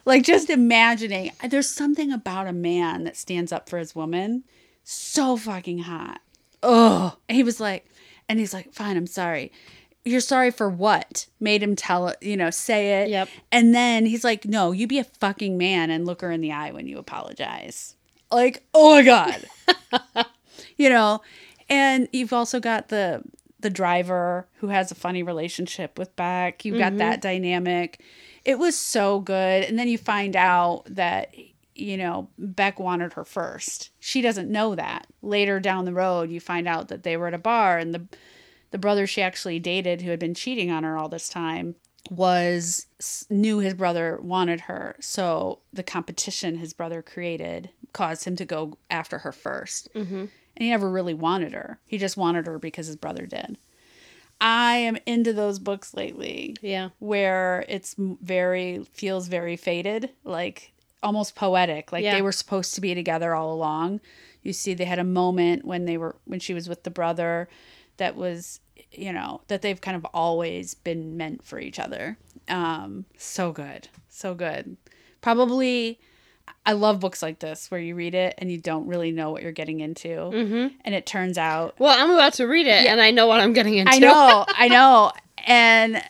Like, 0.06 0.24
just 0.24 0.50
imagining. 0.52 1.32
There's 1.50 1.68
something 1.70 2.12
about 2.12 2.48
a 2.48 2.54
man 2.54 3.04
that 3.06 3.18
stands 3.18 3.52
up 3.52 3.68
for 3.68 3.80
his 3.80 3.96
woman. 3.96 4.44
So 4.84 5.36
fucking 5.36 5.80
hot. 5.80 6.22
Oh. 6.62 7.18
He 7.28 7.42
was 7.42 7.60
like, 7.60 7.88
and 8.30 8.40
he's 8.40 8.54
like, 8.54 8.72
fine, 8.72 8.98
I'm 8.98 9.08
sorry. 9.08 9.52
You're 10.06 10.22
sorry 10.22 10.52
for 10.52 10.70
what? 10.70 11.26
Made 11.40 11.64
him 11.64 11.76
tell 11.76 12.08
it, 12.08 12.18
you 12.22 12.38
know, 12.38 12.52
say 12.52 13.02
it. 13.02 13.10
Yep. 13.10 13.30
And 13.52 13.74
then 13.74 14.06
he's 14.06 14.24
like, 14.24 14.46
no, 14.46 14.72
you 14.72 14.86
be 14.88 15.00
a 15.00 15.04
fucking 15.04 15.58
man 15.58 15.90
and 15.90 16.06
look 16.06 16.22
her 16.22 16.32
in 16.32 16.42
the 16.42 16.52
eye 16.52 16.72
when 16.72 16.88
you 16.88 17.00
apologize. 17.00 17.96
Like, 18.32 18.64
oh 18.74 18.96
my 18.96 19.04
God 19.04 20.26
you 20.78 20.90
know 20.90 21.22
and 21.70 22.08
you've 22.12 22.34
also 22.34 22.60
got 22.60 22.90
the 22.90 23.22
the 23.60 23.70
driver 23.70 24.48
who 24.58 24.68
has 24.68 24.92
a 24.92 24.96
funny 24.96 25.24
relationship 25.24 25.98
with 25.98 26.16
beck 26.16 26.66
you've 26.66 26.78
got 26.78 26.98
that 26.98 27.16
mm-hmm. 27.16 27.22
dynamic 27.22 28.02
it 28.44 28.60
was 28.60 28.76
so 28.76 29.20
good 29.20 29.64
and 29.64 29.80
then 29.80 29.88
you 29.88 29.98
find 29.98 30.36
out 30.36 30.84
that 30.88 31.34
you 31.74 31.98
know 31.98 32.30
beck 32.38 32.80
wanted 32.80 33.14
her 33.14 33.26
first 33.26 33.90
she 34.00 34.22
doesn't 34.22 34.52
know 34.52 34.76
that 34.76 35.08
later 35.22 35.60
down 35.60 35.86
the 35.86 35.94
road 35.94 36.30
you 36.30 36.40
find 36.40 36.68
out 36.68 36.90
that 36.90 37.04
they 37.04 37.18
were 37.18 37.28
at 37.28 37.34
a 37.34 37.40
bar 37.40 37.78
and 37.78 37.94
the 37.94 38.08
the 38.72 38.78
brother 38.78 39.06
she 39.08 39.22
actually 39.22 39.60
dated 39.60 40.02
who 40.02 40.10
had 40.10 40.20
been 40.20 40.34
cheating 40.34 40.72
on 40.72 40.84
her 40.84 40.98
all 40.98 41.10
this 41.10 41.30
time 41.30 41.76
was 42.10 42.86
knew 43.30 43.60
his 43.60 43.74
brother 43.74 44.20
wanted 44.22 44.62
her 44.62 44.96
so 45.00 45.60
the 45.74 45.84
competition 45.84 46.58
his 46.58 46.74
brother 46.74 47.02
created 47.02 47.70
caused 47.94 48.26
him 48.26 48.36
to 48.36 48.46
go 48.46 48.78
after 48.90 49.20
her 49.20 49.32
1st 49.32 49.92
mm-hmm. 49.94 50.16
and 50.16 50.30
he 50.58 50.70
never 50.70 50.90
really 50.90 51.14
wanted 51.14 51.54
her 51.54 51.80
he 51.86 51.98
just 51.98 52.18
wanted 52.18 52.46
her 52.46 52.60
because 52.60 52.88
his 52.88 52.96
brother 52.96 53.26
did 53.26 53.58
i 54.40 54.76
am 54.76 54.98
into 55.06 55.34
those 55.34 55.58
books 55.60 55.94
lately 55.94 56.56
Yeah. 56.62 56.90
where 57.00 57.66
it's 57.68 57.96
very 57.98 58.86
feels 58.94 59.28
very 59.28 59.56
faded 59.56 60.12
like 60.24 60.74
almost 61.02 61.36
poetic 61.36 61.92
like 61.92 62.04
Yeah. 62.04 62.16
they 62.16 62.22
were 62.22 62.32
supposed 62.32 62.76
to 62.76 62.82
be 62.82 62.94
together 62.94 63.34
all 63.34 63.52
along 63.54 64.00
you 64.44 64.54
see 64.54 64.74
they 64.76 64.86
had 64.86 65.00
a 65.00 65.04
moment 65.04 65.66
when 65.66 65.86
they 65.86 65.98
were 65.98 66.18
when 66.26 66.40
she 66.40 66.54
was 66.54 66.70
with 66.70 66.84
the 66.84 66.92
brother 66.92 67.48
that 67.98 68.16
was 68.16 68.60
you 68.92 69.12
know 69.12 69.42
that 69.48 69.62
they've 69.62 69.82
kind 69.82 69.98
of 69.98 70.06
always 70.14 70.74
been 70.74 71.18
meant 71.18 71.44
for 71.44 71.60
each 71.60 71.80
other 71.80 72.18
um 72.50 73.06
so 73.18 73.52
good 73.52 73.88
so 74.10 74.34
good 74.34 74.78
probably 75.22 76.00
i 76.66 76.72
love 76.72 77.00
books 77.00 77.22
like 77.22 77.40
this 77.40 77.72
where 77.72 77.80
you 77.80 77.96
read 77.96 78.14
it 78.14 78.36
and 78.38 78.52
you 78.52 78.58
don't 78.58 78.88
really 78.88 79.12
know 79.12 79.32
what 79.32 79.42
you're 79.42 79.52
getting 79.52 79.80
into 79.80 80.08
mm-hmm. 80.08 80.68
and 80.84 80.96
it 80.96 81.06
turns 81.06 81.38
out 81.38 81.76
Well, 81.80 81.96
I'm 81.98 82.12
about 82.12 82.34
to 82.34 82.46
read 82.46 82.68
it 82.68 82.86
and 82.86 83.02
I 83.02 83.12
know 83.12 83.28
what 83.28 83.40
I'm 83.40 83.54
getting 83.54 83.76
into. 83.76 83.94
I 83.94 84.00
know, 84.00 84.46
I 84.56 84.68
know. 84.68 85.12
And 85.48 86.04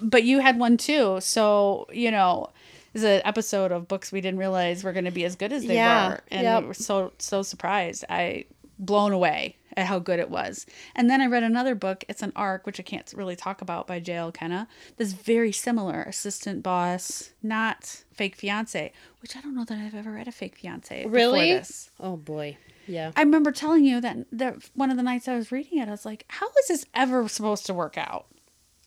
but 0.00 0.24
you 0.24 0.40
had 0.40 0.58
one 0.58 0.76
too. 0.76 1.18
So, 1.20 1.86
you 1.92 2.10
know, 2.10 2.50
it's 2.94 3.04
an 3.04 3.20
episode 3.24 3.72
of 3.72 3.88
books 3.88 4.12
we 4.12 4.20
didn't 4.20 4.38
realize 4.38 4.84
were 4.84 4.92
going 4.92 5.04
to 5.04 5.10
be 5.10 5.24
as 5.24 5.36
good 5.36 5.52
as 5.52 5.66
they 5.66 5.74
Yeah, 5.74 6.08
were. 6.10 6.20
And 6.30 6.42
yep. 6.42 6.62
we 6.62 6.68
were 6.68 6.74
so 6.74 7.12
so 7.18 7.42
surprised. 7.42 8.04
I 8.08 8.44
blown 8.78 9.12
away 9.12 9.56
at 9.78 9.86
how 9.86 10.00
good 10.00 10.18
it 10.18 10.28
was. 10.28 10.66
And 10.96 11.08
then 11.08 11.20
I 11.20 11.26
read 11.26 11.44
another 11.44 11.74
book, 11.76 12.04
it's 12.08 12.22
an 12.22 12.32
arc 12.34 12.66
which 12.66 12.80
I 12.80 12.82
can't 12.82 13.10
really 13.16 13.36
talk 13.36 13.62
about 13.62 13.86
by 13.86 14.00
J.L. 14.00 14.32
Kenna. 14.32 14.66
That's 14.96 15.12
very 15.12 15.52
similar. 15.52 16.02
Assistant 16.02 16.62
boss, 16.64 17.30
not 17.42 18.02
fake 18.12 18.34
fiance, 18.34 18.92
which 19.22 19.36
I 19.36 19.40
don't 19.40 19.54
know 19.54 19.64
that 19.64 19.78
I've 19.78 19.94
ever 19.94 20.10
read 20.10 20.26
a 20.26 20.32
fake 20.32 20.56
fiance. 20.56 20.96
before 21.04 21.12
Really? 21.12 21.52
this. 21.52 21.90
Oh 22.00 22.16
boy. 22.16 22.58
Yeah. 22.88 23.12
I 23.14 23.20
remember 23.22 23.52
telling 23.52 23.84
you 23.84 24.00
that 24.00 24.26
that 24.32 24.56
one 24.74 24.90
of 24.90 24.96
the 24.96 25.02
nights 25.02 25.28
I 25.28 25.36
was 25.36 25.52
reading 25.52 25.78
it, 25.78 25.88
I 25.88 25.92
was 25.92 26.04
like, 26.04 26.24
"How 26.28 26.48
is 26.58 26.68
this 26.68 26.84
ever 26.94 27.28
supposed 27.28 27.66
to 27.66 27.74
work 27.74 27.96
out? 27.96 28.26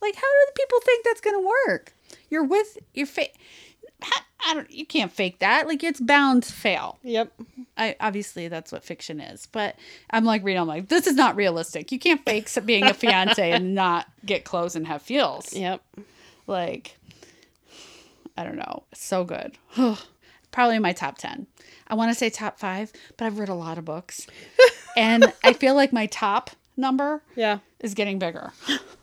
Like, 0.01 0.15
how 0.15 0.21
do 0.21 0.45
the 0.47 0.53
people 0.59 0.79
think 0.81 1.05
that's 1.05 1.21
going 1.21 1.39
to 1.39 1.47
work? 1.67 1.93
You're 2.29 2.43
with 2.43 2.79
your 2.95 3.05
fake. 3.05 3.35
I 4.43 4.53
don't. 4.55 4.71
You 4.71 4.85
can't 4.85 5.11
fake 5.11 5.39
that. 5.39 5.67
Like, 5.67 5.83
it's 5.83 5.99
bound 5.99 6.43
to 6.43 6.51
fail. 6.53 6.97
Yep. 7.03 7.31
I 7.77 7.95
obviously 7.99 8.47
that's 8.47 8.71
what 8.71 8.83
fiction 8.83 9.19
is, 9.21 9.45
but 9.45 9.75
I'm 10.09 10.25
like 10.25 10.43
reading. 10.43 10.61
I'm 10.61 10.67
like, 10.67 10.87
this 10.89 11.05
is 11.07 11.15
not 11.15 11.35
realistic. 11.35 11.91
You 11.91 11.99
can't 11.99 12.23
fake 12.25 12.49
being 12.65 12.83
a 12.85 12.93
fiance 12.93 13.51
and 13.51 13.75
not 13.75 14.07
get 14.25 14.43
close 14.43 14.75
and 14.75 14.87
have 14.87 15.01
feels. 15.03 15.53
Yep. 15.53 15.83
Like, 16.47 16.97
I 18.35 18.43
don't 18.43 18.57
know. 18.57 18.83
So 18.93 19.23
good. 19.23 19.57
Probably 20.51 20.79
my 20.79 20.91
top 20.91 21.17
10. 21.17 21.47
I 21.87 21.95
want 21.95 22.11
to 22.11 22.15
say 22.15 22.29
top 22.29 22.59
five, 22.59 22.91
but 23.17 23.25
I've 23.25 23.39
read 23.39 23.49
a 23.49 23.53
lot 23.53 23.77
of 23.77 23.85
books. 23.85 24.25
and 24.97 25.31
I 25.43 25.53
feel 25.53 25.75
like 25.75 25.93
my 25.93 26.07
top 26.07 26.49
number 26.75 27.21
Yeah. 27.35 27.59
is 27.79 27.93
getting 27.93 28.17
bigger. 28.19 28.51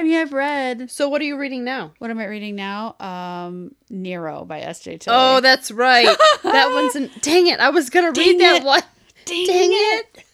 I 0.00 0.02
mean, 0.02 0.16
I've 0.16 0.32
read, 0.32 0.90
So 0.90 1.08
what 1.10 1.20
are 1.20 1.24
you 1.26 1.36
reading 1.38 1.62
now? 1.62 1.92
what 1.98 2.10
am 2.10 2.18
I 2.18 2.24
reading 2.26 2.56
now? 2.56 2.96
Um, 2.98 3.74
Nero 3.90 4.44
by 4.46 4.60
S.J. 4.60 4.96
Tilley. 4.98 5.16
Oh, 5.18 5.40
that's 5.40 5.70
right. 5.70 6.06
that 6.42 6.70
one's 6.72 6.96
an 6.96 7.10
Dang 7.20 7.46
it. 7.48 7.60
I 7.60 7.68
was 7.70 7.90
going 7.90 8.06
to 8.12 8.18
Dang 8.18 8.28
read 8.32 8.40
that 8.40 8.62
it. 8.62 8.64
one. 8.64 8.82
dang, 9.26 9.46
Dang 9.46 9.70
it. 9.72 10.06
it. 10.14 10.24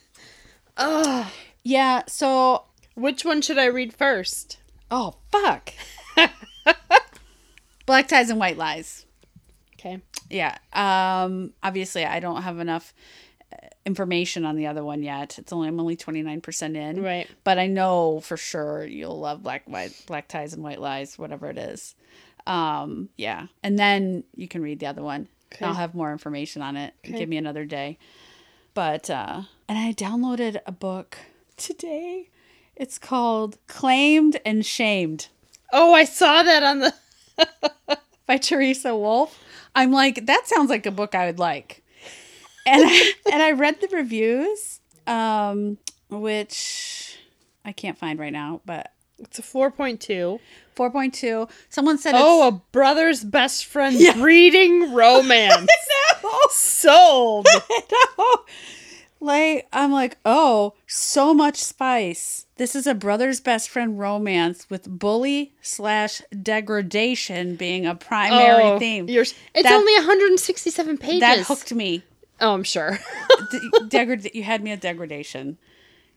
Oh. 0.77 1.33
Yeah, 1.65 2.03
so, 2.07 2.65
Which 2.95 3.25
one 3.25 3.43
should 3.43 3.59
I 3.59 3.67
read 3.67 3.93
first? 3.93 4.59
oh, 4.91 5.17
fuck. 5.33 5.73
Black 7.87 8.07
Ties 8.09 8.31
and 8.31 8.39
White 8.39 8.57
Lies. 8.57 9.05
Okay. 9.75 10.01
Yeah. 10.31 10.57
Um 10.73 11.53
obviously 11.63 12.05
I 12.05 12.19
don't 12.21 12.43
have 12.43 12.59
enough 12.59 12.93
information 13.85 14.45
on 14.45 14.57
the 14.57 14.67
other 14.67 14.85
one 14.85 15.03
yet. 15.03 15.39
It's 15.39 15.53
only 15.53 15.69
I'm 15.69 15.81
only 15.81 15.97
29% 15.97 16.77
in. 16.77 17.03
Right. 17.03 17.29
But 17.45 17.59
I 17.59 17.67
know 17.67 18.21
for 18.21 18.37
sure 18.37 18.85
you'll 18.85 19.19
love 19.19 19.43
black 19.43 19.63
white 19.67 19.93
black 20.07 20.29
ties 20.29 20.53
and 20.55 20.63
white 20.63 20.81
lies 20.81 21.19
whatever 21.19 21.49
it 21.49 21.59
is. 21.59 21.95
Um 22.47 23.09
yeah. 23.17 23.47
And 23.63 23.79
then 23.79 24.25
you 24.35 24.49
can 24.49 24.63
read 24.63 24.81
the 24.81 24.87
other 24.87 25.03
one. 25.03 25.29
Okay. 25.53 25.65
I'll 25.65 25.75
have 25.75 25.95
more 25.95 26.13
information 26.13 26.63
on 26.63 26.77
it. 26.77 26.95
Okay. 27.05 27.19
Give 27.19 27.29
me 27.29 27.37
another 27.37 27.65
day. 27.65 27.99
But 28.75 29.11
uh 29.11 29.43
and 29.69 29.79
I 29.79 29.93
downloaded 29.93 30.61
a 30.67 30.73
book 30.73 31.19
today. 31.57 32.31
It's 32.75 32.99
called 32.99 33.59
Claimed 33.67 34.39
and 34.45 34.65
Shamed 34.65 35.29
Oh, 35.73 35.95
I 35.95 36.05
saw 36.05 36.43
that 36.43 36.63
on 36.63 36.79
the. 36.81 36.95
by 38.27 38.37
Teresa 38.39 38.97
Wolf. 38.97 39.43
I'm 39.75 39.93
like, 39.93 40.27
that 40.27 40.47
sounds 40.47 40.71
like 40.71 40.87
a 40.87 40.91
book 40.91 41.15
I 41.15 41.27
would 41.27 41.39
like. 41.39 41.83
And 42.67 42.83
I, 42.85 43.13
and 43.33 43.43
I 43.43 43.53
read 43.53 43.81
the 43.81 43.89
reviews, 43.89 44.81
um, 45.07 45.79
which 46.11 47.19
I 47.65 47.73
can't 47.73 47.97
find 47.99 48.19
right 48.19 48.33
now, 48.33 48.61
but 48.67 48.93
It's 49.19 49.39
a 49.39 49.43
4.2. 49.43 50.41
4.2. 50.77 51.49
Someone 51.71 51.97
said 51.99 52.15
Oh, 52.17 52.49
a 52.49 52.53
brother's 52.73 53.25
best 53.25 53.65
friend 53.67 53.97
Yeah. 53.99 54.21
reading 54.23 54.93
romance. 54.95 55.67
no, 56.23 56.31
Sold. 56.51 57.47
no. 58.19 58.27
Like 59.19 59.67
I'm 59.73 59.91
like, 59.93 60.19
oh, 60.27 60.75
so 60.87 61.33
much 61.33 61.57
spice. 61.57 62.47
This 62.57 62.77
is 62.77 62.87
a 62.87 62.95
brother's 62.95 63.41
best 63.41 63.71
friend 63.71 63.99
romance 63.99 64.69
with 64.69 64.87
bully 64.99 65.55
slash 65.63 66.21
degradation 66.43 67.57
being 67.57 67.87
a 67.87 67.95
primary 67.95 68.63
oh, 68.63 68.79
theme. 68.79 69.09
Yours. 69.09 69.35
It's 69.55 69.63
That- 69.69 69.75
only 69.75 69.95
167 69.95 70.99
pages. 70.99 71.21
That 71.21 71.39
hooked 71.47 71.73
me. 71.75 72.03
Oh, 72.41 72.53
I'm 72.53 72.65
sure. 72.65 72.99
Degrad- 73.89 74.35
you 74.35 74.43
had 74.43 74.63
me 74.63 74.73
at 74.73 74.81
degradation. 74.81 75.59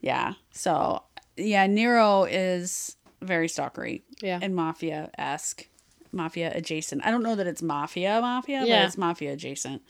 Yeah. 0.02 0.34
So 0.52 1.04
yeah, 1.38 1.68
Nero 1.68 2.24
is 2.24 2.96
very 3.22 3.48
stalkery. 3.48 4.02
Yeah. 4.22 4.40
And 4.42 4.56
mafia 4.56 5.10
esque. 5.18 5.68
Mafia 6.12 6.52
adjacent. 6.56 7.06
I 7.06 7.12
don't 7.12 7.22
know 7.24 7.36
that 7.36 7.46
it's 7.48 7.62
mafia 7.62 8.20
mafia, 8.22 8.64
Yeah. 8.66 8.80
but 8.82 8.88
it's 8.88 8.98
mafia 8.98 9.34
adjacent. 9.34 9.82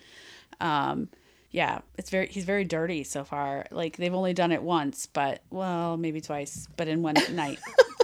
Um 0.60 1.10
yeah, 1.52 1.80
it's 1.98 2.10
very 2.12 2.28
he's 2.28 2.44
very 2.46 2.64
dirty 2.64 3.04
so 3.04 3.24
far. 3.24 3.66
Like 3.72 3.98
they've 3.98 4.14
only 4.14 4.34
done 4.34 4.52
it 4.52 4.62
once, 4.62 5.08
but 5.08 5.42
well, 5.50 5.98
maybe 5.98 6.22
twice, 6.22 6.68
but 6.78 6.88
in 6.88 7.02
one 7.02 7.16
night. 7.32 7.60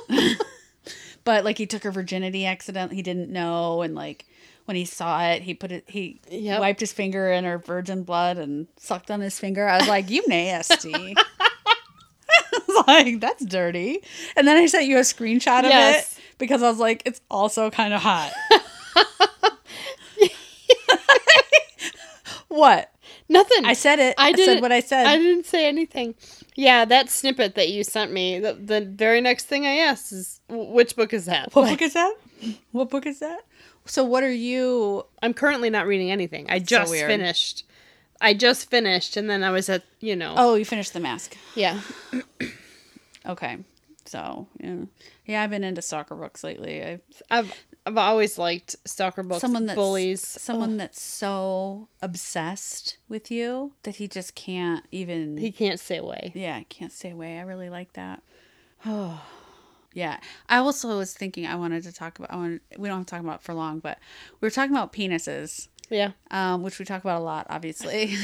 but 1.23 1.43
like 1.43 1.57
he 1.57 1.65
took 1.65 1.83
her 1.83 1.91
virginity 1.91 2.45
accident, 2.45 2.93
he 2.93 3.01
didn't 3.01 3.29
know 3.29 3.81
and 3.81 3.93
like 3.95 4.25
when 4.65 4.75
he 4.75 4.85
saw 4.85 5.21
it, 5.29 5.43
he 5.43 5.53
put 5.53 5.71
it 5.71 5.83
he 5.87 6.19
Yep. 6.29 6.59
wiped 6.59 6.79
his 6.79 6.93
finger 6.93 7.31
in 7.31 7.43
her 7.43 7.57
virgin 7.57 8.03
blood 8.03 8.37
and 8.37 8.67
sucked 8.77 9.11
on 9.11 9.21
his 9.21 9.39
finger. 9.39 9.67
I 9.67 9.77
was 9.77 9.87
like, 9.87 10.09
"You 10.09 10.23
nasty." 10.27 10.93
I 11.17 12.61
was 12.67 12.87
like, 12.87 13.19
"That's 13.19 13.45
dirty." 13.45 14.01
And 14.35 14.47
then 14.47 14.57
I 14.57 14.65
sent 14.65 14.87
you 14.87 14.97
a 14.97 15.01
screenshot 15.01 15.59
of 15.59 15.65
Yes. 15.69 16.17
it 16.17 16.21
because 16.37 16.63
I 16.63 16.69
was 16.69 16.79
like, 16.79 17.03
"It's 17.05 17.21
also 17.29 17.69
kind 17.69 17.93
of 17.93 18.01
hot." 18.01 18.31
what? 22.47 22.91
Nothing. 23.27 23.65
I 23.65 23.73
said 23.73 23.99
it. 23.99 24.15
I 24.17 24.29
I, 24.29 24.33
said 24.33 24.61
what 24.61 24.71
I 24.71 24.79
said. 24.81 25.07
I 25.07 25.17
didn't 25.17 25.45
say 25.45 25.67
anything. 25.67 26.15
Yeah, 26.55 26.85
that 26.85 27.09
snippet 27.09 27.55
that 27.55 27.69
you 27.69 27.83
sent 27.83 28.11
me, 28.11 28.39
the, 28.39 28.53
the 28.53 28.81
very 28.81 29.19
next 29.19 29.45
thing 29.45 29.65
I 29.65 29.77
asked 29.77 30.11
is, 30.11 30.41
which 30.47 30.95
book 30.95 31.11
is 31.13 31.25
that? 31.25 31.53
what 31.53 31.63
Like, 31.63 31.71
book 31.73 31.81
is 31.81 31.93
that? 31.93 32.13
What 32.71 32.89
book 32.89 33.05
is 33.07 33.19
that? 33.19 33.39
So 33.85 34.03
what 34.03 34.23
are 34.23 34.31
you? 34.31 35.05
I'm 35.21 35.33
currently 35.33 35.69
not 35.69 35.85
reading 35.87 36.11
anything. 36.11 36.45
I 36.49 36.59
just 36.59 36.91
weird. 36.91 37.07
finished. 37.07 37.63
I 38.21 38.33
just 38.33 38.69
finished, 38.69 39.17
and 39.17 39.29
then 39.29 39.43
I 39.43 39.51
was 39.51 39.69
at, 39.69 39.83
you 39.99 40.15
know. 40.15 40.33
Oh, 40.37 40.55
you 40.55 40.65
finished 40.65 40.93
the 40.93 40.99
mask. 40.99 41.37
Yeah. 41.55 41.79
Okay. 43.27 43.57
So 44.05 44.47
yeah, 44.59 44.75
yeah. 45.25 45.41
I've 45.41 45.49
been 45.49 45.63
into 45.63 45.81
soccer 45.81 46.13
books 46.15 46.43
lately. 46.43 46.83
I've 46.83 47.01
I've, 47.31 47.53
I've 47.87 47.97
always 47.97 48.37
liked 48.37 48.75
stalker 48.85 49.23
books, 49.23 49.41
someone 49.41 49.65
that 49.65 49.75
bullies. 49.75 50.21
someone 50.21 50.77
that's 50.77 51.01
so 51.01 51.87
obsessed 52.03 52.97
with 53.09 53.31
you 53.31 53.73
that 53.81 53.95
he 53.95 54.07
just 54.07 54.35
can't 54.35 54.85
even 54.91 55.37
He 55.37 55.51
can't 55.51 55.79
stay 55.79 55.97
away. 55.97 56.31
yeah 56.35 56.61
can't 56.69 56.91
stay 56.91 57.09
away 57.11 57.39
i 57.39 57.41
really 57.41 57.71
like 57.71 57.93
that 57.93 58.21
oh 58.85 59.23
yeah 59.95 60.19
i 60.49 60.57
also 60.57 60.95
was 60.97 61.13
thinking 61.13 61.47
i 61.47 61.55
wanted 61.55 61.81
to 61.81 61.91
talk 61.91 62.19
about 62.19 62.31
i 62.31 62.35
wanted, 62.35 62.61
we 62.77 62.87
don't 62.87 62.97
have 62.99 63.05
to 63.07 63.11
talk 63.11 63.21
about 63.21 63.35
it 63.39 63.41
for 63.41 63.53
long 63.55 63.79
but 63.79 63.97
we 64.39 64.45
were 64.45 64.51
talking 64.51 64.71
about 64.75 64.93
penises 64.93 65.67
Yeah. 65.89 66.11
um, 66.29 66.61
which 66.61 66.77
we 66.77 66.85
talk 66.85 67.01
about 67.03 67.19
a 67.21 67.23
lot 67.23 67.47
obviously 67.49 68.15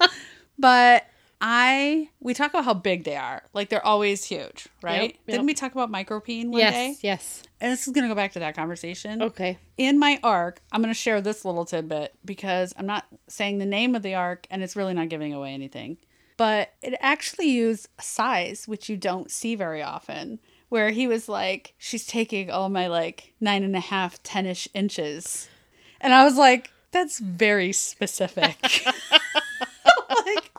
but 0.58 1.06
i 1.40 2.08
we 2.20 2.34
talk 2.34 2.50
about 2.50 2.64
how 2.64 2.74
big 2.74 3.04
they 3.04 3.16
are 3.16 3.42
like 3.52 3.68
they're 3.68 3.84
always 3.84 4.24
huge 4.24 4.68
right 4.82 5.02
Yep, 5.02 5.10
yep. 5.10 5.18
didn't 5.26 5.46
we 5.46 5.54
talk 5.54 5.72
about 5.72 5.90
micropene 5.90 6.48
one 6.50 6.60
yes. 6.60 6.72
day 6.74 6.96
Yes. 7.02 7.42
and 7.60 7.72
this 7.72 7.86
is 7.86 7.92
going 7.92 8.04
to 8.04 8.08
go 8.08 8.14
back 8.14 8.32
to 8.32 8.38
that 8.40 8.54
conversation 8.54 9.22
Okay. 9.22 9.58
in 9.76 9.98
my 9.98 10.20
arc, 10.22 10.60
I'm 10.70 10.82
going 10.82 10.94
to 10.94 10.98
share 10.98 11.20
this 11.20 11.44
little 11.44 11.64
tidbit 11.64 12.14
because 12.24 12.72
I'm 12.76 12.86
not 12.86 13.06
saying 13.28 13.58
the 13.58 13.66
name 13.66 13.94
of 13.96 14.02
the 14.02 14.14
arc 14.14 14.46
and 14.50 14.62
it's 14.62 14.76
really 14.76 14.94
not 14.94 15.08
giving 15.08 15.32
away 15.32 15.52
anything. 15.54 15.96
But 16.38 16.72
it 16.80 16.94
actually 17.00 17.50
used 17.50 17.88
size, 18.00 18.66
which 18.66 18.88
you 18.88 18.96
don't 18.96 19.30
see 19.30 19.54
very 19.54 19.82
often, 19.82 20.40
where 20.72 20.88
he 20.88 21.06
was 21.06 21.28
like, 21.28 21.74
she's 21.76 22.06
taking 22.06 22.50
all 22.50 22.70
my 22.70 22.86
like 22.86 23.34
nine 23.42 23.62
and 23.62 23.76
a 23.76 23.80
half, 23.80 24.22
10 24.22 24.46
ish 24.46 24.66
inches. 24.72 25.50
And 26.00 26.14
I 26.14 26.24
was 26.24 26.38
like, 26.38 26.70
that's 26.92 27.18
very 27.18 27.72
specific. 27.72 28.56
like, 30.08 30.50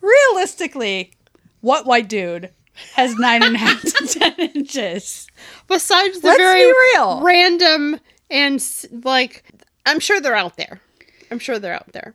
realistically, 0.00 1.12
what 1.60 1.86
white 1.86 2.08
dude 2.08 2.50
has 2.94 3.16
nine 3.16 3.42
and 3.42 3.56
a 3.56 3.58
half 3.58 3.82
to 3.82 4.06
10 4.20 4.34
inches? 4.54 5.26
Besides 5.66 6.20
the 6.20 6.28
Let's 6.28 6.38
very 6.38 6.64
real. 6.92 7.20
random 7.20 7.98
and 8.30 8.64
like, 9.04 9.42
I'm 9.84 9.98
sure 9.98 10.20
they're 10.20 10.36
out 10.36 10.56
there. 10.56 10.80
I'm 11.32 11.40
sure 11.40 11.58
they're 11.58 11.74
out 11.74 11.92
there, 11.92 12.14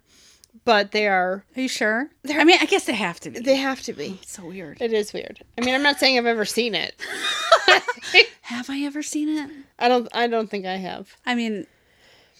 but 0.66 0.92
they 0.92 1.08
are. 1.08 1.44
Are 1.56 1.62
you 1.62 1.68
sure? 1.68 2.10
I 2.30 2.44
mean, 2.44 2.58
I 2.62 2.66
guess 2.66 2.86
they 2.86 2.94
have 2.94 3.20
to 3.22 3.30
be. 3.30 3.40
They 3.40 3.56
have 3.56 3.82
to 3.84 3.94
be. 3.94 4.20
It's 4.22 4.34
so 4.34 4.46
weird. 4.46 4.82
It 4.82 4.94
is 4.94 5.14
weird. 5.14 5.42
I 5.58 5.62
mean, 5.62 5.76
I'm 5.76 5.84
not 5.84 6.00
saying 6.00 6.18
I've 6.18 6.26
ever 6.26 6.46
seen 6.46 6.76
it. 6.76 6.96
Have 8.44 8.70
I 8.70 8.82
ever 8.82 9.04
seen 9.04 9.30
it? 9.30 9.50
I 9.78 9.88
don't. 9.88 10.08
I 10.14 10.28
don't 10.28 10.50
think 10.50 10.66
I 10.66 10.78
have. 10.78 11.16
I 11.26 11.36
mean, 11.36 11.68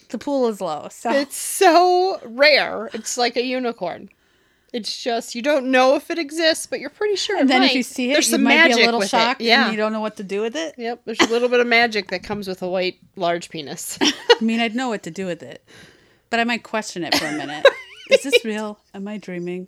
the 0.10 0.18
pool 0.18 0.48
is 0.48 0.60
low, 0.60 0.88
so 0.90 1.12
It's 1.12 1.36
so 1.38 2.20
rare. 2.26 2.90
It's 2.94 3.18
like 3.18 3.38
a 3.38 3.44
unicorn. 3.44 4.10
It's 4.74 5.02
just 5.04 5.34
you 5.36 5.42
don't 5.42 5.72
know 5.72 5.96
if 5.96 6.10
it 6.12 6.18
exists, 6.20 6.66
but 6.68 6.80
you're 6.80 6.90
pretty 6.90 7.16
sure. 7.16 7.38
and 7.38 7.50
it 7.50 7.54
then 7.54 7.62
might. 7.62 7.72
if 7.72 7.76
you 7.76 7.84
see 7.84 8.10
it, 8.10 8.14
there's 8.14 8.28
you 8.28 8.32
some 8.34 8.44
might 8.44 8.56
magic 8.56 8.78
be 8.78 8.82
a 8.84 8.86
little 8.86 9.02
shocked, 9.02 9.42
It. 9.42 9.46
Yeah. 9.46 9.64
and 9.66 9.72
you 9.72 9.78
don't 9.78 9.92
know 9.94 10.00
what 10.00 10.18
to 10.18 10.24
do 10.24 10.42
with 10.42 10.56
it. 10.56 10.76
Yep. 10.78 11.02
There's 11.06 11.20
a 11.22 11.28
little 11.28 11.50
bit 11.50 11.60
of 11.60 11.68
magic 11.68 12.10
that 12.10 12.22
comes 12.24 12.48
with 12.48 12.62
a 12.62 12.68
white 12.70 13.00
large 13.16 13.50
penis. 13.50 13.98
I 14.02 14.14
mean, 14.42 14.60
I'd 14.60 14.76
know 14.76 14.90
what 14.90 15.04
to 15.04 15.12
do 15.12 15.26
with 15.26 15.42
it, 15.44 15.64
but 16.30 16.40
I 16.40 16.44
might 16.44 16.64
question 16.64 17.04
it 17.04 17.16
for 17.16 17.26
a 17.26 17.32
minute. 17.32 17.66
is 18.10 18.24
this 18.24 18.44
real? 18.46 18.80
Am 18.94 19.08
I 19.08 19.18
dreaming? 19.18 19.68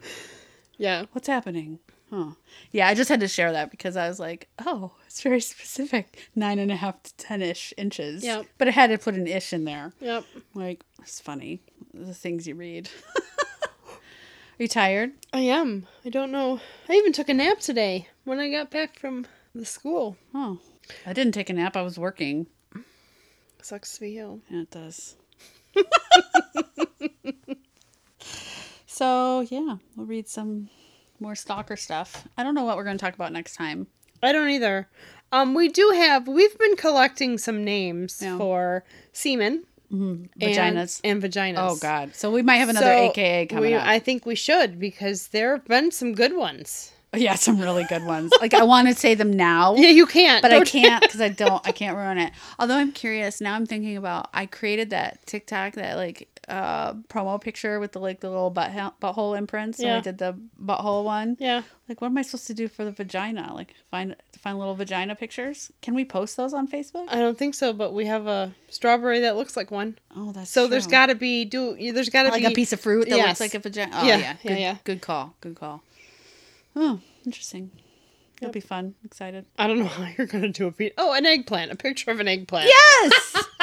yeah. 0.77 1.05
What's 1.11 1.27
happening? 1.27 1.79
Huh. 2.09 2.31
Yeah, 2.71 2.87
I 2.89 2.93
just 2.93 3.07
had 3.09 3.21
to 3.21 3.27
share 3.29 3.53
that 3.53 3.71
because 3.71 3.95
I 3.95 4.09
was 4.09 4.19
like, 4.19 4.49
oh, 4.65 4.91
it's 5.07 5.21
very 5.21 5.39
specific. 5.39 6.29
Nine 6.35 6.59
and 6.59 6.69
a 6.71 6.75
half 6.75 7.01
to 7.03 7.15
ten 7.15 7.41
ish 7.41 7.73
inches. 7.77 8.23
Yep. 8.23 8.47
But 8.57 8.67
I 8.67 8.71
had 8.71 8.89
to 8.89 8.97
put 8.97 9.15
an 9.15 9.27
ish 9.27 9.53
in 9.53 9.63
there. 9.63 9.93
Yep. 10.01 10.25
Like, 10.53 10.83
it's 11.01 11.21
funny. 11.21 11.61
The 11.93 12.13
things 12.13 12.47
you 12.47 12.55
read. 12.55 12.89
Are 13.89 14.63
you 14.63 14.67
tired? 14.67 15.11
I 15.31 15.39
am. 15.39 15.87
I 16.05 16.09
don't 16.09 16.31
know. 16.31 16.59
I 16.89 16.93
even 16.93 17.13
took 17.13 17.29
a 17.29 17.33
nap 17.33 17.59
today 17.59 18.09
when 18.25 18.39
I 18.39 18.51
got 18.51 18.69
back 18.69 18.99
from 18.99 19.25
the 19.55 19.65
school. 19.65 20.17
Oh. 20.35 20.59
I 21.05 21.13
didn't 21.13 21.31
take 21.33 21.49
a 21.49 21.53
nap. 21.53 21.77
I 21.77 21.81
was 21.81 21.97
working. 21.97 22.47
Sucks 23.61 23.93
to 23.95 24.01
be 24.01 24.11
you. 24.11 24.41
Yeah, 24.49 24.61
it 24.63 24.71
does. 24.71 25.15
so, 29.01 29.41
yeah, 29.49 29.77
we'll 29.95 30.05
read 30.05 30.27
some 30.27 30.69
more 31.19 31.33
stalker 31.33 31.75
stuff. 31.75 32.27
I 32.37 32.43
don't 32.43 32.53
know 32.53 32.63
what 32.65 32.77
we're 32.77 32.83
going 32.83 32.97
to 32.99 33.03
talk 33.03 33.15
about 33.15 33.31
next 33.33 33.55
time. 33.55 33.87
I 34.21 34.31
don't 34.31 34.49
either. 34.51 34.87
Um, 35.31 35.55
we 35.55 35.69
do 35.69 35.89
have. 35.95 36.27
We've 36.27 36.55
been 36.59 36.75
collecting 36.75 37.39
some 37.39 37.63
names 37.63 38.19
Yeah. 38.21 38.37
for 38.37 38.83
semen 39.11 39.63
and- 39.89 40.29
Vaginas. 40.39 41.01
and, 41.03 41.19
vaginas. 41.21 41.55
oh, 41.57 41.77
God. 41.77 42.13
So 42.15 42.29
we 42.29 42.43
might 42.43 42.57
have 42.57 42.69
another 42.69 42.85
So 42.85 42.91
AKA 43.09 43.47
coming 43.47 43.71
we, 43.71 43.73
up. 43.73 43.87
I 43.87 43.97
think 43.97 44.25
we 44.27 44.35
should 44.35 44.79
because 44.79 45.29
there 45.29 45.55
have 45.55 45.65
been 45.65 45.89
some 45.91 46.13
good 46.13 46.35
ones. 46.35 46.91
Yeah, 47.13 47.35
some 47.35 47.59
really 47.59 47.83
good 47.89 48.05
ones. 48.05 48.31
Like 48.39 48.53
I 48.53 48.63
want 48.63 48.87
to 48.87 48.93
say 48.93 49.15
them 49.15 49.33
now. 49.33 49.75
Yeah, 49.83 49.89
you 49.89 50.05
can't. 50.05 50.41
but 50.41 50.51
I 50.53 50.59
Don't- 50.59 50.67
can't 50.79 51.01
because 51.01 51.19
I 51.19 51.27
don't. 51.27 51.61
I 51.67 51.73
can't 51.73 51.97
ruin 51.97 52.17
it. 52.17 52.31
Although 52.57 52.77
I'm 52.77 52.93
curious 52.93 53.41
now. 53.41 53.53
I'm 53.55 53.65
thinking 53.65 53.97
about. 53.97 54.29
I 54.33 54.45
created 54.45 54.91
that 54.91 55.19
TikTok 55.25 55.73
that 55.73 55.97
like 55.97 56.29
uh 56.51 56.93
promo 57.07 57.39
picture 57.39 57.79
with 57.79 57.93
the 57.93 57.99
like 57.99 58.19
the 58.19 58.29
little 58.29 58.49
butt 58.49 58.71
butthole 59.01 59.37
imprints. 59.37 59.79
Yeah. 59.79 59.87
Yeah. 59.87 59.97
I 59.97 60.01
did 60.01 60.17
the 60.17 60.37
butthole 60.63 61.03
one. 61.05 61.37
Yeah. 61.39 61.63
Like, 61.87 62.01
what 62.01 62.07
am 62.07 62.17
I 62.17 62.21
supposed 62.21 62.47
to 62.47 62.53
do 62.53 62.67
for 62.67 62.83
the 62.85 62.91
vagina? 62.91 63.53
Like, 63.53 63.73
find 63.89 64.15
find 64.37 64.59
little 64.59 64.75
vagina 64.75 65.15
pictures. 65.15 65.71
Can 65.81 65.95
we 65.95 66.03
post 66.05 66.35
those 66.37 66.53
on 66.53 66.67
Facebook? 66.67 67.05
I 67.09 67.19
don't 67.19 67.37
think 67.37 67.55
so, 67.55 67.71
but 67.73 67.93
we 67.93 68.05
have 68.05 68.27
a 68.27 68.53
strawberry 68.69 69.21
that 69.21 69.35
looks 69.37 69.55
like 69.55 69.71
one. 69.71 69.97
Oh, 70.15 70.31
that's 70.33 70.49
So 70.51 70.67
There's 70.67 70.87
got 70.87 71.05
to 71.07 71.15
be 71.15 71.45
do 71.45 71.75
there's 71.93 72.09
got 72.09 72.23
to 72.23 72.29
like 72.29 72.41
be 72.43 72.51
a 72.51 72.55
piece 72.55 72.73
of 72.73 72.81
fruit 72.81 73.07
that 73.09 73.15
Yes. 73.17 73.39
looks 73.39 73.53
like 73.53 73.53
a 73.55 73.59
vagina. 73.59 73.91
Oh 73.95 74.05
Yeah, 74.05 74.17
yeah, 74.17 74.19
yeah, 74.19 74.35
good, 74.49 74.59
yeah. 74.59 74.77
Good 74.83 75.01
call. 75.01 75.33
Good 75.41 75.55
call. 75.55 75.81
Oh, 76.75 76.99
interesting. 77.25 77.71
That'll 78.39 78.47
Yep. 78.49 78.53
be 78.53 78.59
fun. 78.67 78.95
Excited. 79.05 79.45
I 79.57 79.67
don't 79.67 79.79
know 79.79 79.85
how 79.97 80.07
you're 80.17 80.27
gonna 80.27 80.49
do 80.49 80.67
a 80.67 80.71
piece. 80.71 80.91
Oh, 80.97 81.13
an 81.13 81.25
eggplant. 81.25 81.71
A 81.71 81.75
picture 81.75 82.11
of 82.11 82.19
an 82.19 82.27
eggplant. 82.27 82.67
Yes. 82.69 83.35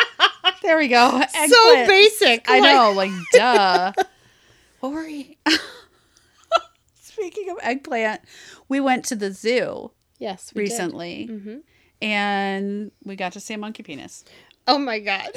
there 0.68 0.76
we 0.76 0.88
go. 0.88 1.18
Eggplant. 1.22 1.50
So 1.50 1.86
basic. 1.86 2.48
I 2.48 2.60
like- 2.60 2.74
know, 2.74 2.92
like 2.92 3.10
duh. 3.32 3.92
what 4.80 4.92
were 4.92 5.02
we? 5.06 5.38
Speaking 7.00 7.48
of 7.50 7.56
eggplant, 7.62 8.20
we 8.68 8.78
went 8.78 9.04
to 9.06 9.16
the 9.16 9.32
zoo 9.32 9.90
Yes. 10.18 10.52
we 10.54 10.64
did. 10.64 10.70
recently, 10.70 11.26
hmm 11.26 11.56
and 12.00 12.92
we 13.04 13.16
got 13.16 13.32
to 13.32 13.40
see 13.40 13.54
a 13.54 13.58
monkey 13.58 13.82
penis. 13.82 14.24
Oh 14.68 14.78
my 14.78 15.00
god. 15.00 15.30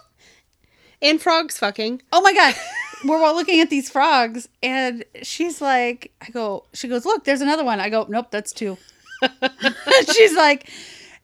and 1.02 1.20
frogs 1.20 1.58
fucking. 1.58 2.00
Oh 2.12 2.22
my 2.22 2.32
god. 2.32 2.54
We're 3.04 3.22
all 3.22 3.34
looking 3.34 3.60
at 3.60 3.68
these 3.70 3.88
frogs, 3.90 4.48
and 4.62 5.04
she's 5.22 5.60
like, 5.60 6.12
I 6.20 6.30
go, 6.30 6.64
she 6.74 6.88
goes, 6.88 7.04
look, 7.06 7.24
there's 7.24 7.40
another 7.40 7.64
one. 7.64 7.78
I 7.78 7.88
go, 7.88 8.04
nope, 8.08 8.30
that's 8.30 8.52
two. 8.52 8.76
she's 10.12 10.34
like, 10.34 10.68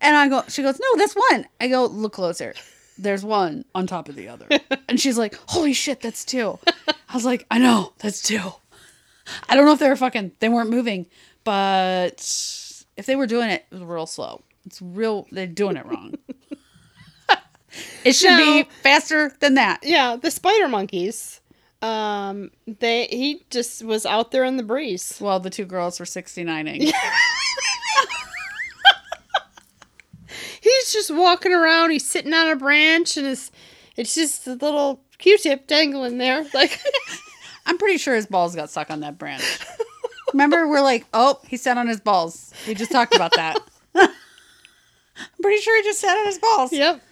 and 0.01 0.15
I 0.17 0.29
go, 0.29 0.43
she 0.49 0.63
goes, 0.63 0.79
no, 0.79 0.87
that's 0.97 1.15
one. 1.31 1.47
I 1.61 1.69
go, 1.69 1.87
look 1.87 2.13
closer. 2.13 2.55
There's 2.99 3.25
one 3.25 3.65
on 3.75 3.87
top 3.87 4.09
of 4.09 4.17
the 4.17 4.29
other. 4.29 4.49
And 4.89 5.01
she's 5.01 5.19
like, 5.19 5.35
holy 5.49 5.73
shit, 5.73 6.01
that's 6.01 6.25
two. 6.25 6.59
I 7.09 7.15
was 7.15 7.25
like, 7.25 7.47
I 7.51 7.59
know, 7.59 7.93
that's 7.99 8.23
two. 8.23 8.53
I 9.49 9.57
don't 9.57 9.67
know 9.67 9.73
if 9.73 9.79
they 9.79 9.89
were 9.89 9.97
fucking, 9.97 10.33
they 10.39 10.49
weren't 10.49 10.71
moving, 10.71 11.07
but 11.45 12.15
if 12.97 13.07
they 13.07 13.17
were 13.17 13.27
doing 13.27 13.51
it, 13.51 13.67
it 13.71 13.75
was 13.75 13.83
real 13.83 14.07
slow. 14.07 14.43
It's 14.65 14.81
real, 14.81 15.27
they're 15.31 15.47
doing 15.47 15.77
it 15.77 15.87
wrong. 15.87 16.15
it 18.05 18.13
should 18.13 18.37
be 18.37 18.65
faster 18.83 19.33
than 19.41 19.55
that. 19.55 19.81
Yeah, 19.83 20.17
the 20.17 20.31
spider 20.31 20.69
monkeys. 20.69 21.41
Um, 21.83 22.51
they 22.67 23.07
he 23.07 23.45
just 23.51 23.85
was 23.85 24.07
out 24.07 24.31
there 24.31 24.45
in 24.45 24.57
the 24.57 24.63
breeze. 24.63 25.19
Well, 25.21 25.41
the 25.41 25.51
two 25.51 25.67
girls 25.67 26.01
were 26.01 26.07
69ing. 26.07 26.91
He's 30.87 30.93
just 30.93 31.11
walking 31.11 31.53
around. 31.53 31.91
He's 31.91 32.09
sitting 32.09 32.33
on 32.33 32.49
a 32.49 32.55
branch, 32.55 33.17
and 33.17 33.27
it's 33.27 33.51
it's 33.97 34.15
just 34.15 34.47
a 34.47 34.53
little 34.55 35.01
Q-tip 35.19 35.67
dangling 35.67 36.19
there. 36.19 36.45
Like, 36.55 36.79
I'm 37.67 37.77
pretty 37.77 37.99
sure 37.99 38.15
his 38.15 38.27
balls 38.27 38.55
got 38.55 38.71
stuck 38.71 38.89
on 38.91 39.01
that 39.01 39.19
branch. 39.19 39.43
Remember, 40.33 40.69
we're 40.69 40.83
like, 40.83 41.05
oh, 41.13 41.41
he 41.49 41.57
sat 41.57 41.77
on 41.77 41.89
his 41.89 41.99
balls. 42.01 42.53
We 42.69 42.75
just 42.75 42.93
talked 42.93 43.15
about 43.17 43.33
that. 43.35 43.59
I'm 43.97 44.09
pretty 45.43 45.61
sure 45.63 45.77
he 45.83 45.89
just 45.89 45.99
sat 46.01 46.17
on 46.17 46.27
his 46.27 46.39
balls. 46.39 46.73
yep. 46.73 47.03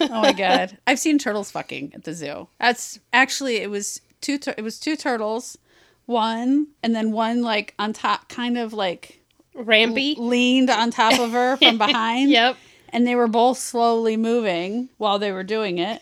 Oh 0.00 0.20
my 0.22 0.32
god, 0.32 0.76
I've 0.86 0.98
seen 1.00 1.18
turtles 1.18 1.50
fucking 1.50 1.92
at 1.94 2.04
the 2.04 2.12
zoo. 2.12 2.46
That's 2.60 3.00
actually 3.12 3.56
it 3.56 3.70
was 3.70 4.00
two. 4.20 4.38
Tur- 4.38 4.54
it 4.56 4.62
was 4.62 4.78
two 4.78 4.94
turtles, 4.96 5.58
one 6.06 6.68
and 6.84 6.94
then 6.94 7.10
one 7.10 7.42
like 7.42 7.74
on 7.80 7.92
top, 7.94 8.28
kind 8.28 8.58
of 8.58 8.72
like 8.74 9.20
Rampy. 9.54 10.14
leaned 10.18 10.68
on 10.70 10.90
top 10.92 11.18
of 11.18 11.32
her 11.32 11.56
from 11.56 11.78
behind. 11.78 12.30
Yep. 12.30 12.56
And 12.94 13.04
they 13.04 13.16
were 13.16 13.26
both 13.26 13.58
slowly 13.58 14.16
moving 14.16 14.88
while 14.98 15.18
they 15.18 15.32
were 15.32 15.42
doing 15.42 15.78
it. 15.78 16.00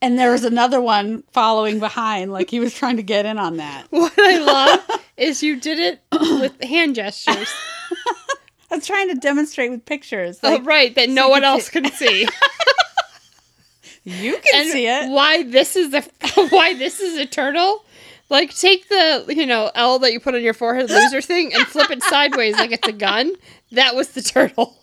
And 0.00 0.18
there 0.18 0.32
was 0.32 0.42
another 0.42 0.80
one 0.80 1.22
following 1.32 1.78
behind, 1.78 2.32
like 2.32 2.50
he 2.50 2.60
was 2.60 2.74
trying 2.74 2.96
to 2.96 3.02
get 3.02 3.26
in 3.26 3.38
on 3.38 3.58
that. 3.58 3.86
What 3.90 4.12
I 4.18 4.38
love 4.38 5.00
is 5.18 5.42
you 5.42 5.60
did 5.60 5.78
it 5.78 6.00
with 6.10 6.60
hand 6.62 6.94
gestures. 6.94 7.48
I 8.70 8.76
was 8.76 8.86
trying 8.86 9.08
to 9.10 9.14
demonstrate 9.16 9.70
with 9.70 9.84
pictures. 9.84 10.40
oh, 10.42 10.62
right, 10.62 10.94
that 10.94 11.10
no 11.10 11.28
one 11.28 11.44
else 11.44 11.68
can 11.68 11.90
see. 11.92 12.26
you 14.04 14.32
can 14.32 14.62
and 14.62 14.70
see 14.70 14.86
it. 14.86 15.10
why 15.10 15.42
this 15.42 15.76
is 15.76 15.90
the 15.90 16.00
why 16.50 16.74
this 16.74 17.00
is 17.00 17.18
a 17.18 17.26
turtle? 17.26 17.84
Like 18.30 18.54
take 18.54 18.88
the 18.88 19.26
you 19.28 19.46
know 19.46 19.70
L 19.74 19.98
that 20.00 20.12
you 20.12 20.20
put 20.20 20.34
on 20.34 20.42
your 20.42 20.54
forehead 20.54 20.88
loser 20.88 21.20
thing 21.20 21.52
and 21.54 21.66
flip 21.66 21.90
it 21.90 22.02
sideways 22.02 22.56
like 22.56 22.72
it's 22.72 22.88
a 22.88 22.92
gun. 22.92 23.34
That 23.72 23.94
was 23.94 24.08
the 24.08 24.22
turtle. 24.22 24.76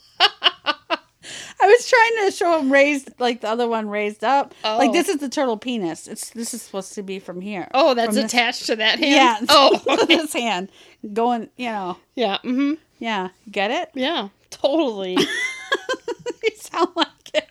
I 1.62 1.68
was 1.68 1.90
trying 1.90 2.26
to 2.26 2.32
show 2.36 2.60
him 2.60 2.72
raised, 2.72 3.10
like 3.20 3.42
the 3.42 3.50
other 3.50 3.68
one 3.68 3.90
raised 3.90 4.24
up. 4.24 4.54
Like 4.64 4.90
Oh. 4.90 4.94
this 4.94 5.10
is 5.10 5.18
the 5.18 5.30
turtle 5.30 5.58
penis. 5.58 6.08
It's 6.08 6.30
this 6.32 6.54
is 6.54 6.62
supposed 6.62 6.94
to 6.96 7.04
be 7.04 7.20
from 7.20 7.42
here. 7.42 7.68
Oh, 7.74 7.94
that's 7.94 8.16
this- 8.16 8.26
attached 8.26 8.66
to 8.68 8.76
that 8.78 9.00
hand. 9.00 9.48
Yeah. 9.48 9.48
Oh, 9.50 9.82
okay. 10.04 10.06
this 10.18 10.34
hand 10.34 10.70
going. 11.14 11.50
You 11.58 11.72
know. 11.72 11.98
yeah. 12.16 12.38
Mm-hmm. 12.44 12.74
Yeah. 13.00 13.30
Get 13.52 13.72
it? 13.72 13.92
Yeah. 13.96 14.30
Totally. 14.50 15.14
you 16.44 16.50
sound 16.56 16.90
like 16.96 17.08
it. 17.34 17.50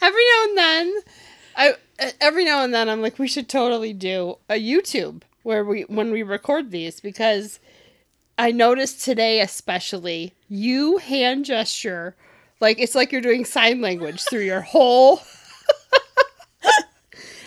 every 0.00 0.22
now 0.30 0.44
and 0.44 0.58
then, 0.58 0.94
I 1.56 1.74
every 2.20 2.44
now 2.44 2.62
and 2.64 2.72
then 2.72 2.88
I'm 2.88 3.02
like, 3.02 3.18
we 3.18 3.28
should 3.28 3.48
totally 3.48 3.92
do 3.92 4.36
a 4.48 4.54
YouTube 4.54 5.22
where 5.42 5.64
we 5.64 5.82
when 5.82 6.10
we 6.10 6.22
record 6.22 6.70
these 6.70 7.00
because 7.00 7.58
I 8.38 8.52
noticed 8.52 9.02
today 9.04 9.40
especially 9.40 10.34
you 10.48 10.98
hand 10.98 11.44
gesture 11.44 12.14
like 12.60 12.78
it's 12.80 12.94
like 12.94 13.12
you're 13.12 13.20
doing 13.20 13.44
sign 13.44 13.80
language 13.80 14.22
through 14.28 14.44
your 14.44 14.60
whole. 14.60 15.20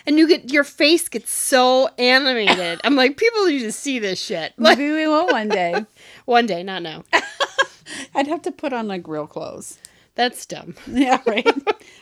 And 0.05 0.17
you 0.17 0.27
get 0.27 0.51
your 0.51 0.63
face 0.63 1.07
gets 1.07 1.31
so 1.31 1.87
animated. 1.99 2.81
I'm 2.83 2.95
like, 2.95 3.17
people 3.17 3.45
need 3.45 3.59
to 3.59 3.71
see 3.71 3.99
this 3.99 4.19
shit. 4.19 4.53
Like 4.57 4.77
Maybe 4.77 4.91
we 4.91 5.07
will 5.07 5.27
one 5.27 5.47
day. 5.47 5.85
one 6.25 6.47
day, 6.47 6.63
not 6.63 6.81
now. 6.81 7.03
I'd 8.15 8.27
have 8.27 8.41
to 8.43 8.51
put 8.51 8.73
on 8.73 8.87
like 8.87 9.07
real 9.07 9.27
clothes. 9.27 9.77
That's 10.15 10.45
dumb. 10.45 10.75
Yeah, 10.87 11.21
right. 11.27 11.47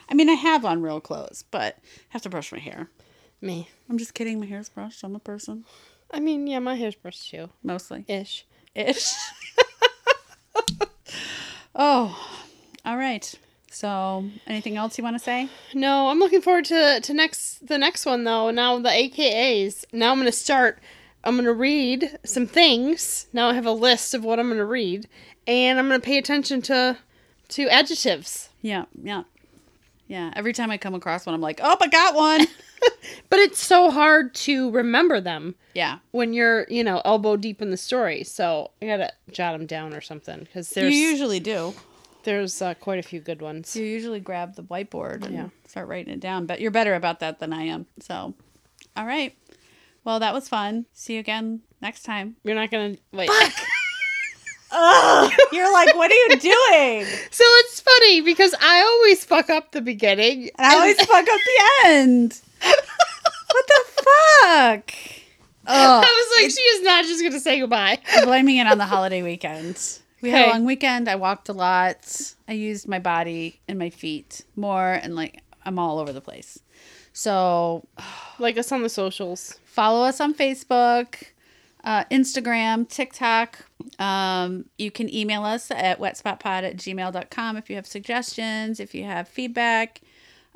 I 0.08 0.14
mean, 0.14 0.28
I 0.30 0.34
have 0.34 0.64
on 0.64 0.82
real 0.82 1.00
clothes, 1.00 1.44
but 1.50 1.76
I 1.82 1.82
have 2.08 2.22
to 2.22 2.30
brush 2.30 2.52
my 2.52 2.58
hair. 2.58 2.88
Me. 3.40 3.68
I'm 3.88 3.98
just 3.98 4.14
kidding. 4.14 4.40
My 4.40 4.46
hair's 4.46 4.68
brushed. 4.68 5.04
I'm 5.04 5.14
a 5.14 5.20
person, 5.20 5.64
I 6.10 6.20
mean, 6.20 6.46
yeah, 6.46 6.58
my 6.58 6.74
hair's 6.74 6.96
brushed 6.96 7.30
too. 7.30 7.50
mostly 7.62 8.04
Ish. 8.08 8.46
ish. 8.74 9.12
oh, 11.74 12.39
all 12.84 12.96
right. 12.96 13.32
So, 13.72 14.24
anything 14.48 14.76
else 14.76 14.98
you 14.98 15.04
want 15.04 15.16
to 15.16 15.22
say? 15.22 15.48
No, 15.74 16.08
I'm 16.08 16.18
looking 16.18 16.40
forward 16.40 16.64
to 16.66 17.00
to 17.00 17.14
next 17.14 17.66
the 17.66 17.78
next 17.78 18.04
one 18.04 18.24
though. 18.24 18.50
Now 18.50 18.78
the 18.78 18.88
AKAs. 18.88 19.84
Now 19.92 20.10
I'm 20.10 20.18
gonna 20.18 20.32
start. 20.32 20.80
I'm 21.22 21.36
gonna 21.36 21.52
read 21.52 22.18
some 22.24 22.46
things. 22.46 23.26
Now 23.32 23.48
I 23.50 23.54
have 23.54 23.66
a 23.66 23.72
list 23.72 24.12
of 24.14 24.24
what 24.24 24.40
I'm 24.40 24.48
gonna 24.48 24.64
read, 24.64 25.08
and 25.46 25.78
I'm 25.78 25.86
gonna 25.86 26.00
pay 26.00 26.18
attention 26.18 26.62
to 26.62 26.98
to 27.50 27.68
adjectives. 27.68 28.48
Yeah, 28.60 28.86
yeah, 29.00 29.22
yeah. 30.08 30.32
Every 30.34 30.52
time 30.52 30.70
I 30.72 30.76
come 30.76 30.94
across 30.94 31.24
one, 31.24 31.34
I'm 31.34 31.40
like, 31.40 31.60
oh, 31.62 31.76
I 31.80 31.86
got 31.86 32.14
one. 32.14 32.46
But 33.28 33.38
it's 33.40 33.62
so 33.62 33.90
hard 33.90 34.34
to 34.36 34.70
remember 34.70 35.20
them 35.20 35.54
yeah, 35.74 35.98
when 36.10 36.32
you're 36.32 36.66
you 36.68 36.82
know 36.82 37.00
elbow 37.04 37.36
deep 37.36 37.62
in 37.62 37.70
the 37.70 37.76
story. 37.76 38.24
So 38.24 38.70
I 38.82 38.86
gotta 38.86 39.12
jot 39.30 39.52
them 39.52 39.66
down 39.66 39.94
or 39.94 40.00
something 40.00 40.40
because 40.40 40.70
there's 40.70 40.94
you 40.94 40.98
usually 40.98 41.40
do. 41.40 41.74
There's 42.24 42.60
uh, 42.62 42.74
quite 42.74 42.98
a 42.98 43.02
few 43.02 43.20
good 43.20 43.40
ones. 43.42 43.74
You 43.76 43.84
usually 43.84 44.20
grab 44.20 44.54
the 44.56 44.62
whiteboard 44.62 45.24
and 45.24 45.34
Yeah. 45.34 45.48
start 45.66 45.88
writing 45.88 46.12
it 46.12 46.20
down. 46.20 46.46
But 46.46 46.60
you're 46.60 46.70
better 46.70 46.94
about 46.94 47.20
that 47.20 47.38
than 47.38 47.52
I 47.52 47.62
am. 47.64 47.86
So, 48.00 48.34
all 48.96 49.06
right. 49.06 49.36
Well, 50.04 50.20
that 50.20 50.32
was 50.34 50.48
fun. 50.48 50.86
See 50.92 51.14
you 51.14 51.20
again 51.20 51.60
next 51.82 52.02
time. 52.02 52.36
You're 52.44 52.54
not 52.54 52.70
gonna 52.70 52.96
wait. 53.12 53.30
Ugh, 54.72 55.32
you're 55.52 55.72
like, 55.72 55.96
what 55.96 56.10
are 56.12 56.14
you 56.14 56.28
doing? 56.36 57.04
So 57.30 57.44
it's 57.44 57.80
funny 57.80 58.20
because 58.20 58.54
I 58.60 58.80
always 58.82 59.24
fuck 59.24 59.50
up 59.50 59.72
the 59.72 59.80
beginning. 59.80 60.50
And 60.56 60.66
I 60.66 60.74
always 60.76 60.96
fuck 61.00 61.26
up 61.28 61.40
the 61.44 61.62
end. 61.86 62.40
what 62.62 63.66
the 63.66 63.84
fuck? 63.96 64.92
Oh, 65.66 66.00
I 66.00 66.00
was 66.00 66.42
like, 66.42 66.50
she 66.52 66.62
is 66.62 66.82
not 66.82 67.04
just 67.04 67.22
gonna 67.22 67.40
say 67.40 67.58
goodbye. 67.60 67.98
I'm 68.12 68.24
blaming 68.26 68.58
it 68.58 68.66
on 68.66 68.78
the 68.78 68.86
holiday 68.86 69.22
weekend. 69.22 69.76
We 70.22 70.30
had 70.30 70.48
a 70.48 70.50
long 70.50 70.64
weekend. 70.64 71.08
I 71.08 71.16
walked 71.16 71.48
a 71.48 71.52
lot. 71.52 72.34
I 72.48 72.52
used 72.52 72.88
my 72.88 72.98
body 72.98 73.60
and 73.68 73.78
my 73.78 73.90
feet 73.90 74.44
more, 74.56 74.92
and 74.92 75.14
like 75.14 75.42
I'm 75.64 75.78
all 75.78 75.98
over 75.98 76.12
the 76.12 76.20
place. 76.20 76.58
So 77.12 77.86
Like 78.38 78.56
us 78.58 78.72
on 78.72 78.82
the 78.82 78.88
socials. 78.88 79.58
follow 79.64 80.04
us 80.04 80.20
on 80.20 80.34
Facebook, 80.34 81.16
uh, 81.84 82.04
Instagram, 82.04 82.88
TikTok. 82.88 83.58
Um, 83.98 84.64
you 84.78 84.90
can 84.90 85.12
email 85.14 85.44
us 85.44 85.70
at 85.70 85.98
wetspotpod 86.00 86.62
at 86.62 86.76
gmail.com 86.76 87.56
if 87.56 87.68
you 87.68 87.76
have 87.76 87.86
suggestions, 87.86 88.80
if 88.80 88.94
you 88.94 89.04
have 89.04 89.28
feedback. 89.28 90.00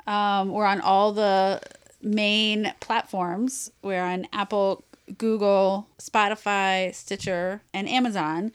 Um, 0.07 0.49
we're 0.51 0.65
on 0.65 0.81
all 0.81 1.11
the 1.11 1.61
main 2.01 2.73
platforms. 2.79 3.71
We're 3.81 4.03
on 4.03 4.27
Apple 4.33 4.83
Google, 5.17 5.87
Spotify, 5.99 6.93
Stitcher, 6.93 7.61
and 7.73 7.87
Amazon. 7.87 8.51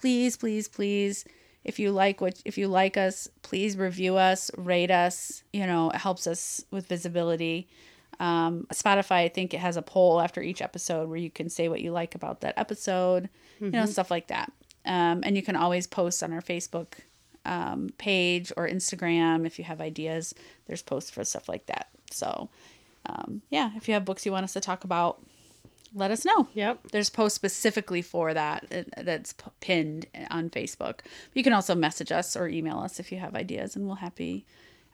Please, 0.00 0.36
please, 0.36 0.68
please, 0.68 1.24
if 1.64 1.78
you 1.78 1.90
like 1.90 2.20
what 2.20 2.40
if 2.44 2.56
you 2.56 2.68
like 2.68 2.96
us, 2.96 3.28
please 3.42 3.76
review 3.76 4.16
us, 4.16 4.50
rate 4.56 4.90
us. 4.90 5.42
You 5.52 5.66
know, 5.66 5.90
it 5.90 5.96
helps 5.96 6.26
us 6.26 6.64
with 6.70 6.86
visibility. 6.86 7.68
Um, 8.20 8.66
Spotify, 8.72 9.24
I 9.24 9.28
think 9.28 9.54
it 9.54 9.58
has 9.60 9.76
a 9.76 9.82
poll 9.82 10.20
after 10.20 10.40
each 10.42 10.60
episode 10.62 11.08
where 11.08 11.18
you 11.18 11.30
can 11.30 11.48
say 11.48 11.68
what 11.68 11.80
you 11.80 11.92
like 11.92 12.14
about 12.14 12.40
that 12.40 12.54
episode, 12.56 13.28
you 13.60 13.70
know, 13.70 13.86
stuff 13.86 14.10
like 14.10 14.28
that. 14.28 14.52
Um, 14.84 15.20
and 15.24 15.36
you 15.36 15.42
can 15.42 15.54
always 15.56 15.86
post 15.86 16.22
on 16.22 16.32
our 16.32 16.40
Facebook 16.40 16.94
um, 17.44 17.90
page 17.98 18.52
or 18.56 18.68
Instagram 18.68 19.46
if 19.46 19.58
you 19.58 19.64
have 19.64 19.80
ideas. 19.80 20.34
There's 20.66 20.82
posts 20.82 21.10
for 21.10 21.22
stuff 21.24 21.48
like 21.48 21.66
that. 21.66 21.88
So, 22.10 22.48
um, 23.06 23.42
yeah, 23.50 23.70
if 23.76 23.86
you 23.86 23.94
have 23.94 24.04
books 24.04 24.26
you 24.26 24.32
want 24.32 24.44
us 24.44 24.54
to 24.54 24.60
talk 24.60 24.84
about, 24.84 25.20
let 25.94 26.10
us 26.10 26.24
know. 26.24 26.48
Yep. 26.54 26.88
There's 26.92 27.10
posts 27.10 27.36
specifically 27.36 28.02
for 28.02 28.34
that 28.34 28.66
uh, 28.72 29.02
that's 29.02 29.34
pinned 29.60 30.06
on 30.30 30.50
Facebook. 30.50 31.00
You 31.34 31.42
can 31.42 31.52
also 31.52 31.74
message 31.74 32.12
us 32.12 32.36
or 32.36 32.48
email 32.48 32.78
us 32.78 33.00
if 33.00 33.10
you 33.12 33.18
have 33.18 33.34
ideas, 33.34 33.76
and 33.76 33.86
we'll 33.86 33.96
happy. 33.96 34.44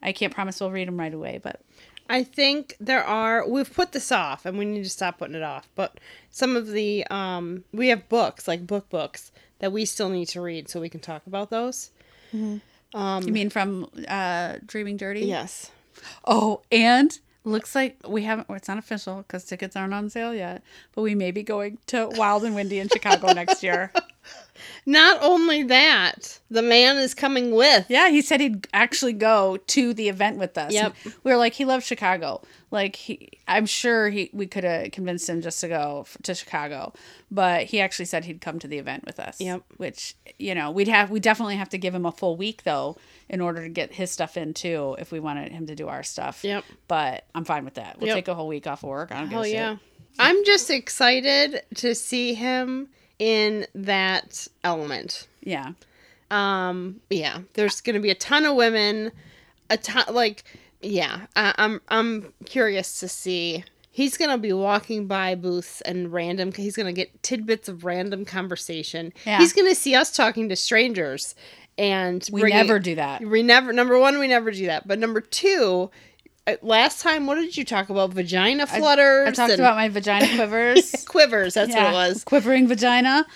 I 0.03 0.12
can't 0.12 0.34
promise 0.34 0.61
we'll 0.61 0.70
read 0.70 0.88
them 0.88 0.99
right 0.99 1.14
away, 1.14 1.40
but 1.42 1.61
I 2.09 2.22
think 2.22 2.76
there 2.78 3.03
are 3.03 3.49
we've 3.49 3.72
put 3.72 3.92
this 3.92 4.12
off 4.12 4.45
and 4.45 4.59
we 4.59 4.66
need 4.66 4.84
to 4.84 4.90
stop 4.90 5.18
putting 5.18 5.34
it 5.34 5.42
off. 5.42 5.68
But 5.74 5.99
some 6.30 6.57
of 6.57 6.68
the 6.68 7.07
um 7.07 7.64
we 7.72 7.88
have 7.88 8.09
books, 8.09 8.47
like 8.47 8.66
book 8.66 8.88
books, 8.90 9.32
that 9.61 9.72
we 9.72 9.84
still 9.84 10.11
need 10.11 10.26
to 10.28 10.40
read 10.40 10.68
so 10.68 10.80
we 10.80 10.90
can 10.90 11.01
talk 11.01 11.26
about 11.26 11.51
those. 11.51 11.90
you 13.26 13.32
mean 13.32 13.51
from 13.51 13.88
uh, 14.07 14.59
Dreaming 14.64 14.97
Dirty? 14.97 15.22
Yes. 15.22 15.70
Oh, 16.24 16.62
and 16.70 17.18
looks 17.45 17.74
like 17.74 17.97
we 18.07 18.22
haven't. 18.22 18.49
Well, 18.49 18.57
it's 18.57 18.68
not 18.68 18.78
official 18.78 19.18
because 19.18 19.45
tickets 19.45 19.76
aren't 19.76 19.95
on 19.95 20.11
sale 20.11 20.34
yet. 20.34 20.62
But 20.95 21.03
we 21.03 21.14
may 21.14 21.30
be 21.30 21.42
going 21.42 21.78
to 21.88 22.09
Wild 22.12 22.45
and 22.45 22.55
Windy 22.55 22.78
in 22.78 22.88
Chicago 22.88 23.32
next 23.32 23.62
year. 23.62 23.92
Not 24.86 25.18
only 25.22 25.62
that, 25.64 26.38
the 26.51 26.62
man 26.62 26.97
is 26.97 27.14
coming 27.14 27.55
with. 27.55 27.86
Yeah, 27.88 28.09
he 28.11 28.22
said 28.22 28.40
he'd 28.40 28.66
actually 28.72 29.12
go 29.12 29.59
to 29.66 29.92
the 29.92 30.09
event 30.09 30.38
with 30.38 30.57
us. 30.57 30.72
Yep. 30.72 30.95
And 31.05 31.14
We 31.24 31.32
were 31.32 31.36
like, 31.36 31.55
he 31.55 31.64
loves 31.64 31.84
Chicago. 31.84 32.40
Like 32.70 32.97
he, 32.97 33.30
I'm 33.47 33.66
sure 33.66 34.09
he 34.11 34.30
we 34.32 34.47
could 34.47 34.64
have 34.64 34.90
convinced 34.92 35.28
him 35.28 35.42
just 35.42 35.61
to 35.61 35.68
go 35.68 36.01
f- 36.07 36.16
to 36.22 36.34
Chicago, 36.34 36.92
but 37.30 37.64
he 37.66 37.80
actually 37.80 38.07
said 38.07 38.24
he'd 38.24 38.40
come 38.40 38.59
to 38.59 38.66
the 38.66 38.78
event 38.78 39.05
with 39.07 39.20
us. 39.20 39.40
Yep. 39.40 39.62
Which 39.76 40.16
you 40.38 40.55
know 40.55 40.70
we'd 40.70 40.88
have 40.88 41.11
we 41.11 41.20
definitely 41.20 41.57
have 41.57 41.68
to 41.68 41.78
give 41.78 41.95
him 41.95 42.05
a 42.05 42.11
full 42.12 42.36
week 42.36 42.64
though 42.64 42.97
in 43.29 43.41
order 43.41 43.62
to 43.62 43.68
get 43.68 43.93
his 43.93 44.11
stuff 44.11 44.37
in 44.37 44.55
too 44.55 44.97
if 44.99 45.11
we 45.12 45.20
wanted 45.20 45.51
him 45.53 45.66
to 45.66 45.75
do 45.75 45.89
our 45.89 46.03
stuff. 46.03 46.45
Yep. 46.45 46.64
But 46.89 47.25
I'm 47.35 47.45
fine 47.45 47.64
with 47.64 47.75
that. 47.75 47.99
We'll 47.99 48.09
Yep. 48.09 48.16
take 48.16 48.29
a 48.29 48.35
whole 48.35 48.49
week 48.49 48.66
off 48.66 48.83
of 48.83 48.89
work. 48.91 49.12
I 49.12 49.20
don't 49.20 49.29
give 49.31 49.39
Oh 49.39 49.43
a 49.43 49.45
shit. 49.47 49.55
yeah. 49.55 49.77
I'm 50.18 50.45
just 50.45 50.70
excited 50.70 51.62
to 51.77 51.95
see 51.95 52.35
him 52.35 52.89
in 53.18 53.66
that 53.75 54.47
element. 54.62 55.27
Yeah. 55.43 55.72
Um, 56.31 57.01
yeah, 57.11 57.41
there's 57.55 57.81
gonna 57.81 58.01
be 58.01 58.11
a 58.11 58.14
ton 58.14 58.45
of 58.45 58.57
women, 58.57 59.12
a 59.70 59.77
ton 59.77 60.05
like, 60.11 60.43
yeah. 60.83 61.27
I, 61.37 61.55
I'm 61.59 61.81
I'm 61.89 62.33
curious 62.45 63.01
to 63.01 63.09
see. 63.09 63.64
He's 63.91 64.16
gonna 64.16 64.39
be 64.39 64.53
walking 64.53 65.07
by 65.07 65.35
booths 65.37 65.81
and 65.83 66.12
random. 66.12 66.53
He's 66.53 66.75
gonna 66.77 66.93
get 66.93 67.22
tidbits 67.22 67.68
of 67.68 67.85
random 67.85 68.25
conversation. 68.25 69.12
Yeah. 69.25 69.39
He's 69.39 69.53
gonna 69.53 69.75
see 69.75 69.95
us 69.95 70.11
talking 70.14 70.49
to 70.49 70.57
strangers, 70.57 71.35
and 71.79 72.27
We 72.33 72.41
bringing- 72.43 72.59
never 72.59 72.79
do 72.79 72.95
that. 72.97 73.22
We 73.22 73.43
never. 73.43 73.72
Number 73.72 73.99
one, 73.99 74.18
we 74.18 74.29
never 74.29 74.51
do 74.51 74.66
that. 74.66 74.87
But 74.87 74.99
number 74.99 75.20
two. 75.20 75.91
uh, 76.47 76.57
Last 76.62 77.01
time, 77.01 77.27
what 77.27 77.37
did 77.37 77.57
you 77.57 77.64
talk 77.64 77.89
about? 77.91 78.11
Vagina 78.12 78.66
flutters. 78.66 79.29
I 79.29 79.33
talked 79.33 79.53
and 79.53 79.61
about 79.61 79.77
my 79.77 79.89
vagina 79.89 80.27
quivers. 80.37 81.05
quivers. 81.09 81.55
That's 81.55 81.75
what 81.75 81.89
it 81.91 81.93
was. 81.93 82.22
Quivering 82.25 82.68
vagina. 82.68 83.27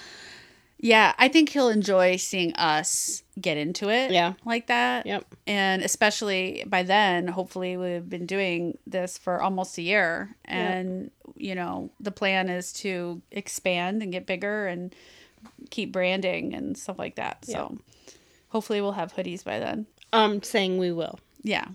Yeah, 0.80 1.12
I 1.18 1.26
think 1.26 1.48
he'll 1.48 1.70
enjoy 1.70 2.14
seeing 2.18 2.52
us 2.54 3.24
get 3.40 3.56
into 3.56 3.88
it. 3.88 4.12
Yeah. 4.12 4.34
Like 4.44 4.68
that. 4.68 5.06
Yep. 5.06 5.24
And 5.48 5.82
especially 5.82 6.62
by 6.68 6.84
then, 6.84 7.26
hopefully 7.26 7.76
we've 7.76 8.08
been 8.08 8.26
doing 8.26 8.78
this 8.86 9.18
for 9.18 9.42
almost 9.42 9.76
a 9.78 9.82
year. 9.82 10.36
And, 10.44 11.10
you 11.34 11.56
know, 11.56 11.90
the 11.98 12.12
plan 12.12 12.48
is 12.48 12.72
to 12.74 13.20
expand 13.32 14.04
and 14.04 14.12
get 14.12 14.24
bigger 14.24 14.68
and 14.68 14.94
keep 15.70 15.90
branding 15.90 16.54
and 16.54 16.78
stuff 16.78 16.96
like 16.96 17.16
that. 17.16 17.44
So 17.44 17.76
hopefully 18.48 18.80
we'll 18.80 18.92
have 18.92 19.14
hoodies 19.14 19.44
by 19.44 19.58
then. 19.58 19.86
I'm 20.12 20.42
saying 20.42 20.78
we 20.78 20.92
will. 20.92 21.18
Yeah. 21.42 21.66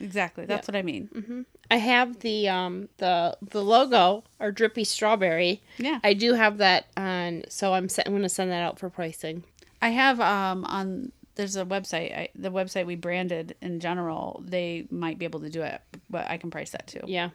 Exactly. 0.00 0.46
That's 0.46 0.66
what 0.66 0.76
I 0.76 0.82
mean. 0.82 1.44
I 1.70 1.76
have 1.76 2.20
the 2.20 2.48
um 2.48 2.88
the 2.98 3.36
the 3.42 3.62
logo 3.62 4.24
or 4.38 4.50
drippy 4.50 4.84
strawberry. 4.84 5.60
Yeah. 5.78 6.00
I 6.02 6.14
do 6.14 6.32
have 6.34 6.58
that 6.58 6.86
on, 6.96 7.44
so 7.48 7.74
I'm 7.74 7.88
se- 7.88 8.02
I'm 8.06 8.12
gonna 8.12 8.28
send 8.28 8.50
that 8.50 8.62
out 8.62 8.78
for 8.78 8.88
pricing. 8.90 9.44
I 9.82 9.90
have 9.90 10.20
um 10.20 10.64
on 10.64 11.12
there's 11.36 11.56
a 11.56 11.64
website 11.64 12.16
I, 12.16 12.28
the 12.34 12.50
website 12.50 12.86
we 12.86 12.96
branded 12.96 13.54
in 13.62 13.80
general 13.80 14.42
they 14.44 14.86
might 14.90 15.18
be 15.18 15.24
able 15.24 15.40
to 15.40 15.48
do 15.48 15.62
it 15.62 15.80
but 16.10 16.28
I 16.28 16.36
can 16.38 16.50
price 16.50 16.70
that 16.70 16.86
too. 16.86 17.00
Yeah. 17.06 17.30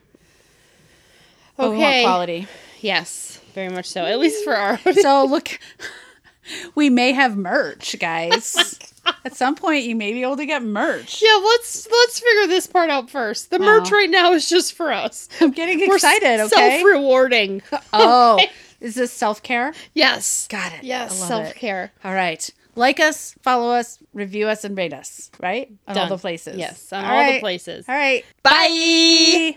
But 1.56 1.70
we 1.70 1.76
want 1.78 1.88
Okay. 1.88 2.02
quality. 2.02 2.46
Yes, 2.80 3.40
very 3.54 3.70
much 3.70 3.86
so. 3.86 4.04
At 4.04 4.18
least 4.18 4.44
for 4.44 4.54
our. 4.54 4.78
So 5.00 5.24
look, 5.24 5.58
we 6.74 6.90
may 6.90 7.12
have 7.12 7.36
merch, 7.36 7.96
guys. 7.98 8.54
Oh 8.58 9.12
At 9.24 9.36
some 9.36 9.54
point, 9.54 9.84
you 9.84 9.94
may 9.94 10.12
be 10.12 10.22
able 10.22 10.36
to 10.36 10.46
get 10.46 10.64
merch. 10.64 11.22
yeah, 11.22 11.38
let's 11.42 11.88
let's 11.90 12.18
figure 12.18 12.48
this 12.48 12.66
part 12.66 12.90
out 12.90 13.08
first. 13.08 13.50
The 13.50 13.60
merch 13.60 13.88
Oh. 13.92 13.96
right 13.96 14.10
now 14.10 14.32
is 14.32 14.48
just 14.48 14.74
for 14.74 14.92
us. 14.92 15.28
I'm 15.40 15.52
getting 15.52 15.78
We're 15.88 15.94
excited. 15.94 16.40
Okay. 16.40 16.48
Self 16.48 16.84
rewarding. 16.84 17.62
oh, 17.92 18.40
is 18.80 18.96
this 18.96 19.12
self 19.12 19.42
care? 19.44 19.72
yes. 19.94 20.48
Got 20.48 20.72
it. 20.72 20.82
Yes. 20.82 21.16
self 21.16 21.54
care. 21.54 21.92
All 22.02 22.12
right. 22.14 22.48
Like 22.74 22.98
us, 23.00 23.34
follow 23.42 23.70
us, 23.72 23.98
review 24.12 24.48
us, 24.48 24.64
and 24.64 24.76
rate 24.76 24.92
us. 24.92 25.30
Right 25.40 25.72
on 25.88 25.96
all 25.96 26.08
the 26.08 26.18
places. 26.18 26.58
Yes. 26.58 26.92
On 26.92 27.02
All 27.04 27.16
all 27.16 27.32
the 27.32 27.40
places. 27.40 27.86
All 27.88 27.94
right. 27.94 28.24
Bye. 28.42 29.56